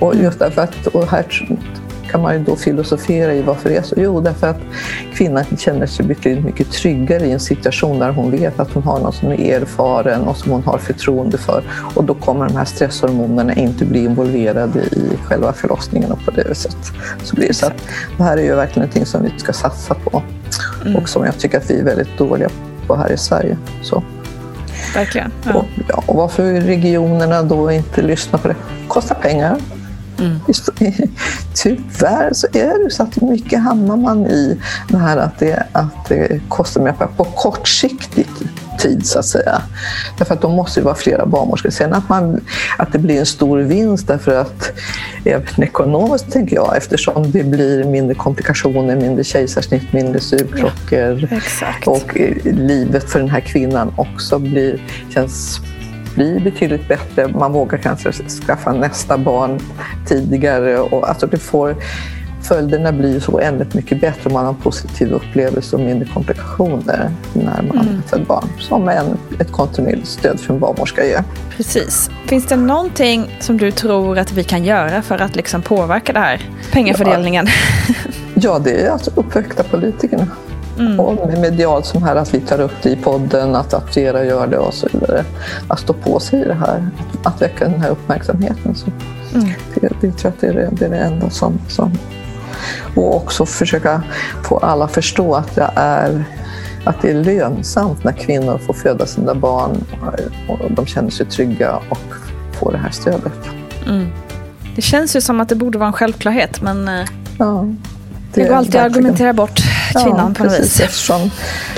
Och 0.01 0.15
just 0.15 0.39
därför 0.39 0.61
att, 0.61 0.87
och 0.87 1.07
här 1.07 1.25
kan 2.11 2.21
man 2.21 2.33
ju 2.33 2.43
då 2.43 2.55
filosofera 2.55 3.33
i 3.33 3.41
varför 3.41 3.69
det 3.69 3.75
är 3.75 3.81
så. 3.81 3.95
Jo, 3.97 4.21
därför 4.21 4.47
att 4.47 4.57
kvinnan 5.13 5.43
känner 5.57 5.85
sig 5.85 6.05
betydligt 6.05 6.45
mycket 6.45 6.71
tryggare 6.71 7.25
i 7.25 7.31
en 7.31 7.39
situation 7.39 7.99
där 7.99 8.11
hon 8.11 8.31
vet 8.31 8.59
att 8.59 8.73
hon 8.73 8.83
har 8.83 8.99
någon 8.99 9.13
som 9.13 9.31
är 9.31 9.61
erfaren 9.61 10.21
och 10.21 10.37
som 10.37 10.51
hon 10.51 10.63
har 10.63 10.77
förtroende 10.77 11.37
för. 11.37 11.63
Och 11.95 12.03
då 12.03 12.13
kommer 12.13 12.47
de 12.47 12.55
här 12.55 12.65
stresshormonerna 12.65 13.53
inte 13.53 13.85
bli 13.85 14.03
involverade 14.03 14.79
i 14.79 15.17
själva 15.23 15.53
förlossningen 15.53 16.11
och 16.11 16.25
på 16.25 16.31
det 16.31 16.55
sättet. 16.55 16.91
Så 17.23 17.35
blir 17.35 17.47
det, 17.47 17.53
så 17.53 17.65
att 17.65 17.83
det 18.17 18.23
här 18.23 18.37
är 18.37 18.43
ju 18.43 18.55
verkligen 18.55 18.87
någonting 18.87 19.05
som 19.05 19.23
vi 19.23 19.39
ska 19.39 19.53
satsa 19.53 19.93
på 19.93 20.23
mm. 20.85 20.95
och 20.95 21.09
som 21.09 21.25
jag 21.25 21.37
tycker 21.37 21.57
att 21.57 21.71
vi 21.71 21.79
är 21.79 21.83
väldigt 21.83 22.17
dåliga 22.17 22.49
på 22.87 22.95
här 22.95 23.11
i 23.11 23.17
Sverige. 23.17 23.57
Så. 23.81 24.03
Verkligen. 24.93 25.31
Ja. 25.43 25.53
Och, 25.53 25.65
ja, 25.87 26.03
och 26.05 26.15
varför 26.15 26.53
regionerna 26.53 27.43
då 27.43 27.71
inte 27.71 28.01
lyssnar 28.01 28.39
på 28.39 28.47
det? 28.47 28.55
kostar 28.87 29.15
pengar. 29.15 29.57
Mm. 30.19 30.39
Tyvärr 31.53 32.33
så 32.33 32.47
är 32.53 32.83
det 32.83 32.91
så 32.91 33.03
att 33.03 33.21
mycket 33.21 33.59
hamnar 33.59 33.97
man 33.97 34.25
i 34.25 34.57
det 34.89 34.97
här 34.97 35.17
att 35.17 35.39
det, 35.39 35.63
att 35.71 36.05
det 36.09 36.41
kostar 36.49 36.81
mer 36.81 36.93
på 37.17 37.23
kortsiktigt 37.23 38.41
tid 38.77 39.05
så 39.05 39.19
att 39.19 39.25
säga. 39.25 39.61
Därför 40.17 40.33
att 40.33 40.41
då 40.41 40.49
måste 40.49 40.79
det 40.79 40.83
vara 40.83 40.95
flera 40.95 41.25
barnmorskor. 41.25 41.69
Sen 41.69 41.93
att, 41.93 42.09
man, 42.09 42.41
att 42.77 42.91
det 42.91 42.99
blir 42.99 43.19
en 43.19 43.25
stor 43.25 43.59
vinst 43.59 44.07
därför 44.07 44.35
att 44.35 44.71
även 45.25 45.63
ekonomiskt 45.63 46.31
tänker 46.31 46.55
jag 46.55 46.77
eftersom 46.77 47.31
det 47.31 47.43
blir 47.43 47.83
mindre 47.83 48.15
komplikationer, 48.15 48.95
mindre 48.95 49.23
kejsarsnitt, 49.23 49.93
mindre 49.93 50.19
sugklockor 50.19 51.27
ja, 51.61 51.91
och 51.91 52.17
livet 52.43 53.09
för 53.09 53.19
den 53.19 53.29
här 53.29 53.39
kvinnan 53.39 53.93
också 53.97 54.39
blir, 54.39 54.81
känns 55.13 55.59
blir 56.17 56.39
betydligt 56.39 56.87
bättre. 56.87 57.27
Man 57.27 57.51
vågar 57.51 57.77
kanske 57.77 58.11
skaffa 58.11 58.73
nästa 58.73 59.17
barn 59.17 59.59
tidigare. 60.07 60.79
Och, 60.79 61.09
alltså 61.09 61.27
det 61.27 61.37
får, 61.37 61.75
följderna 62.41 62.91
blir 62.91 63.19
så 63.19 63.31
oändligt 63.31 63.73
mycket 63.73 64.01
bättre 64.01 64.21
om 64.25 64.33
man 64.33 64.45
har 64.45 64.53
en 64.53 64.59
positiv 64.59 65.11
upplevelse 65.11 65.75
och 65.75 65.81
mindre 65.81 66.09
komplikationer 66.13 67.11
när 67.33 67.63
man 67.73 67.87
mm. 67.87 68.01
föder 68.07 68.25
barn. 68.25 68.49
Som 68.59 68.89
en, 68.89 69.17
ett 69.39 69.51
kontinuerligt 69.51 70.07
stöd 70.07 70.39
för 70.39 70.53
en 70.53 70.59
barnmorska 70.59 71.03
är. 71.03 71.23
Precis. 71.57 72.09
Finns 72.25 72.45
det 72.45 72.55
någonting 72.55 73.37
som 73.39 73.57
du 73.57 73.71
tror 73.71 74.19
att 74.19 74.31
vi 74.31 74.43
kan 74.43 74.63
göra 74.63 75.01
för 75.01 75.21
att 75.21 75.35
liksom 75.35 75.61
påverka 75.61 76.13
det 76.13 76.19
här 76.19 76.49
pengafördelningen? 76.71 77.47
Ja, 77.87 77.93
ja 78.33 78.59
det 78.59 78.85
är 78.85 78.91
alltså 78.91 79.11
uppväckta 79.15 79.63
politikerna. 79.63 80.27
Mm. 80.79 80.99
Och 80.99 81.27
med 81.27 81.41
medialt 81.41 81.85
som 81.85 82.03
här, 82.03 82.15
att 82.15 82.33
vi 82.33 82.39
tar 82.39 82.59
upp 82.59 82.71
det 82.81 82.89
i 82.89 82.95
podden, 82.95 83.55
att, 83.55 83.73
att 83.73 83.93
flera 83.93 84.25
gör 84.25 84.47
det 84.47 84.57
och 84.57 84.73
så 84.73 84.87
vidare. 84.91 85.25
Att 85.67 85.79
stå 85.79 85.93
på 85.93 86.19
sig 86.19 86.41
i 86.41 86.43
det 86.43 86.53
här, 86.53 86.87
att, 86.97 87.27
att 87.27 87.41
väcka 87.41 87.65
den 87.65 87.81
här 87.81 87.89
uppmärksamheten. 87.89 88.75
Så 88.75 88.87
mm. 89.33 89.49
det, 89.75 89.87
det 90.01 90.11
tror 90.11 90.13
jag 90.21 90.29
att 90.29 90.39
det 90.39 90.47
är 90.47 90.53
det, 90.53 90.69
det, 90.71 90.85
är 90.85 90.89
det 90.89 90.97
enda 90.97 91.29
som, 91.29 91.59
som... 91.67 91.91
Och 92.95 93.15
också 93.15 93.45
försöka 93.45 94.03
få 94.43 94.57
alla 94.57 94.85
att 94.85 94.93
förstå 94.93 95.35
att 95.35 95.55
det 95.55 95.71
är 95.75 96.25
att 96.83 97.01
det 97.01 97.09
är 97.09 97.23
lönsamt 97.23 98.03
när 98.03 98.11
kvinnor 98.11 98.57
får 98.57 98.73
föda 98.73 99.05
sina 99.05 99.35
barn 99.35 99.85
och 100.47 100.71
de 100.71 100.85
känner 100.85 101.09
sig 101.09 101.25
trygga 101.25 101.75
och 101.89 101.99
får 102.59 102.71
det 102.71 102.77
här 102.77 102.91
stödet. 102.91 103.33
Mm. 103.87 104.07
Det 104.75 104.81
känns 104.81 105.15
ju 105.15 105.21
som 105.21 105.39
att 105.39 105.49
det 105.49 105.55
borde 105.55 105.77
vara 105.77 105.87
en 105.87 105.93
självklarhet 105.93 106.61
men 106.61 106.87
eh, 106.87 107.05
ja. 107.39 107.65
Det, 108.33 108.41
det 108.41 108.47
går 108.47 108.55
alltid 108.55 108.75
att 108.75 108.85
argumentera 108.85 109.33
bort 109.33 109.59
kvinnan 109.91 110.27
ja, 110.29 110.33
på 110.37 110.43
något 110.43 110.59
vis. 110.59 110.79
Eftersom 110.79 111.31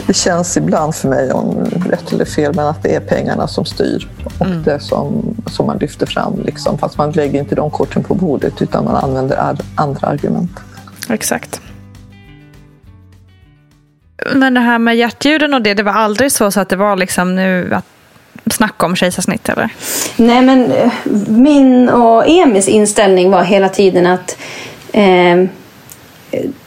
det 0.08 0.14
känns 0.14 0.58
ibland 0.58 0.96
för 0.96 1.10
mig, 1.10 1.32
om 1.32 1.66
rätt 1.90 2.14
eller 2.14 2.26
fel, 2.26 2.54
men 2.56 2.68
att 2.68 2.84
det 2.84 2.96
är 2.96 3.00
pengarna 3.00 3.48
som 3.48 3.66
styr 3.66 4.10
och 4.24 4.46
mm. 4.46 4.64
det 4.64 4.80
som, 4.80 5.36
som 5.46 5.66
man 5.66 5.78
lyfter 5.78 6.06
fram. 6.06 6.42
Liksom. 6.46 6.78
Fast 6.78 6.98
man 6.98 7.12
lägger 7.12 7.40
inte 7.40 7.56
de 7.56 7.72
korten 7.72 8.04
på 8.04 8.14
bordet 8.14 8.62
utan 8.62 8.86
man 8.86 8.96
använder 8.96 9.56
andra 9.76 10.08
argument. 10.08 10.52
Exakt. 11.10 11.62
Men 14.34 14.54
det 14.54 14.60
här 14.60 14.80
med 14.80 14.98
hjärtljuden 14.98 15.54
och 15.54 15.62
det, 15.62 15.74
det 15.74 15.84
var 15.84 15.92
aldrig 15.92 16.32
så, 16.32 16.52
så 16.52 16.60
att 16.60 16.70
det 16.70 16.76
var 16.76 16.96
liksom 16.96 17.36
nu 17.36 17.74
att 17.74 17.86
snacka 18.54 18.86
om 18.86 18.96
kejsarsnitt 18.96 19.50
eller? 19.50 19.70
Nej 20.18 20.42
men 20.42 20.72
eh, 20.72 20.92
min 21.28 21.90
och 21.90 22.30
Emis 22.30 22.68
inställning 22.68 23.32
var 23.32 23.44
hela 23.44 23.70
tiden 23.70 24.06
att 24.06 24.38
eh, 24.92 25.46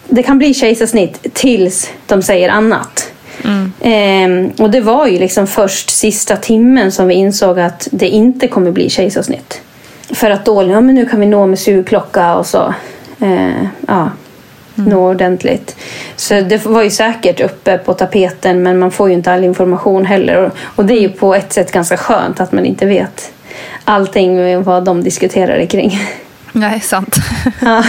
det 0.08 0.22
kan 0.22 0.38
bli 0.38 0.54
kejsarsnitt 0.54 1.34
tills 1.34 1.90
de 2.06 2.22
säger 2.22 2.48
annat. 2.48 3.12
Mm. 3.44 3.72
Ehm, 3.80 4.50
och 4.58 4.70
det 4.70 4.80
var 4.80 5.06
ju 5.06 5.18
liksom 5.18 5.46
först 5.46 5.90
sista 5.90 6.36
timmen 6.36 6.92
som 6.92 7.06
vi 7.06 7.14
insåg 7.14 7.60
att 7.60 7.88
det 7.92 8.08
inte 8.08 8.48
kommer 8.48 8.70
bli 8.70 8.90
kejsarsnitt. 8.90 9.60
För 10.10 10.30
att 10.30 10.44
då, 10.44 10.62
ja 10.62 10.80
men 10.80 10.94
nu 10.94 11.06
kan 11.06 11.20
vi 11.20 11.26
nå 11.26 11.46
med 11.46 11.58
sugklocka 11.58 12.34
och 12.34 12.46
så. 12.46 12.74
Ehm, 13.20 13.68
ja, 13.88 14.10
mm. 14.82 14.94
nå 14.94 15.10
ordentligt. 15.10 15.76
Så 16.16 16.40
det 16.40 16.66
var 16.66 16.82
ju 16.82 16.90
säkert 16.90 17.40
uppe 17.40 17.78
på 17.78 17.94
tapeten 17.94 18.62
men 18.62 18.78
man 18.78 18.90
får 18.90 19.08
ju 19.08 19.14
inte 19.14 19.32
all 19.32 19.44
information 19.44 20.06
heller. 20.06 20.50
Och, 20.76 20.84
det 20.84 20.94
är 20.94 21.00
ju 21.00 21.08
på 21.08 21.34
ett 21.34 21.52
sätt 21.52 21.72
ganska 21.72 21.96
skönt 21.96 22.40
att 22.40 22.52
man 22.52 22.66
inte 22.66 22.86
vet 22.86 23.32
allting 23.84 24.62
vad 24.62 24.84
de 24.84 25.04
diskuterar 25.04 25.66
kring. 25.66 26.00
Nej, 26.52 26.80
sant. 26.80 27.16
Ja. 27.60 27.84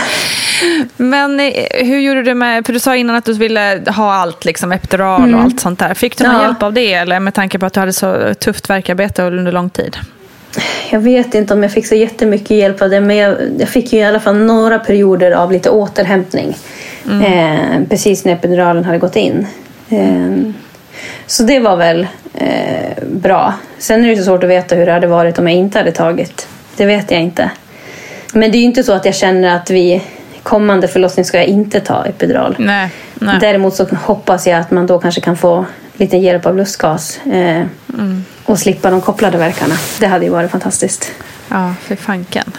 Men 0.97 1.39
eh, 1.39 1.85
hur 1.85 1.99
gjorde 1.99 2.23
du 2.23 2.33
med, 2.33 2.65
för 2.65 2.73
du 2.73 2.79
sa 2.79 2.95
innan 2.95 3.15
att 3.15 3.25
du 3.25 3.33
ville 3.33 3.83
ha 3.87 4.13
allt, 4.13 4.45
liksom 4.45 4.71
epidural 4.71 5.23
mm. 5.23 5.35
och 5.35 5.41
allt 5.41 5.59
sånt 5.59 5.79
där. 5.79 5.93
Fick 5.93 6.17
du 6.17 6.23
någon 6.23 6.35
ja. 6.35 6.41
hjälp 6.41 6.63
av 6.63 6.73
det 6.73 6.93
eller 6.93 7.19
med 7.19 7.33
tanke 7.33 7.59
på 7.59 7.65
att 7.65 7.73
du 7.73 7.79
hade 7.79 7.93
så 7.93 8.33
tufft 8.33 8.69
verkarbete 8.69 9.23
under 9.23 9.51
lång 9.51 9.69
tid? 9.69 9.97
Jag 10.91 10.99
vet 10.99 11.35
inte 11.35 11.53
om 11.53 11.63
jag 11.63 11.71
fick 11.71 11.87
så 11.87 11.95
jättemycket 11.95 12.51
hjälp 12.51 12.81
av 12.81 12.89
det 12.89 13.01
men 13.01 13.15
jag, 13.17 13.37
jag 13.59 13.69
fick 13.69 13.93
ju 13.93 13.99
i 13.99 14.03
alla 14.03 14.19
fall 14.19 14.37
några 14.37 14.79
perioder 14.79 15.31
av 15.31 15.51
lite 15.51 15.69
återhämtning. 15.69 16.55
Mm. 17.07 17.21
Eh, 17.21 17.87
precis 17.89 18.25
när 18.25 18.33
epiduralen 18.33 18.85
hade 18.85 18.97
gått 18.97 19.15
in. 19.15 19.47
Eh, 19.89 20.53
så 21.25 21.43
det 21.43 21.59
var 21.59 21.77
väl 21.77 22.07
eh, 22.33 23.03
bra. 23.07 23.53
Sen 23.77 24.05
är 24.05 24.09
det 24.09 24.17
så 24.17 24.23
svårt 24.23 24.43
att 24.43 24.49
veta 24.49 24.75
hur 24.75 24.85
det 24.85 24.91
hade 24.91 25.07
varit 25.07 25.39
om 25.39 25.47
jag 25.47 25.57
inte 25.57 25.77
hade 25.77 25.91
tagit. 25.91 26.47
Det 26.77 26.85
vet 26.85 27.11
jag 27.11 27.21
inte. 27.21 27.51
Men 28.33 28.51
det 28.51 28.57
är 28.57 28.59
ju 28.59 28.65
inte 28.65 28.83
så 28.83 28.93
att 28.93 29.05
jag 29.05 29.15
känner 29.15 29.55
att 29.55 29.69
vi 29.69 30.01
kommande 30.43 30.87
förlossning 30.87 31.25
ska 31.25 31.37
jag 31.37 31.47
inte 31.47 31.79
ta 31.79 32.05
epidural. 32.05 32.55
Nej, 32.59 32.89
nej. 33.13 33.37
Däremot 33.39 33.75
så 33.75 33.87
hoppas 34.03 34.47
jag 34.47 34.59
att 34.59 34.71
man 34.71 34.87
då 34.87 34.99
kanske 34.99 35.21
kan 35.21 35.37
få 35.37 35.65
lite 35.97 36.17
hjälp 36.17 36.45
av 36.45 36.57
lustgas 36.57 37.19
eh, 37.25 37.65
mm. 37.93 38.25
och 38.45 38.59
slippa 38.59 38.89
de 38.89 39.01
kopplade 39.01 39.37
verkarna. 39.37 39.75
Det 39.99 40.07
hade 40.07 40.25
ju 40.25 40.31
varit 40.31 40.51
fantastiskt. 40.51 41.11
Ja, 41.49 41.73
för 41.81 41.95
fanken. 41.95 42.51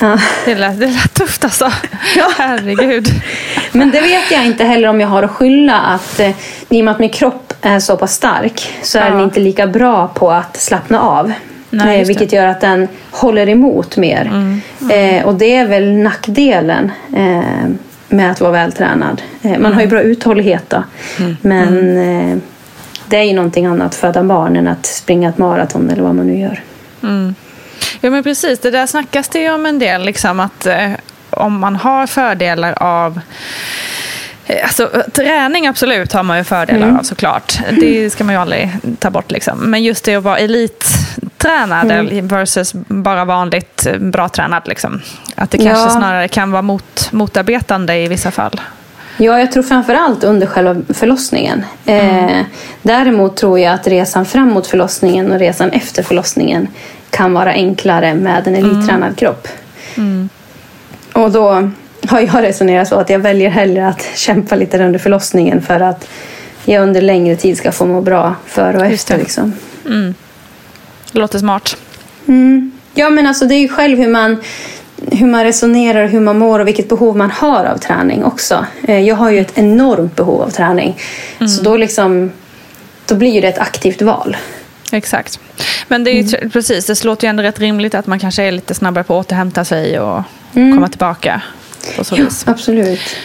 Ja. 0.00 0.18
Det, 0.44 0.54
lät, 0.54 0.80
det 0.80 0.86
lät 0.86 1.14
tufft 1.14 1.44
alltså. 1.44 1.72
Ja. 2.16 2.30
Herregud. 2.38 3.08
Men 3.72 3.90
det 3.90 4.00
vet 4.00 4.30
jag 4.30 4.46
inte 4.46 4.64
heller 4.64 4.88
om 4.88 5.00
jag 5.00 5.08
har 5.08 5.22
att 5.22 5.30
skylla 5.30 5.80
att 5.80 6.20
eh, 6.20 6.30
i 6.68 6.80
och 6.80 6.84
med 6.84 6.92
att 6.92 6.98
min 6.98 7.10
kropp 7.10 7.52
är 7.62 7.80
så 7.80 7.96
pass 7.96 8.14
stark 8.14 8.72
så 8.82 8.98
är 8.98 9.04
ja. 9.04 9.10
den 9.10 9.20
inte 9.20 9.40
lika 9.40 9.66
bra 9.66 10.08
på 10.08 10.30
att 10.30 10.56
slappna 10.56 11.00
av. 11.00 11.32
Nej, 11.70 12.00
eh, 12.00 12.06
vilket 12.06 12.32
gör 12.32 12.46
att 12.46 12.60
den 12.60 12.88
håller 13.10 13.48
emot 13.48 13.96
mer. 13.96 14.26
Mm. 14.26 14.60
Mm. 14.80 15.16
Eh, 15.18 15.26
och 15.26 15.34
det 15.34 15.56
är 15.56 15.66
väl 15.66 15.92
nackdelen 15.92 16.92
eh, 17.16 17.70
med 18.08 18.30
att 18.30 18.40
vara 18.40 18.52
vältränad. 18.52 19.22
Eh, 19.42 19.50
man 19.50 19.56
mm. 19.56 19.72
har 19.72 19.80
ju 19.80 19.86
bra 19.86 20.00
uthållighet 20.00 20.70
då. 20.70 20.82
Mm. 21.18 21.36
Men 21.40 21.68
mm. 21.68 22.32
Eh, 22.32 22.38
det 23.08 23.16
är 23.16 23.22
ju 23.22 23.34
någonting 23.34 23.66
annat 23.66 23.86
att 23.86 23.94
föda 23.94 24.22
barn 24.22 24.56
än 24.56 24.68
att 24.68 24.86
springa 24.86 25.28
ett 25.28 25.38
maraton 25.38 25.90
eller 25.90 26.02
vad 26.02 26.14
man 26.14 26.26
nu 26.26 26.38
gör. 26.38 26.62
Ja 28.00 28.10
men 28.10 28.22
precis, 28.22 28.58
det 28.58 28.70
där 28.70 28.86
snackas 28.86 29.28
det 29.28 29.38
ju 29.38 29.50
om 29.50 29.66
en 29.66 29.78
del. 29.78 30.04
Liksom, 30.04 30.40
att 30.40 30.66
eh, 30.66 30.90
om 31.30 31.58
man 31.58 31.76
har 31.76 32.06
fördelar 32.06 32.82
av 32.82 33.20
Alltså, 34.62 34.90
träning 35.12 35.66
absolut 35.66 36.12
har 36.12 36.22
man 36.22 36.38
ju 36.38 36.44
fördelar 36.44 36.86
mm. 36.86 36.96
av 36.96 37.02
såklart. 37.02 37.58
Det 37.80 38.10
ska 38.10 38.24
man 38.24 38.34
ju 38.34 38.40
aldrig 38.40 38.70
ta 38.98 39.10
bort. 39.10 39.30
Liksom. 39.30 39.58
Men 39.58 39.82
just 39.82 40.04
det 40.04 40.14
att 40.14 40.22
vara 40.22 40.38
elittränad 40.38 41.90
mm. 41.90 42.28
versus 42.28 42.72
bara 42.88 43.24
vanligt 43.24 43.86
bra 43.98 44.28
tränad. 44.28 44.62
Liksom. 44.68 45.00
Att 45.34 45.50
det 45.50 45.58
kanske 45.58 45.84
ja. 45.84 45.90
snarare 45.90 46.28
kan 46.28 46.50
vara 46.50 46.62
mot, 46.62 47.08
motarbetande 47.12 47.96
i 47.96 48.08
vissa 48.08 48.30
fall. 48.30 48.60
Ja, 49.16 49.38
jag 49.38 49.52
tror 49.52 49.62
framförallt 49.62 50.24
under 50.24 50.46
själva 50.46 50.76
förlossningen. 50.94 51.64
Mm. 51.86 52.28
Eh, 52.28 52.46
däremot 52.82 53.36
tror 53.36 53.60
jag 53.60 53.74
att 53.74 53.86
resan 53.86 54.26
fram 54.26 54.48
mot 54.48 54.66
förlossningen 54.66 55.32
och 55.32 55.38
resan 55.38 55.70
efter 55.70 56.02
förlossningen 56.02 56.68
kan 57.10 57.32
vara 57.32 57.50
enklare 57.50 58.14
med 58.14 58.46
en 58.46 58.54
elittränad 58.54 59.02
mm. 59.02 59.14
kropp. 59.14 59.48
Mm. 59.96 60.28
Och 61.12 61.30
då 61.30 61.70
har 62.08 62.20
jag 62.20 62.42
resonerat 62.42 62.88
så 62.88 62.94
att 62.94 63.10
jag 63.10 63.18
väljer 63.18 63.50
hellre 63.50 63.88
att 63.88 64.02
kämpa 64.14 64.56
lite 64.56 64.84
under 64.84 64.98
förlossningen 64.98 65.62
för 65.62 65.80
att 65.80 66.08
jag 66.64 66.82
under 66.82 67.00
längre 67.00 67.36
tid 67.36 67.58
ska 67.58 67.72
få 67.72 67.86
må 67.86 68.00
bra 68.00 68.34
före 68.46 68.78
och 68.78 68.86
efter. 68.86 69.18
Liksom. 69.18 69.52
Mm. 69.86 70.14
Låter 71.12 71.38
smart. 71.38 71.76
Mm. 72.26 72.72
Ja, 72.94 73.10
men 73.10 73.26
alltså 73.26 73.44
det 73.44 73.54
är 73.54 73.60
ju 73.60 73.68
själv 73.68 73.98
hur 73.98 74.08
man, 74.08 74.36
hur 75.12 75.26
man 75.26 75.44
resonerar, 75.44 76.06
hur 76.06 76.20
man 76.20 76.38
mår 76.38 76.58
och 76.58 76.68
vilket 76.68 76.88
behov 76.88 77.16
man 77.16 77.30
har 77.30 77.64
av 77.64 77.78
träning 77.78 78.24
också. 78.24 78.66
Eh, 78.82 79.00
jag 79.00 79.16
har 79.16 79.30
ju 79.30 79.38
ett 79.38 79.58
enormt 79.58 80.16
behov 80.16 80.42
av 80.42 80.50
träning. 80.50 80.98
Mm. 81.38 81.48
Så 81.48 81.62
då, 81.62 81.76
liksom, 81.76 82.32
då 83.06 83.14
blir 83.14 83.42
det 83.42 83.48
ett 83.48 83.58
aktivt 83.58 84.02
val. 84.02 84.36
Exakt. 84.92 85.40
Men 85.88 86.04
det 86.04 86.10
är 86.10 86.34
mm. 86.36 86.50
precis, 86.50 86.86
det 86.86 87.04
låter 87.04 87.26
ju 87.26 87.30
ändå 87.30 87.42
rätt 87.42 87.60
rimligt 87.60 87.94
att 87.94 88.06
man 88.06 88.18
kanske 88.18 88.42
är 88.42 88.52
lite 88.52 88.74
snabbare 88.74 89.04
på 89.04 89.18
att 89.18 89.26
återhämta 89.26 89.64
sig 89.64 90.00
och 90.00 90.22
mm. 90.54 90.74
komma 90.74 90.88
tillbaka. 90.88 91.42
På 91.96 92.04
så 92.04 92.16
Ja, 92.16 92.24
vis. 92.24 92.48
absolut. 92.48 93.16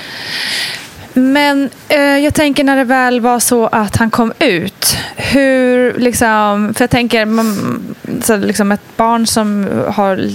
Men 1.14 1.70
eh, 1.90 2.00
jag 2.00 2.34
tänker 2.34 2.64
när 2.64 2.78
det 2.78 2.84
väl 2.84 3.22
var 3.22 3.40
så 3.40 3.68
att 3.68 3.96
han 3.96 4.12
kom 4.12 4.34
ut. 4.40 4.98
Hur 5.16 5.94
liksom, 6.00 6.74
för 6.74 6.84
jag 6.84 6.90
tänker 6.90 7.26
man, 7.26 7.96
så 8.24 8.38
liksom 8.38 8.72
ett 8.72 8.98
barn 8.98 9.28
som 9.28 9.68
har 9.88 10.30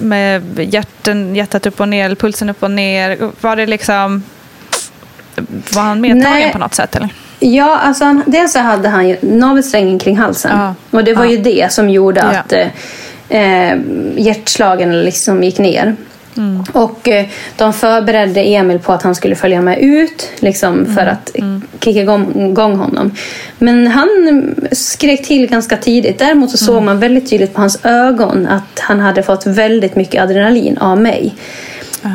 med 0.00 0.42
hjärten, 0.72 1.36
hjärtat 1.36 1.66
upp 1.66 1.80
och 1.80 1.88
ner, 1.88 2.14
pulsen 2.14 2.50
upp 2.50 2.62
och 2.62 2.70
ner. 2.70 3.30
Var 3.40 3.56
det 3.56 3.66
liksom, 3.66 4.22
var 5.72 5.82
han 5.82 6.00
medtagen 6.00 6.32
Nej. 6.32 6.52
på 6.52 6.58
något 6.58 6.74
sätt 6.74 6.96
eller? 6.96 7.08
Ja, 7.44 7.78
alltså 7.78 8.04
han, 8.04 8.22
dels 8.26 8.52
så 8.52 8.58
hade 8.58 8.88
han 8.88 9.08
ju 9.08 9.16
navelsträngen 9.20 9.98
kring 9.98 10.16
halsen. 10.16 10.50
Ja. 10.54 10.74
Och 10.90 11.04
det 11.04 11.14
var 11.14 11.24
Ja. 11.24 11.30
ju 11.30 11.36
det 11.36 11.72
som 11.72 11.90
gjorde 11.90 12.22
att 12.22 12.52
eh, 12.52 12.66
eh, 13.28 13.78
hjärtslagen 14.16 15.00
liksom 15.02 15.42
gick 15.44 15.58
ner. 15.58 15.96
Mm. 16.36 16.64
Och 16.72 17.08
eh, 17.08 17.26
de 17.56 17.72
förberedde 17.72 18.40
Emil 18.40 18.78
på 18.78 18.92
att 18.92 19.02
han 19.02 19.14
skulle 19.14 19.34
följa 19.34 19.60
med 19.60 19.78
ut 19.80 20.28
liksom, 20.40 20.74
Mm. 20.78 20.94
för 20.94 21.06
att 21.06 21.30
eh, 21.34 21.58
kicka 21.80 22.00
igång, 22.00 22.50
igång 22.50 22.76
honom. 22.76 23.10
Men 23.58 23.86
han 23.86 24.08
skrek 24.72 25.26
till 25.26 25.46
ganska 25.46 25.76
tidigt. 25.76 26.18
Däremot 26.18 26.50
så 26.50 26.64
Mm. 26.64 26.74
såg 26.76 26.82
man 26.84 27.00
väldigt 27.00 27.30
tydligt 27.30 27.54
på 27.54 27.60
hans 27.60 27.78
ögon 27.84 28.46
att 28.46 28.78
han 28.80 29.00
hade 29.00 29.22
fått 29.22 29.46
väldigt 29.46 29.96
mycket 29.96 30.22
adrenalin 30.22 30.78
av 30.78 31.00
mig. 31.00 31.34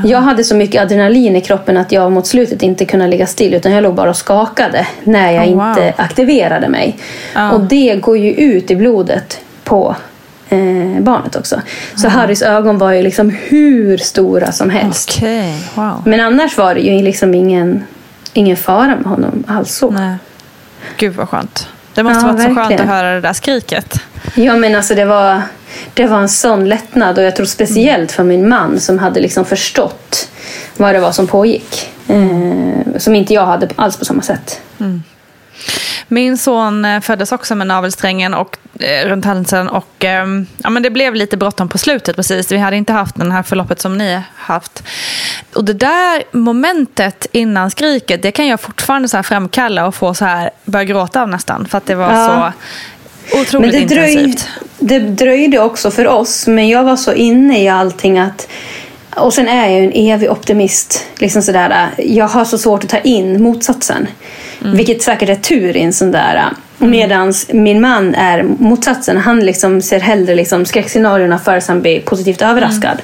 Jag 0.06 0.22
hade 0.22 0.44
så 0.44 0.56
mycket 0.56 0.82
adrenalin 0.82 1.36
i 1.36 1.42
kroppen 1.42 1.78
att 1.78 1.92
jag 1.92 2.12
mot 2.12 2.28
slutet 2.28 2.64
inte 2.64 2.86
kunde 2.86 3.08
ligga 3.08 3.28
still 3.28 3.54
utan 3.54 3.72
jag 3.72 3.84
låg 3.84 3.96
bara 3.96 4.10
och 4.10 4.16
skakade 4.16 4.88
när 5.04 5.32
jag 5.32 5.48
Oh, 5.48 5.56
wow. 5.56 5.70
inte 5.70 5.94
aktiverade 5.98 6.70
mig. 6.70 6.98
Ja. 7.36 7.52
Och 7.52 7.62
det 7.62 7.96
går 7.96 8.18
ju 8.18 8.32
ut 8.34 8.72
i 8.72 8.76
blodet 8.76 9.42
på 9.64 9.96
eh, 10.50 11.00
barnet 11.00 11.36
också. 11.36 11.62
Så 11.96 12.08
Harrys 12.10 12.42
ögon 12.42 12.78
var 12.78 12.92
ju 12.92 13.02
liksom 13.02 13.30
hur 13.30 13.98
stora 13.98 14.52
som 14.52 14.70
helst. 14.70 15.10
Okej, 15.18 15.54
wow. 15.76 16.02
Men 16.06 16.20
annars 16.20 16.58
var 16.58 16.76
det 16.76 16.82
ju 16.82 17.02
liksom 17.04 17.34
ingen, 17.34 17.84
ingen 18.34 18.58
fara 18.58 18.96
med 18.96 19.06
honom 19.06 19.44
alls. 19.48 19.84
Gud 20.98 21.14
vad 21.16 21.30
skönt. 21.30 21.68
Det 21.98 22.04
måste 22.04 22.28
Ja, 22.28 22.32
varit 22.34 22.44
så 22.44 22.56
skönt 22.56 22.80
att 22.80 22.88
höra 22.88 23.14
det 23.14 23.22
där 23.22 23.34
skriket. 23.34 24.02
Ja 24.36 24.56
men 24.56 24.76
alltså 24.76 24.96
det 24.96 25.06
var, 25.06 25.42
det 25.94 26.06
var 26.06 26.20
en 26.20 26.30
sån 26.30 26.70
lättnad 26.70 27.18
och 27.18 27.24
jag 27.24 27.36
tror 27.36 27.46
speciellt 27.46 28.12
för 28.12 28.24
min 28.24 28.50
man 28.50 28.80
som 28.80 29.00
hade 29.00 29.20
liksom 29.20 29.46
förstått 29.46 30.30
vad 30.78 30.96
det 30.96 31.00
var 31.00 31.12
som 31.12 31.28
pågick. 31.28 31.90
Eh, 32.08 32.98
som 32.98 33.16
inte 33.16 33.34
jag 33.34 33.46
hade 33.46 33.70
alls 33.76 33.98
på 33.98 34.06
samma 34.06 34.22
sätt. 34.22 34.62
Min 36.08 36.38
son 36.38 36.86
eh, 36.86 37.02
föddes 37.02 37.32
också 37.32 37.56
med 37.56 37.68
navelsträngen 37.68 38.34
och, 38.34 38.58
eh, 38.80 39.08
runt 39.08 39.26
halsen 39.26 39.68
och 39.70 40.06
eh, 40.06 40.26
ja, 40.64 40.70
men 40.70 40.84
det 40.84 40.90
blev 40.90 41.16
lite 41.16 41.38
bråttom 41.38 41.70
på 41.70 41.78
slutet 41.78 42.16
precis. 42.16 42.52
Vi 42.52 42.58
hade 42.58 42.78
inte 42.78 42.94
haft 42.94 43.16
den 43.16 43.32
här 43.32 43.44
förloppet 43.44 43.82
som 43.82 43.98
ni 43.98 44.22
haft. 44.36 44.84
Och 45.56 45.66
det 45.66 45.74
där 45.74 46.24
momentet 46.38 47.28
innan 47.32 47.72
skriket, 47.72 48.22
det 48.22 48.32
kan 48.32 48.48
jag 48.48 48.60
fortfarande 48.60 49.08
så 49.08 49.18
här 49.18 49.24
framkalla 49.24 49.88
och 49.88 49.96
få 49.96 50.14
så 50.14 50.26
här, 50.26 50.50
börja 50.66 50.86
gråta 50.86 51.22
av 51.22 51.30
nästan. 51.30 51.66
För 51.66 51.78
att 51.78 51.86
det 51.86 51.96
var 51.96 52.14
Ja. 52.14 52.54
så 53.32 53.40
otroligt 53.42 53.72
Men 53.74 53.88
det 53.88 53.96
dröjde, 53.96 54.22
intensivt. 54.22 54.48
det 54.80 55.00
dröjde 55.00 55.60
också 55.60 55.92
för 55.92 56.08
oss, 56.08 56.48
men 56.48 56.68
jag 56.70 56.84
var 56.84 56.96
så 56.96 57.14
inne 57.14 57.64
i 57.64 57.68
allting 57.70 58.20
att 58.20 58.48
och 59.16 59.34
sen 59.34 59.48
är 59.48 59.70
jag 59.70 59.80
ju 59.80 59.86
en 59.86 60.14
evig 60.14 60.32
optimist. 60.32 61.04
Liksom 61.18 61.42
sådär, 61.42 61.90
jag 61.98 62.28
har 62.28 62.46
så 62.46 62.58
svårt 62.58 62.84
att 62.84 62.90
ta 62.90 62.98
in 62.98 63.44
motsatsen. 63.44 64.08
Vilket 64.60 65.02
säkert 65.02 65.30
är 65.30 65.36
tur 65.36 65.78
i 65.78 65.82
en 65.82 65.94
sån 65.94 66.12
där. 66.12 66.44
Medan 66.78 67.34
min 67.52 67.82
man 67.82 68.16
är 68.16 68.44
motsatsen. 68.44 69.18
Han 69.18 69.40
liksom 69.40 69.82
ser 69.82 70.00
hellre 70.00 70.36
liksom 70.36 70.66
skräckscenarierna 70.66 71.40
för 71.40 71.58
att 71.58 71.68
han 71.68 71.82
blir 71.82 72.02
positivt 72.02 72.42
överraskad. 72.42 73.02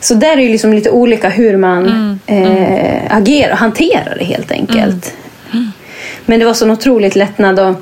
Så 0.00 0.14
där 0.14 0.32
är 0.32 0.36
det 0.36 0.48
liksom 0.48 0.72
lite 0.72 0.90
olika 0.90 1.28
hur 1.28 1.56
man 1.56 2.18
eh, 2.26 3.16
agerar 3.16 3.52
och 3.52 3.58
hanterar 3.58 4.16
det 4.18 4.24
helt 4.24 4.50
enkelt. 4.52 5.14
Men 6.26 6.38
det 6.38 6.44
var 6.46 6.54
så 6.54 6.70
otroligt 6.70 7.16
lättnad. 7.16 7.60
Och 7.60 7.74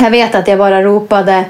jag 0.00 0.10
vet 0.10 0.34
att 0.34 0.48
jag 0.48 0.58
bara 0.58 0.82
ropade. 0.82 1.44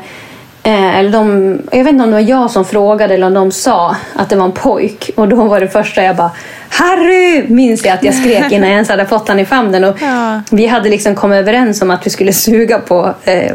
Eh, 0.63 0.99
eller 0.99 1.11
de, 1.11 1.59
jag 1.73 1.85
vet 1.85 1.93
inte 1.93 2.05
om 2.05 2.11
det 2.11 2.17
var 2.17 2.29
jag 2.29 2.51
som 2.51 2.65
frågade 2.65 3.15
eller 3.15 3.27
om 3.27 3.35
de 3.35 3.53
sa 3.53 3.97
att 4.15 4.29
det 4.29 4.37
var 4.37 4.45
en 4.45 4.53
pojk. 4.53 5.11
Och 5.17 5.29
då 5.29 5.37
var 5.37 5.61
det 5.61 5.69
första 5.69 6.03
jag 6.03 6.17
bara 6.17 6.31
Harry! 6.75 7.45
Minns 7.49 7.85
jag 7.85 7.95
att 7.95 8.05
jag 8.05 8.15
skrek 8.15 8.53
innan 8.53 8.69
jag 8.69 8.75
ens 8.75 8.89
hade 8.89 9.07
fått 9.07 9.29
han 9.29 9.39
i 9.41 9.45
famnen. 9.45 9.85
Och 9.85 9.97
Ja. 10.03 10.43
Vi 10.51 10.67
hade 10.67 10.89
liksom 10.89 11.15
kommit 11.15 11.37
överens 11.39 11.83
om 11.83 11.91
att 11.91 12.07
vi 12.07 12.11
skulle 12.11 12.33
suga 12.33 12.79
på 12.79 13.15
eh, 13.25 13.53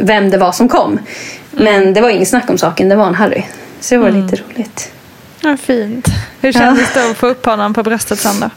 vem 0.00 0.30
det 0.30 0.38
var 0.38 0.52
som 0.52 0.68
kom. 0.68 0.98
Men 1.50 1.94
det 1.94 2.00
var 2.00 2.10
inget 2.10 2.28
snack 2.28 2.50
om 2.50 2.58
saken, 2.58 2.88
det 2.88 2.96
var 2.96 3.06
en 3.06 3.14
Harry. 3.14 3.42
Så 3.80 3.94
det 3.94 3.98
var 4.00 4.10
lite 4.10 4.36
roligt. 4.36 4.92
Ja, 5.40 5.56
fint. 5.56 6.06
Hur 6.40 6.52
kändes 6.52 6.94
det 6.94 7.10
att 7.10 7.16
få 7.16 7.26
upp 7.26 7.46
honom 7.46 7.74
på 7.74 7.82
bröstet 7.82 8.18
sen 8.18 8.40
då? 8.40 8.50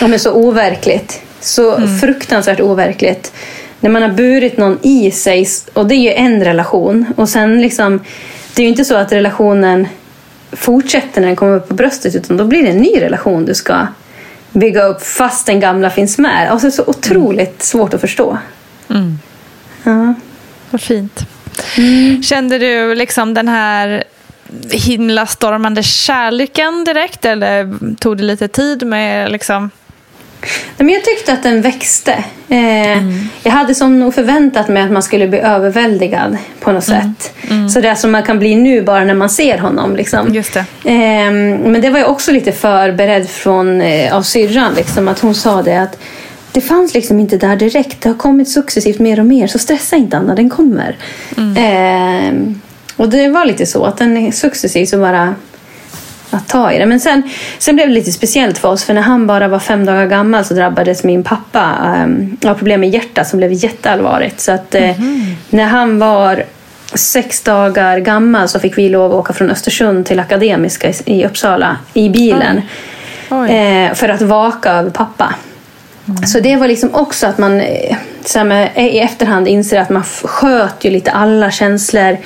Ja, 0.00 0.06
men 0.06 0.18
så 0.18 0.32
overkligt. 0.32 1.20
Så 1.40 1.80
fruktansvärt 2.00 2.60
overkligt. 2.60 3.32
När 3.80 3.90
man 3.90 4.02
har 4.02 4.08
burit 4.08 4.56
någon 4.56 4.78
i 4.82 5.10
sig, 5.10 5.46
och 5.72 5.86
det 5.86 5.94
är 5.94 6.00
ju 6.00 6.12
en 6.12 6.44
relation. 6.44 7.06
Och 7.16 7.28
sen 7.28 7.62
liksom, 7.62 8.00
det 8.54 8.62
är 8.62 8.64
ju 8.64 8.70
inte 8.70 8.84
så 8.84 8.96
att 8.96 9.12
relationen 9.12 9.88
fortsätter 10.56 11.20
när 11.20 11.28
den 11.28 11.36
kommer 11.36 11.56
upp 11.56 11.68
på 11.68 11.74
bröstet, 11.74 12.14
utan 12.14 12.36
då 12.36 12.44
blir 12.44 12.62
det 12.62 12.70
en 12.70 12.78
ny 12.78 13.00
relation 13.00 13.44
du 13.44 13.54
ska 13.54 13.86
bygga 14.52 14.82
upp 14.82 15.02
fast 15.02 15.46
den 15.46 15.60
gamla 15.60 15.90
finns 15.90 16.18
med. 16.18 16.50
Alltså 16.50 16.70
så 16.70 16.84
otroligt 16.86 17.62
svårt 17.62 17.94
att 17.94 18.00
förstå. 18.00 18.38
Ja. 19.84 20.14
Vad 20.70 20.80
fint. 20.80 21.20
Kände 22.24 22.58
du 22.58 22.94
liksom 22.94 23.34
den 23.34 23.48
här 23.48 24.04
himlastormande 24.70 25.82
kärleken 25.82 26.84
direkt 26.84 27.24
eller 27.24 27.74
tog 27.96 28.16
det 28.16 28.22
lite 28.22 28.48
tid 28.48 28.86
med 28.86 29.32
liksom... 29.32 29.70
Men 30.78 30.88
jag 30.88 31.04
tyckte 31.04 31.32
att 31.32 31.42
den 31.42 31.62
växte. 31.62 32.24
Eh, 32.48 33.02
Jag 33.42 33.50
hade 33.52 33.74
som 33.74 34.00
nog 34.00 34.14
förväntat 34.14 34.68
mig 34.68 34.82
att 34.82 34.90
man 34.90 35.02
skulle 35.02 35.28
bli 35.28 35.38
överväldigad 35.38 36.36
på 36.60 36.72
något 36.72 36.84
sätt. 36.84 37.34
Så 37.74 37.80
det 37.80 37.88
är 37.88 37.94
som 37.94 38.12
man 38.12 38.22
kan 38.22 38.38
bli 38.38 38.54
nu 38.54 38.82
bara 38.82 39.04
när 39.04 39.14
man 39.14 39.30
ser 39.30 39.58
honom. 39.58 39.96
Liksom. 39.96 40.34
Just 40.34 40.54
det. 40.54 40.64
Eh, 40.90 41.30
men 41.70 41.80
det 41.80 41.90
var 41.90 41.98
jag 41.98 42.10
också 42.10 42.32
lite 42.32 42.52
förberedd 42.52 43.28
från, 43.28 43.80
eh, 43.80 44.16
av 44.16 44.22
syrran. 44.22 44.74
Liksom, 44.76 45.08
att 45.08 45.20
hon 45.20 45.34
sa 45.34 45.62
det 45.62 45.76
att 45.82 45.98
det 46.52 46.60
fanns 46.60 46.94
liksom 46.94 47.20
inte 47.20 47.36
där 47.36 47.56
direkt. 47.56 48.00
Det 48.00 48.08
har 48.08 48.16
kommit 48.16 48.48
successivt 48.48 48.98
mer 48.98 49.20
och 49.20 49.26
mer. 49.26 49.46
Så 49.46 49.58
stressa 49.58 49.96
inte 49.96 50.16
Anna, 50.16 50.34
den 50.34 50.50
kommer. 50.50 50.96
Eh, 51.36 52.32
och 52.96 53.08
det 53.08 53.28
var 53.28 53.44
lite 53.44 53.66
så 53.66 53.84
att 53.84 53.96
den 53.98 54.32
successivt 54.32 54.88
så 54.88 54.98
bara 54.98 55.34
att 56.34 56.48
ta 56.48 56.72
i 56.72 56.78
det. 56.78 56.86
Men 56.86 57.00
sen, 57.00 57.22
sen 57.58 57.74
blev 57.74 57.88
det 57.88 57.94
lite 57.94 58.12
speciellt 58.12 58.58
för 58.58 58.68
oss. 58.68 58.84
För 58.84 58.94
när 58.94 59.02
han 59.02 59.26
bara 59.26 59.48
var 59.48 59.58
fem 59.58 59.86
dagar 59.86 60.06
gammal 60.06 60.44
så 60.44 60.54
drabbades 60.54 61.04
min 61.04 61.22
pappa 61.22 61.74
um, 62.04 62.36
av 62.46 62.54
problem 62.54 62.80
med 62.80 62.90
hjärtat 62.90 63.28
som 63.28 63.36
blev 63.36 63.52
jätteallvarligt. 63.52 64.40
Så 64.40 64.52
att 64.52 64.74
eh, 64.74 64.90
när 65.50 65.64
han 65.64 65.98
var 65.98 66.44
sex 66.94 67.42
dagar 67.42 67.98
gammal 67.98 68.48
så 68.48 68.60
fick 68.60 68.78
vi 68.78 68.88
lov 68.88 69.12
att 69.12 69.18
åka 69.18 69.32
från 69.32 69.50
Östersund 69.50 70.06
till 70.06 70.20
Akademiska 70.20 70.92
i, 71.04 71.26
Uppsala 71.26 71.76
i 71.94 72.08
bilen. 72.08 72.62
Oj. 73.30 73.50
Eh, 73.50 73.94
för 73.94 74.08
att 74.08 74.22
vaka 74.22 74.72
över 74.72 74.90
pappa. 74.90 75.34
Så 76.26 76.40
det 76.40 76.56
var 76.56 76.68
liksom 76.68 76.94
också 76.94 77.26
att 77.26 77.38
man 77.38 77.60
eh, 77.60 77.96
så 78.28 78.44
med, 78.44 78.70
i 78.76 78.98
efterhand 78.98 79.48
inser 79.48 79.80
att 79.80 79.90
man 79.90 80.04
sköt 80.04 80.84
ju 80.84 80.90
lite 80.90 81.10
alla 81.10 81.50
känslor. 81.50 82.18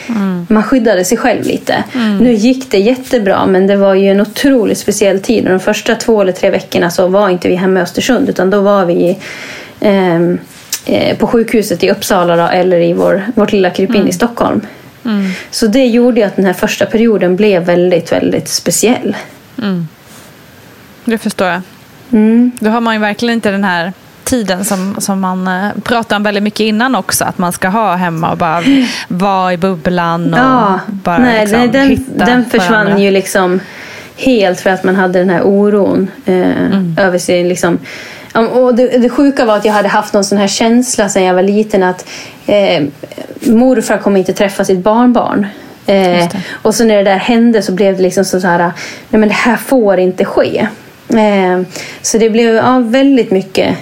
Man 0.48 0.62
skyddade 0.62 1.04
sig 1.04 1.18
själv 1.18 1.44
lite. 1.44 1.84
Nu 2.20 2.32
gick 2.32 2.70
det 2.70 2.78
jättebra 2.78 3.46
men 3.46 3.66
det 3.66 3.76
var 3.76 3.94
ju 3.94 4.10
en 4.10 4.20
otroligt 4.20 4.78
speciell 4.78 5.20
tid. 5.20 5.44
Och 5.44 5.50
de 5.50 5.60
första 5.60 5.94
två 5.94 6.22
eller 6.22 6.32
tre 6.32 6.50
veckorna 6.50 6.90
så 6.90 7.08
var 7.08 7.28
inte 7.28 7.48
vi 7.48 7.54
hemma 7.54 7.80
i 7.80 7.82
Östersund 7.82 8.28
utan 8.28 8.50
då 8.50 8.60
var 8.60 8.84
vi 8.84 9.18
ehm, 9.80 10.38
eh, 10.86 11.16
på 11.16 11.26
sjukhuset 11.26 11.84
i 11.84 11.90
Uppsala 11.90 12.36
då, 12.36 12.42
eller 12.42 12.80
i 12.80 12.92
vår, 12.92 13.22
vårt 13.34 13.52
lilla 13.52 13.70
krypin 13.70 14.08
i 14.08 14.12
Stockholm. 14.12 14.60
Så 15.50 15.66
det 15.66 15.86
gjorde 15.86 16.20
ju 16.20 16.26
att 16.26 16.36
den 16.36 16.44
här 16.44 16.52
första 16.52 16.86
perioden 16.86 17.36
blev 17.36 17.62
väldigt, 17.62 18.12
väldigt 18.12 18.48
speciell. 18.48 19.16
Det 21.04 21.18
förstår 21.18 21.46
jag. 21.46 21.60
Mm. 22.12 22.52
Då 22.60 22.70
har 22.70 22.80
man 22.80 22.94
ju 22.94 23.00
verkligen 23.00 23.34
inte 23.34 23.50
den 23.50 23.64
här 23.64 23.92
tiden 24.28 24.64
som, 24.64 24.96
som 24.98 25.20
man 25.20 25.48
eh, 25.48 25.68
pratade 25.84 26.16
om 26.16 26.22
väldigt 26.22 26.42
mycket 26.42 26.60
innan 26.60 26.94
också. 26.94 27.24
Att 27.24 27.38
man 27.38 27.52
ska 27.52 27.68
ha 27.68 27.94
hemma 27.94 28.30
och 28.30 28.38
bara 28.38 28.62
vara 29.08 29.52
i 29.52 29.56
bubblan 29.56 30.32
och 30.34 30.38
Ja, 30.40 30.80
bara 30.88 31.18
nej, 31.18 31.40
liksom 31.40 31.58
nej, 31.60 31.68
den, 31.68 31.88
hitta 31.88 32.24
den 32.24 32.44
försvann 32.44 32.70
varandra. 32.84 32.98
ju 32.98 33.10
liksom 33.10 33.60
helt 34.16 34.60
för 34.60 34.70
att 34.70 34.84
man 34.84 34.94
hade 34.96 35.18
den 35.18 35.30
här 35.30 35.42
oron 35.44 36.10
eh, 36.26 36.34
Mm. 36.34 36.96
över 37.00 37.18
sig. 37.18 37.44
Liksom. 37.44 37.78
Och 38.52 38.74
det, 38.74 38.98
det 38.98 39.08
sjuka 39.08 39.44
var 39.44 39.56
att 39.56 39.64
jag 39.64 39.72
hade 39.72 39.88
haft 39.88 40.14
någon 40.14 40.24
sån 40.24 40.38
här 40.38 40.48
känsla 40.48 41.08
sedan 41.08 41.22
jag 41.24 41.34
var 41.34 41.42
liten 41.42 41.82
att 41.82 42.08
eh, 42.46 42.84
morfar 43.40 43.98
kommer 43.98 44.18
inte 44.20 44.32
träffa 44.32 44.64
sitt 44.64 44.78
barnbarn. 44.78 45.46
Eh, 45.86 46.28
och 46.50 46.74
så 46.74 46.84
när 46.84 46.96
det 46.96 47.02
där 47.02 47.16
hände 47.16 47.62
så 47.62 47.72
blev 47.72 47.96
det 47.96 48.02
liksom 48.02 48.24
så 48.24 48.38
här, 48.38 48.58
nej 48.58 49.20
men 49.20 49.28
det 49.28 49.34
här 49.34 49.56
får 49.56 49.98
inte 49.98 50.24
ske. 50.24 50.68
Eh, 51.08 51.62
så 52.02 52.18
det 52.18 52.30
blev 52.30 52.54
ja, 52.54 52.78
väldigt 52.78 53.30
mycket 53.30 53.76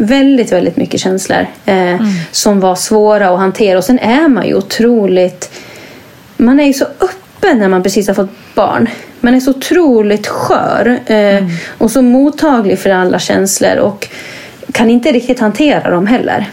Väldigt, 0.00 0.52
väldigt 0.52 0.76
mycket 0.76 1.00
känslor 1.00 1.46
eh, 1.64 2.02
som 2.30 2.60
var 2.60 2.74
svåra 2.74 3.28
att 3.28 3.38
hantera. 3.38 3.78
Och 3.78 3.84
sen 3.84 3.98
är 3.98 4.28
man 4.28 4.46
ju 4.46 4.54
otroligt 4.54 5.50
man 6.38 6.60
är 6.60 6.64
ju 6.64 6.72
så 6.72 6.84
öppen 6.84 7.58
när 7.58 7.68
man 7.68 7.82
precis 7.82 8.06
har 8.08 8.14
fått 8.14 8.54
barn. 8.54 8.88
man 9.20 9.34
är 9.34 9.40
så 9.40 9.50
otroligt 9.50 10.26
skör 10.26 11.00
eh, 11.06 11.44
och 11.78 11.90
så 11.90 12.02
mottaglig 12.02 12.78
för 12.78 12.90
alla 12.90 13.18
känslor 13.18 13.76
och 13.76 14.08
kan 14.72 14.90
inte 14.90 15.12
riktigt 15.12 15.40
hantera 15.40 15.90
dem 15.90 16.06
heller. 16.06 16.46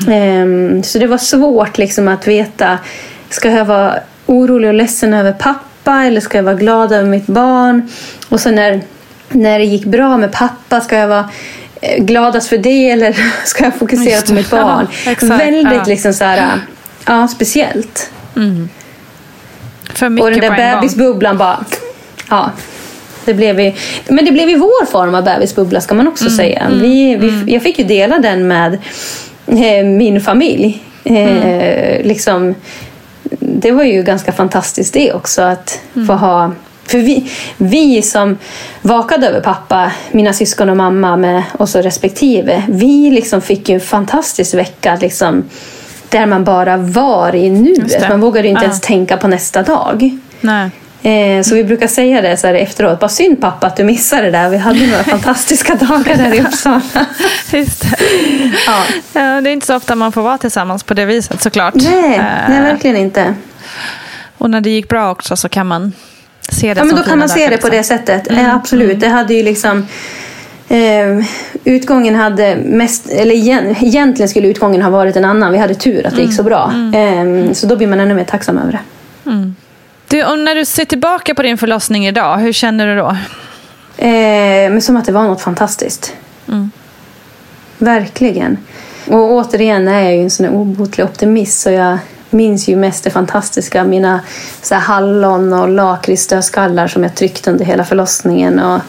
Eh, 0.00 0.82
så 0.82 0.98
det 0.98 1.06
var 1.06 1.18
svårt 1.18 1.78
liksom 1.78 2.08
att 2.08 2.28
veta, 2.28 2.78
ska 3.28 3.50
jag 3.50 3.64
vara 3.64 3.94
orolig 4.26 4.68
och 4.68 4.74
ledsen 4.74 5.14
över 5.14 5.32
pappa 5.32 6.04
eller 6.04 6.20
ska 6.20 6.38
jag 6.38 6.42
vara 6.42 6.54
glad 6.54 6.92
över 6.92 7.08
mitt 7.08 7.26
barn? 7.26 7.88
Och 8.28 8.40
så 8.40 8.50
när, 8.50 8.80
när 9.28 9.58
det 9.58 9.64
gick 9.64 9.84
bra 9.84 10.16
med 10.16 10.32
pappa, 10.32 10.80
ska 10.80 10.96
jag 10.96 11.08
vara 11.08 11.28
eh, 11.80 12.04
gladast 12.04 12.48
för 12.48 12.58
det 12.58 12.90
eller 12.90 13.16
ska 13.44 13.64
jag 13.64 13.74
fokusera 13.74 14.10
Just 14.14 14.26
på 14.26 14.32
mitt 14.34 14.50
barn? 14.50 14.86
Ja, 15.04 15.10
exakt. 15.12 15.40
Väldigt 15.40 15.72
Ja. 15.72 15.84
liksom 15.86 16.12
så 16.12 16.24
här, 16.24 16.60
ja, 17.06 17.28
speciellt. 17.28 18.10
Mycket 18.34 20.24
Och 20.24 20.30
den 20.30 20.40
där 20.40 20.48
gång. 20.48 20.80
bebisbubblan 20.80 21.38
bara... 21.38 21.64
Ja. 22.30 22.50
Det 23.24 23.34
blev 23.34 23.60
ju, 23.60 23.72
men 24.08 24.24
det 24.24 24.32
blev 24.32 24.48
ju 24.48 24.56
vår 24.58 24.86
form 24.86 25.14
av 25.14 25.24
bebisbubbla 25.24 25.80
ska 25.80 25.94
man 25.94 26.08
också 26.08 26.24
Mm, 26.26 26.36
säga. 26.36 26.68
Vi, 26.82 27.16
vi, 27.16 27.52
jag 27.52 27.62
fick 27.62 27.78
ju 27.78 27.84
dela 27.84 28.18
den 28.18 28.48
med 28.48 28.78
eh, 29.46 29.84
min 29.86 30.20
familj. 30.20 30.82
Eh, 31.04 31.14
Mm. 31.16 32.02
liksom, 32.08 32.54
det 33.40 33.70
var 33.72 33.84
ju 33.84 34.02
ganska 34.02 34.32
fantastiskt 34.32 34.92
det 34.94 35.12
också 35.12 35.42
att 35.42 35.80
Mm. 35.96 36.06
få 36.06 36.12
ha... 36.14 36.52
För 36.90 36.98
vi, 36.98 37.30
vi 37.56 38.02
som 38.02 38.38
vakade 38.82 39.26
över 39.28 39.40
pappa, 39.40 39.92
mina 40.10 40.32
syskon 40.32 40.70
och 40.70 40.76
mamma 40.76 41.16
med 41.16 41.42
oss 41.58 41.74
respektive, 41.76 42.62
vi 42.68 43.10
liksom 43.10 43.40
fick 43.42 43.68
ju 43.68 43.74
en 43.74 43.80
fantastisk 43.80 44.54
vecka 44.54 44.98
liksom, 45.00 45.44
där 46.08 46.26
man 46.26 46.44
bara 46.44 46.76
var 46.76 47.34
i 47.34 47.50
nuet. 47.50 48.08
Man 48.08 48.20
vågade 48.20 48.48
ju 48.48 48.50
inte 48.50 48.60
Ja. 48.62 48.64
ens 48.66 48.80
tänka 48.80 49.16
på 49.16 49.28
nästa 49.28 49.62
dag. 49.62 50.18
Nej. 50.40 50.70
Eh, 51.02 51.42
så 51.42 51.54
vi 51.54 51.64
brukar 51.64 51.86
säga 51.86 52.22
det 52.22 52.36
så 52.36 52.46
här 52.46 52.54
efteråt. 52.54 53.00
Bara 53.00 53.08
synd 53.08 53.40
pappa 53.40 53.66
att 53.66 53.76
du 53.76 53.84
missade 53.84 54.22
det 54.22 54.30
där. 54.30 54.48
Vi 54.50 54.56
hade 54.56 54.86
några 54.86 55.04
fantastiska 55.04 55.74
dagar 55.74 56.16
där 56.16 56.34
i 56.34 56.40
Uppsala. 56.40 56.80
Just 57.52 57.80
det. 57.82 57.96
Ja. 58.66 58.82
Ja, 59.12 59.40
det 59.40 59.50
är 59.50 59.52
inte 59.52 59.66
så 59.66 59.76
ofta 59.76 59.94
man 59.94 60.12
får 60.12 60.22
vara 60.22 60.38
tillsammans 60.38 60.82
på 60.82 60.94
det 60.94 61.04
viset 61.04 61.42
såklart. 61.42 61.74
Nej, 61.74 62.14
Eh, 62.16 62.24
nej, 62.48 62.60
verkligen 62.62 62.96
inte. 62.96 63.34
Och 64.38 64.50
när 64.50 64.60
det 64.60 64.70
gick 64.70 64.88
bra 64.88 65.10
också 65.10 65.36
så 65.36 65.48
kan 65.48 65.66
man 65.66 65.92
se 66.50 66.74
det 66.74 66.80
Ja, 66.80 66.84
men 66.84 66.96
då 66.96 67.02
kan 67.02 67.18
man 67.18 67.28
se 67.28 67.48
det 67.48 67.58
på 67.58 67.68
det 67.68 67.82
sättet. 67.82 68.28
Mm, 68.30 68.46
Eh, 68.46 68.54
absolut. 68.54 69.00
Det 69.00 69.08
hade 69.08 69.34
ju 69.34 69.42
liksom... 69.42 69.86
Eh, 70.68 71.24
utgången 71.64 72.14
hade 72.14 72.56
mest, 72.56 73.08
eller 73.10 73.34
igen, 73.34 73.76
egentligen 73.80 74.28
skulle 74.28 74.48
utgången 74.48 74.82
ha 74.82 74.90
varit 74.90 75.16
en 75.16 75.24
annan. 75.24 75.52
Vi 75.52 75.58
hade 75.58 75.74
tur 75.74 76.06
att 76.06 76.16
det 76.16 76.22
gick 76.22 76.34
så 76.34 76.42
bra. 76.42 76.72
Mm, 76.74 77.48
Eh, 77.48 77.52
så 77.52 77.66
då 77.66 77.76
blir 77.76 77.86
man 77.86 78.00
ännu 78.00 78.14
mer 78.14 78.24
tacksam 78.24 78.58
över 78.58 78.72
det. 78.72 78.78
Du, 80.08 80.24
och 80.24 80.38
när 80.38 80.54
du 80.54 80.64
ser 80.64 80.84
tillbaka 80.84 81.34
på 81.34 81.42
din 81.42 81.58
förlossning 81.58 82.06
idag, 82.06 82.38
hur 82.38 82.52
känner 82.52 82.86
du 82.86 82.96
då? 82.96 83.08
Eh, 84.04 84.70
men 84.70 84.82
som 84.82 84.96
att 84.96 85.04
det 85.04 85.12
var 85.12 85.22
något 85.22 85.40
fantastiskt. 85.42 86.14
Verkligen. 87.78 88.58
Och 89.06 89.32
återigen 89.32 89.88
är 89.88 90.00
jag 90.02 90.16
ju 90.16 90.22
en 90.22 90.30
sån 90.30 90.48
obotlig 90.48 91.04
optimist 91.06 91.60
så 91.60 91.70
jag 91.70 91.98
minns 92.30 92.68
ju 92.68 92.76
mest 92.76 93.04
det 93.04 93.10
fantastiska. 93.10 93.84
Mina 93.84 94.20
så 94.62 94.74
här 94.74 94.82
hallon 94.82 95.52
och 95.52 95.68
lakritsdödskallar 95.68 96.88
som 96.88 97.02
jag 97.02 97.14
tryckte 97.14 97.50
under 97.50 97.64
hela 97.64 97.84
förlossningen. 97.84 98.58
Och 98.58 98.80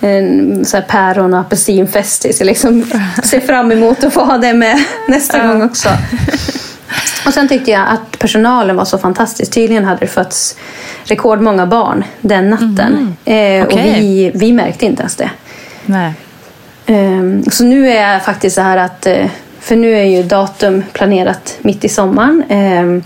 en, 0.00 0.64
så 0.64 0.76
här 0.76 0.84
päron 0.88 1.34
och 1.34 1.40
apelsinfestis. 1.40 2.40
Jag 2.40 2.46
liksom 2.46 2.84
ser 3.24 3.40
fram 3.40 3.72
emot 3.72 4.04
att 4.04 4.12
få 4.12 4.24
ha 4.24 4.38
det 4.38 4.52
med 4.54 4.78
nästa 5.08 5.46
gång 5.46 5.62
också. 5.62 5.88
Och 7.26 7.34
sen 7.34 7.48
tyckte 7.48 7.70
jag 7.70 7.88
att 7.88 8.18
personalen 8.18 8.76
var 8.76 8.84
så 8.84 8.98
fantastisk. 8.98 9.52
Tydligen 9.52 9.84
hade 9.84 10.00
det 10.00 10.06
fötts 10.06 10.56
rekordmånga 11.04 11.66
barn 11.66 12.04
den 12.20 12.50
natten. 12.50 13.16
Eh, 13.24 13.66
Och 13.66 13.78
vi, 13.78 14.30
vi 14.34 14.52
märkte 14.52 14.86
inte 14.86 15.02
ens 15.02 15.16
det. 15.16 15.30
Ehm, 16.86 17.44
Så 17.50 17.64
nu 17.64 17.90
är 17.90 18.12
jag 18.12 18.24
faktiskt 18.24 18.56
så 18.56 18.62
här 18.62 18.76
att, 18.76 19.06
eh, 19.06 19.26
för 19.60 19.76
nu 19.76 19.94
är 19.94 20.04
ju 20.04 20.22
datum 20.22 20.84
planerat 20.92 21.58
mitt 21.62 21.84
i 21.84 21.88
sommaren. 21.88 22.44
Ehm, 22.48 23.02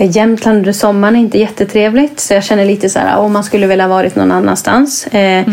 Jämtland 0.00 0.58
under 0.58 0.72
sommaren 0.72 1.16
är 1.16 1.20
inte 1.20 1.38
jättetrevligt 1.38 2.20
så 2.20 2.34
jag 2.34 2.44
känner 2.44 2.64
lite 2.64 2.88
så 2.88 2.98
här 2.98 3.16
om 3.16 3.32
man 3.32 3.44
skulle 3.44 3.66
vilja 3.66 3.88
varit 3.88 4.16
någon 4.16 4.32
annanstans. 4.32 5.06
Eh, 5.06 5.44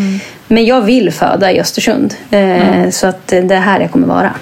Men 0.47 0.65
jag 0.65 0.81
vill 0.81 1.11
föda 1.11 1.51
i 1.51 1.59
Östersund 1.61 2.13
Eh, 2.31 2.89
så 2.89 3.07
att 3.07 3.33
eh, 3.33 3.43
det 3.43 3.55
är 3.55 3.59
här 3.59 3.79
jag 3.79 3.91
kommer 3.91 4.07
vara. 4.07 4.33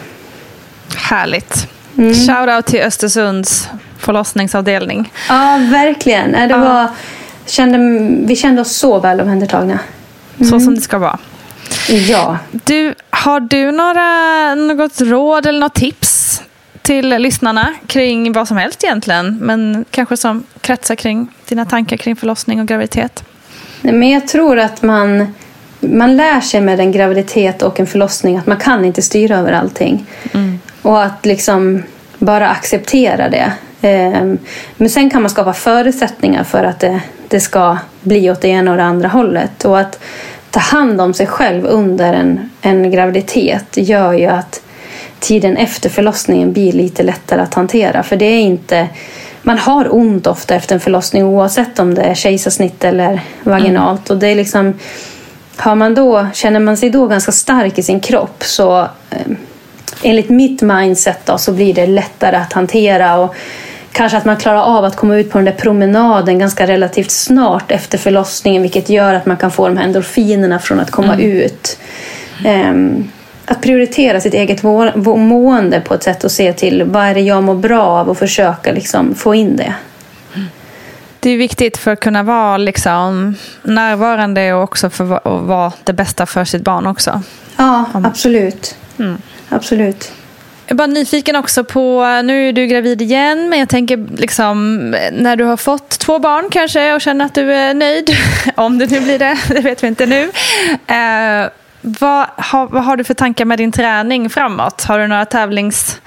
Härligt. 0.96 1.68
Mm. 1.98 2.14
Shoutout 2.14 2.66
till 2.66 2.82
Östersunds 2.82 3.70
förlossningsavdelning. 3.98 5.12
Ja, 5.30 5.60
verkligen. 5.72 6.36
Eh, 6.36 6.48
Det 6.48 6.58
var, 6.58 6.88
kände, 7.46 7.78
vi 8.28 8.36
kände 8.36 8.62
oss 8.62 8.76
så 8.76 9.00
väl 9.00 9.22
omhändertagna. 9.22 9.80
Så 10.50 10.60
som 10.60 10.76
det 10.76 10.82
ska 10.82 10.98
vara. 10.98 11.20
Ja. 11.90 12.38
Du, 12.52 12.96
har 13.10 13.40
du 13.40 13.72
några, 13.72 14.56
något 14.56 15.02
råd 15.02 15.46
eller 15.46 15.60
något 15.60 15.76
tips 15.76 16.42
till 16.82 17.10
lyssnarna 17.10 17.74
kring 17.88 18.34
vad 18.34 18.48
som 18.48 18.58
helst 18.58 18.84
egentligen, 18.84 19.38
men 19.42 19.86
kanske 19.92 20.18
som 20.18 20.44
kretsar 20.62 20.96
kring 20.96 21.28
dina 21.48 21.66
tankar 21.66 21.98
kring 21.98 22.16
förlossning 22.16 22.60
och 22.60 22.68
graviditet? 22.68 23.24
Men 23.82 24.10
jag 24.10 24.28
tror 24.28 24.60
att 24.60 24.82
man, 24.82 25.34
man 25.80 26.18
lär 26.18 26.42
sig 26.42 26.62
med 26.62 26.80
en 26.80 26.92
graviditet 26.92 27.62
och 27.62 27.80
en 27.80 27.88
förlossning 27.88 28.38
att 28.38 28.48
man 28.48 28.58
kan 28.58 28.86
inte 28.86 29.02
styra 29.02 29.38
över 29.38 29.52
allting. 29.52 30.06
Och 30.82 31.04
att 31.04 31.26
liksom 31.26 31.84
bara 32.20 32.50
acceptera 32.50 33.30
det. 33.30 33.52
Ehm, 33.82 34.38
Men 34.78 34.90
sen 34.90 35.10
kan 35.10 35.22
man 35.22 35.32
skapa 35.32 35.54
förutsättningar 35.54 36.44
för 36.44 36.64
att 36.64 36.80
det, 36.80 37.02
det 37.28 37.40
ska 37.40 37.78
bli 38.02 38.32
åt 38.32 38.42
det 38.42 38.48
ena 38.48 38.72
och 38.72 38.78
det 38.78 38.84
andra 38.84 39.08
hållet. 39.08 39.66
Och 39.66 39.80
att 39.80 40.00
ta 40.54 40.60
hand 40.60 41.02
om 41.02 41.14
sig 41.14 41.28
själv 41.28 41.66
under 41.66 42.14
en, 42.14 42.50
en 42.62 42.92
graviditet 42.92 43.78
gör 43.78 44.14
ju 44.14 44.26
att 44.26 44.62
tiden 45.20 45.58
efter 45.58 45.90
förlossningen 45.90 46.54
blir 46.54 46.72
lite 46.72 47.04
lättare 47.04 47.42
att 47.42 47.54
hantera. 47.54 48.04
För 48.04 48.16
det 48.16 48.26
är 48.26 48.40
inte... 48.40 48.88
Man 49.42 49.58
har 49.58 49.96
ont 49.96 50.28
ofta 50.28 50.56
efter 50.56 50.76
en 50.76 50.82
förlossning 50.82 51.24
oavsett 51.24 51.80
om 51.80 51.94
det 51.94 52.02
är 52.02 52.14
kejsarsnitt 52.14 52.84
eller 52.84 53.22
vaginalt. 53.44 54.10
Och 54.10 54.18
det 54.18 54.28
är 54.28 54.36
liksom... 54.36 54.74
Har 55.56 55.76
man 55.76 55.96
då, 55.96 56.28
känner 56.34 56.60
man 56.60 56.78
sig 56.78 56.90
då 56.90 57.08
ganska 57.08 57.32
stark 57.32 57.78
i 57.78 57.84
sin 57.84 58.00
kropp 58.00 58.44
så 58.44 58.82
eh, 59.10 59.36
enligt 60.04 60.30
mitt 60.30 60.62
mindset 60.62 61.26
då, 61.26 61.38
så 61.38 61.52
blir 61.52 61.74
det 61.74 61.88
lättare 61.88 62.36
att 62.36 62.54
hantera 62.54 63.18
och 63.18 63.36
kanske 63.94 64.18
att 64.18 64.26
man 64.26 64.38
klarar 64.38 64.62
av 64.62 64.86
att 64.86 64.96
komma 64.96 65.16
ut 65.18 65.32
på 65.32 65.38
den 65.38 65.46
där 65.46 65.52
promenaden 65.52 66.40
ganska 66.40 66.68
relativt 66.68 67.12
snart 67.12 67.72
efter 67.72 67.98
förlossningen 67.98 68.62
vilket 68.62 68.90
gör 68.90 69.14
att 69.14 69.26
man 69.26 69.38
kan 69.38 69.52
få 69.52 69.68
de 69.68 69.78
här 69.78 69.86
endorfinerna 69.86 70.60
från 70.60 70.80
att 70.80 70.92
komma 70.92 71.18
ut. 71.18 71.78
Ehm, 72.46 73.12
att 73.46 73.62
prioritera 73.62 74.22
sitt 74.22 74.34
eget 74.34 74.64
må- 74.64 74.92
må- 74.96 75.18
mående 75.18 75.80
på 75.82 75.94
ett 75.94 76.04
sätt 76.04 76.24
och 76.24 76.32
se 76.32 76.54
till 76.54 76.84
vad 76.84 77.04
är 77.04 77.14
det 77.14 77.22
jag 77.22 77.44
mår 77.44 77.56
bra 77.56 77.82
av 77.84 78.10
och 78.10 78.18
försöka 78.18 78.72
liksom 78.72 79.16
få 79.16 79.36
in 79.36 79.56
det. 79.56 79.74
Det 81.20 81.30
är 81.30 81.38
viktigt 81.38 81.78
för 81.78 81.92
att 81.92 82.00
kunna 82.00 82.24
vara 82.24 82.58
liksom 82.58 83.36
närvarande 83.64 84.54
och 84.54 84.64
också 84.64 84.90
för 84.90 85.16
att 85.16 85.22
vara 85.48 85.72
det 85.84 85.94
bästa 85.94 86.26
för 86.26 86.46
sitt 86.46 86.62
barn 86.64 86.88
också. 86.88 87.22
Ja, 87.58 87.86
absolut. 87.94 88.76
Absolut. 89.50 90.12
Jag 90.66 90.76
är 90.76 90.76
bara 90.76 90.88
nyfiken 90.88 91.36
också 91.36 91.64
på, 91.64 92.06
nu 92.24 92.50
är 92.50 92.54
du 92.54 92.66
gravid 92.68 93.02
igen, 93.02 93.50
men 93.50 93.60
jag 93.60 93.70
tänker 93.70 94.06
liksom 94.18 94.90
när 95.12 95.36
du 95.36 95.44
har 95.44 95.58
fått 95.58 95.90
två 95.90 96.20
barn 96.20 96.50
kanske 96.52 96.94
och 96.94 97.02
känner 97.02 97.26
att 97.26 97.34
du 97.36 97.54
är 97.54 97.74
nöjd, 97.74 98.10
om 98.56 98.78
det 98.78 98.92
nu 98.92 99.00
blir 99.02 99.20
det, 99.20 99.38
det 99.48 99.60
vet 99.62 99.84
vi 99.84 99.88
inte 99.88 100.06
nu. 100.06 100.22
Eh, 100.88 101.50
vad, 101.82 102.26
har, 102.38 102.68
vad 102.68 102.84
har 102.86 102.98
du 102.98 103.04
för 103.04 103.14
tankar 103.14 103.46
med 103.46 103.58
din 103.60 103.72
träning 103.72 104.30
framåt? 104.30 104.84
Har 104.84 105.00
du 105.00 105.08
några 105.08 105.26
tävlings, 105.26 106.02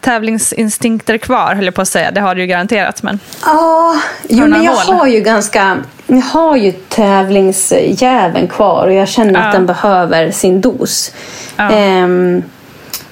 tävlingsinstinkter 0.00 1.18
kvar, 1.18 1.54
höll 1.54 1.64
jag 1.64 1.74
på 1.74 1.82
att 1.82 1.88
säga. 1.88 2.10
Det 2.10 2.20
har 2.20 2.34
du 2.34 2.40
ju 2.40 2.46
garanterat, 2.46 3.02
men 3.02 3.20
Ja, 3.44 3.96
jo, 4.28 4.46
men 4.46 4.62
jag 4.64 4.74
mål? 4.88 4.96
har 4.96 5.06
ju 5.06 5.20
ganska... 5.20 5.76
Jag 6.06 6.16
har 6.20 6.56
ju 6.56 6.72
tävlingsjäveln 6.72 8.48
kvar 8.48 8.86
och 8.86 8.92
jag 8.92 9.08
känner 9.08 9.40
Ja. 9.40 9.46
att 9.46 9.52
den 9.52 9.66
behöver 9.66 10.30
sin 10.30 10.60
dos. 10.60 11.12
Ja. 11.56 11.70
Ehm, 11.70 12.42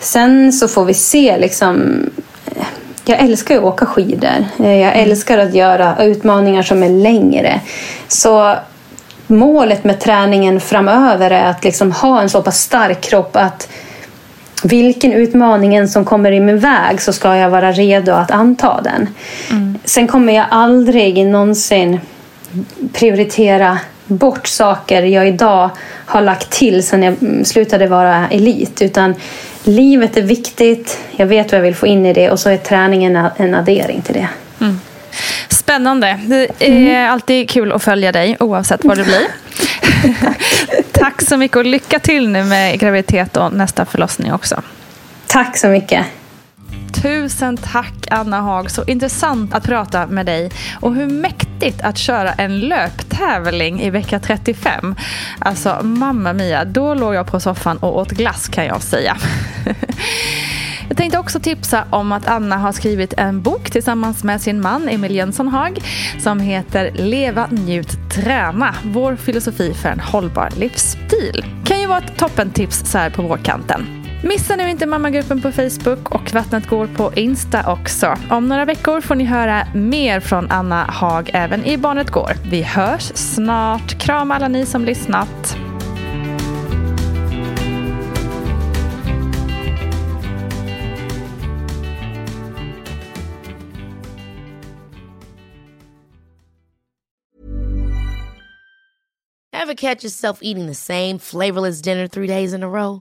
sen 0.01 0.53
så 0.53 0.69
får 0.69 0.85
vi 0.85 0.95
se 0.95 1.39
liksom... 1.39 2.01
Jag 3.05 3.21
älskar 3.21 3.57
att 3.57 3.63
åka 3.65 3.87
skidor. 3.87 4.45
Eh, 4.59 4.67
Jag 4.77 4.93
Mm. 4.97 5.11
älskar 5.11 5.39
att 5.39 5.55
göra 5.55 5.97
utmaningar 6.05 6.63
som 6.63 6.83
är 6.83 6.89
längre. 6.89 7.61
Så 8.09 8.55
målet 9.27 9.85
med 9.85 10.01
träningen 10.01 10.61
framöver 10.61 11.31
är 11.31 11.45
att 11.51 11.65
liksom 11.65 11.93
ha 11.93 12.21
en 12.21 12.31
så 12.31 12.43
pass 12.43 12.61
stark 12.61 13.01
kropp 13.01 13.37
att 13.37 13.69
vilken 14.63 15.13
utmaningen 15.13 15.89
som 15.89 16.05
kommer 16.05 16.33
i 16.33 16.41
min 16.41 16.59
väg 16.59 17.01
så 17.01 17.13
ska 17.13 17.37
jag 17.37 17.51
vara 17.51 17.73
redo 17.73 18.13
att 18.13 18.31
anta 18.31 18.81
den. 18.83 19.09
Sen 19.85 20.09
kommer 20.09 20.33
jag 20.33 20.47
aldrig 20.51 21.27
någonsin 21.27 22.01
prioritera 22.93 23.79
bort 24.07 24.47
saker 24.47 25.03
jag 25.03 25.29
idag 25.29 25.71
har 26.07 26.21
lagt 26.21 26.51
till 26.51 26.83
sen 26.87 27.03
jag 27.03 27.15
mm, 27.23 27.45
slutade 27.45 27.87
vara 27.87 28.29
elit. 28.31 28.83
Utan 28.83 29.15
livet 29.69 30.17
är 30.17 30.23
viktigt, 30.23 30.99
jag 31.17 31.27
vet 31.27 31.53
vad 31.53 31.59
jag 31.59 31.63
vill 31.63 31.75
få 31.75 31.87
in 31.87 32.07
i 32.07 32.13
det 32.13 32.31
och 32.31 32.41
så 32.41 32.51
är 32.51 32.57
träningen 32.57 33.29
en 33.37 33.55
addering 33.55 34.03
till 34.03 34.15
det. 34.15 34.29
Spännande. 35.49 36.21
Det 36.27 36.51
är 36.59 36.71
mm. 36.71 37.13
alltid 37.13 37.51
kul 37.51 37.73
att 37.73 37.83
följa 37.83 38.13
dig 38.13 38.37
oavsett 38.41 38.85
vad 38.85 38.99
det 38.99 39.05
blir. 39.05 39.27
Tack 40.93 41.23
så 41.23 41.37
mycket 41.37 41.57
och 41.57 41.65
lycka 41.65 41.99
till 41.99 42.29
nu 42.29 42.45
med 42.45 42.79
graviditet 42.81 43.37
och 43.37 43.53
nästa 43.53 43.85
förlossning 43.85 44.33
också. 44.33 44.63
Tack 45.27 45.57
så 45.57 45.69
mycket. 45.69 46.07
Tusen 46.93 47.57
tack 47.57 47.95
Anna 48.11 48.41
Haag, 48.41 48.71
så 48.71 48.85
intressant 48.85 49.55
att 49.55 49.65
prata 49.65 50.07
med 50.07 50.27
dig. 50.27 50.51
Och 50.81 50.95
hur 50.95 51.07
mäktigt 51.07 51.81
att 51.83 51.99
köra 51.99 52.33
en 52.33 52.61
löptävling 52.61 53.81
i 53.81 53.91
vecka 53.91 54.21
35. 54.21 54.95
Alltså 55.39 55.81
mamma 55.83 56.33
mia, 56.33 56.65
då 56.65 56.95
låg 56.95 57.15
jag 57.15 57.27
på 57.27 57.41
soffan 57.41 57.77
och 57.79 57.97
åt 57.99 58.11
glass 58.11 58.49
kan 58.49 58.67
jag 58.67 58.83
säga. 58.83 59.17
Jag 60.89 60.97
tänkte 60.97 61.19
också 61.19 61.41
tipsa 61.41 61.85
om 61.91 62.13
att 62.13 62.27
Anna 62.27 62.57
har 62.57 62.73
skrivit 62.73 63.15
en 63.17 63.43
bok 63.43 63.71
tillsammans 63.71 64.25
med 64.25 64.41
sin 64.41 64.61
man 64.61 64.89
Emil 64.89 65.15
Jönsson 65.15 65.49
Haag 65.49 65.79
som 66.19 66.41
heter 66.41 66.91
Leva, 66.95 67.47
njut, 67.51 68.11
träna. 68.11 68.75
Vår 68.85 69.17
filosofi 69.17 69.75
för 69.75 69.89
en 69.89 70.01
hållbar 70.01 70.49
livsstil. 70.57 71.45
Kan 71.65 71.81
ju 71.81 71.87
vara 71.87 71.99
ett 71.99 72.19
toppentips 72.19 72.83
så 72.85 72.99
här 72.99 73.11
på 73.11 73.23
vårkanten. 73.23 73.98
Missa 74.23 74.57
nu 74.57 74.71
inte 74.71 74.87
mammagruppen 74.87 75.43
på 75.43 75.53
Facebook 75.53 76.11
och 76.11 76.33
Vattnet 76.33 76.67
går 76.67 76.87
på 76.87 77.13
Insta 77.15 77.73
också. 77.73 78.15
Om 78.31 78.49
några 78.49 78.65
veckor 78.65 79.01
får 79.01 79.15
ni 79.15 79.25
höra 79.25 79.67
mer 79.75 80.21
från 80.21 80.51
Anna 80.51 80.85
Haag 80.85 81.31
även 81.33 81.65
i 81.65 81.77
Barnet 81.79 82.11
går. 82.11 82.33
Vi 82.51 82.63
hörs 82.63 83.13
snart. 83.15 83.99
Kram 84.01 84.31
alla 84.31 84.49
ni 84.49 84.67
som 84.67 84.85
lyssnat. 84.85 85.57
Have 99.53 99.75
catch 99.75 100.05
yourself 100.05 100.39
eating 100.43 100.67
the 100.67 100.75
same 100.75 101.19
flavorless 101.19 101.83
dinner 101.83 102.09
three 102.09 102.27
days 102.27 102.55
in 102.55 102.63
a 102.63 102.69
row? 102.69 103.01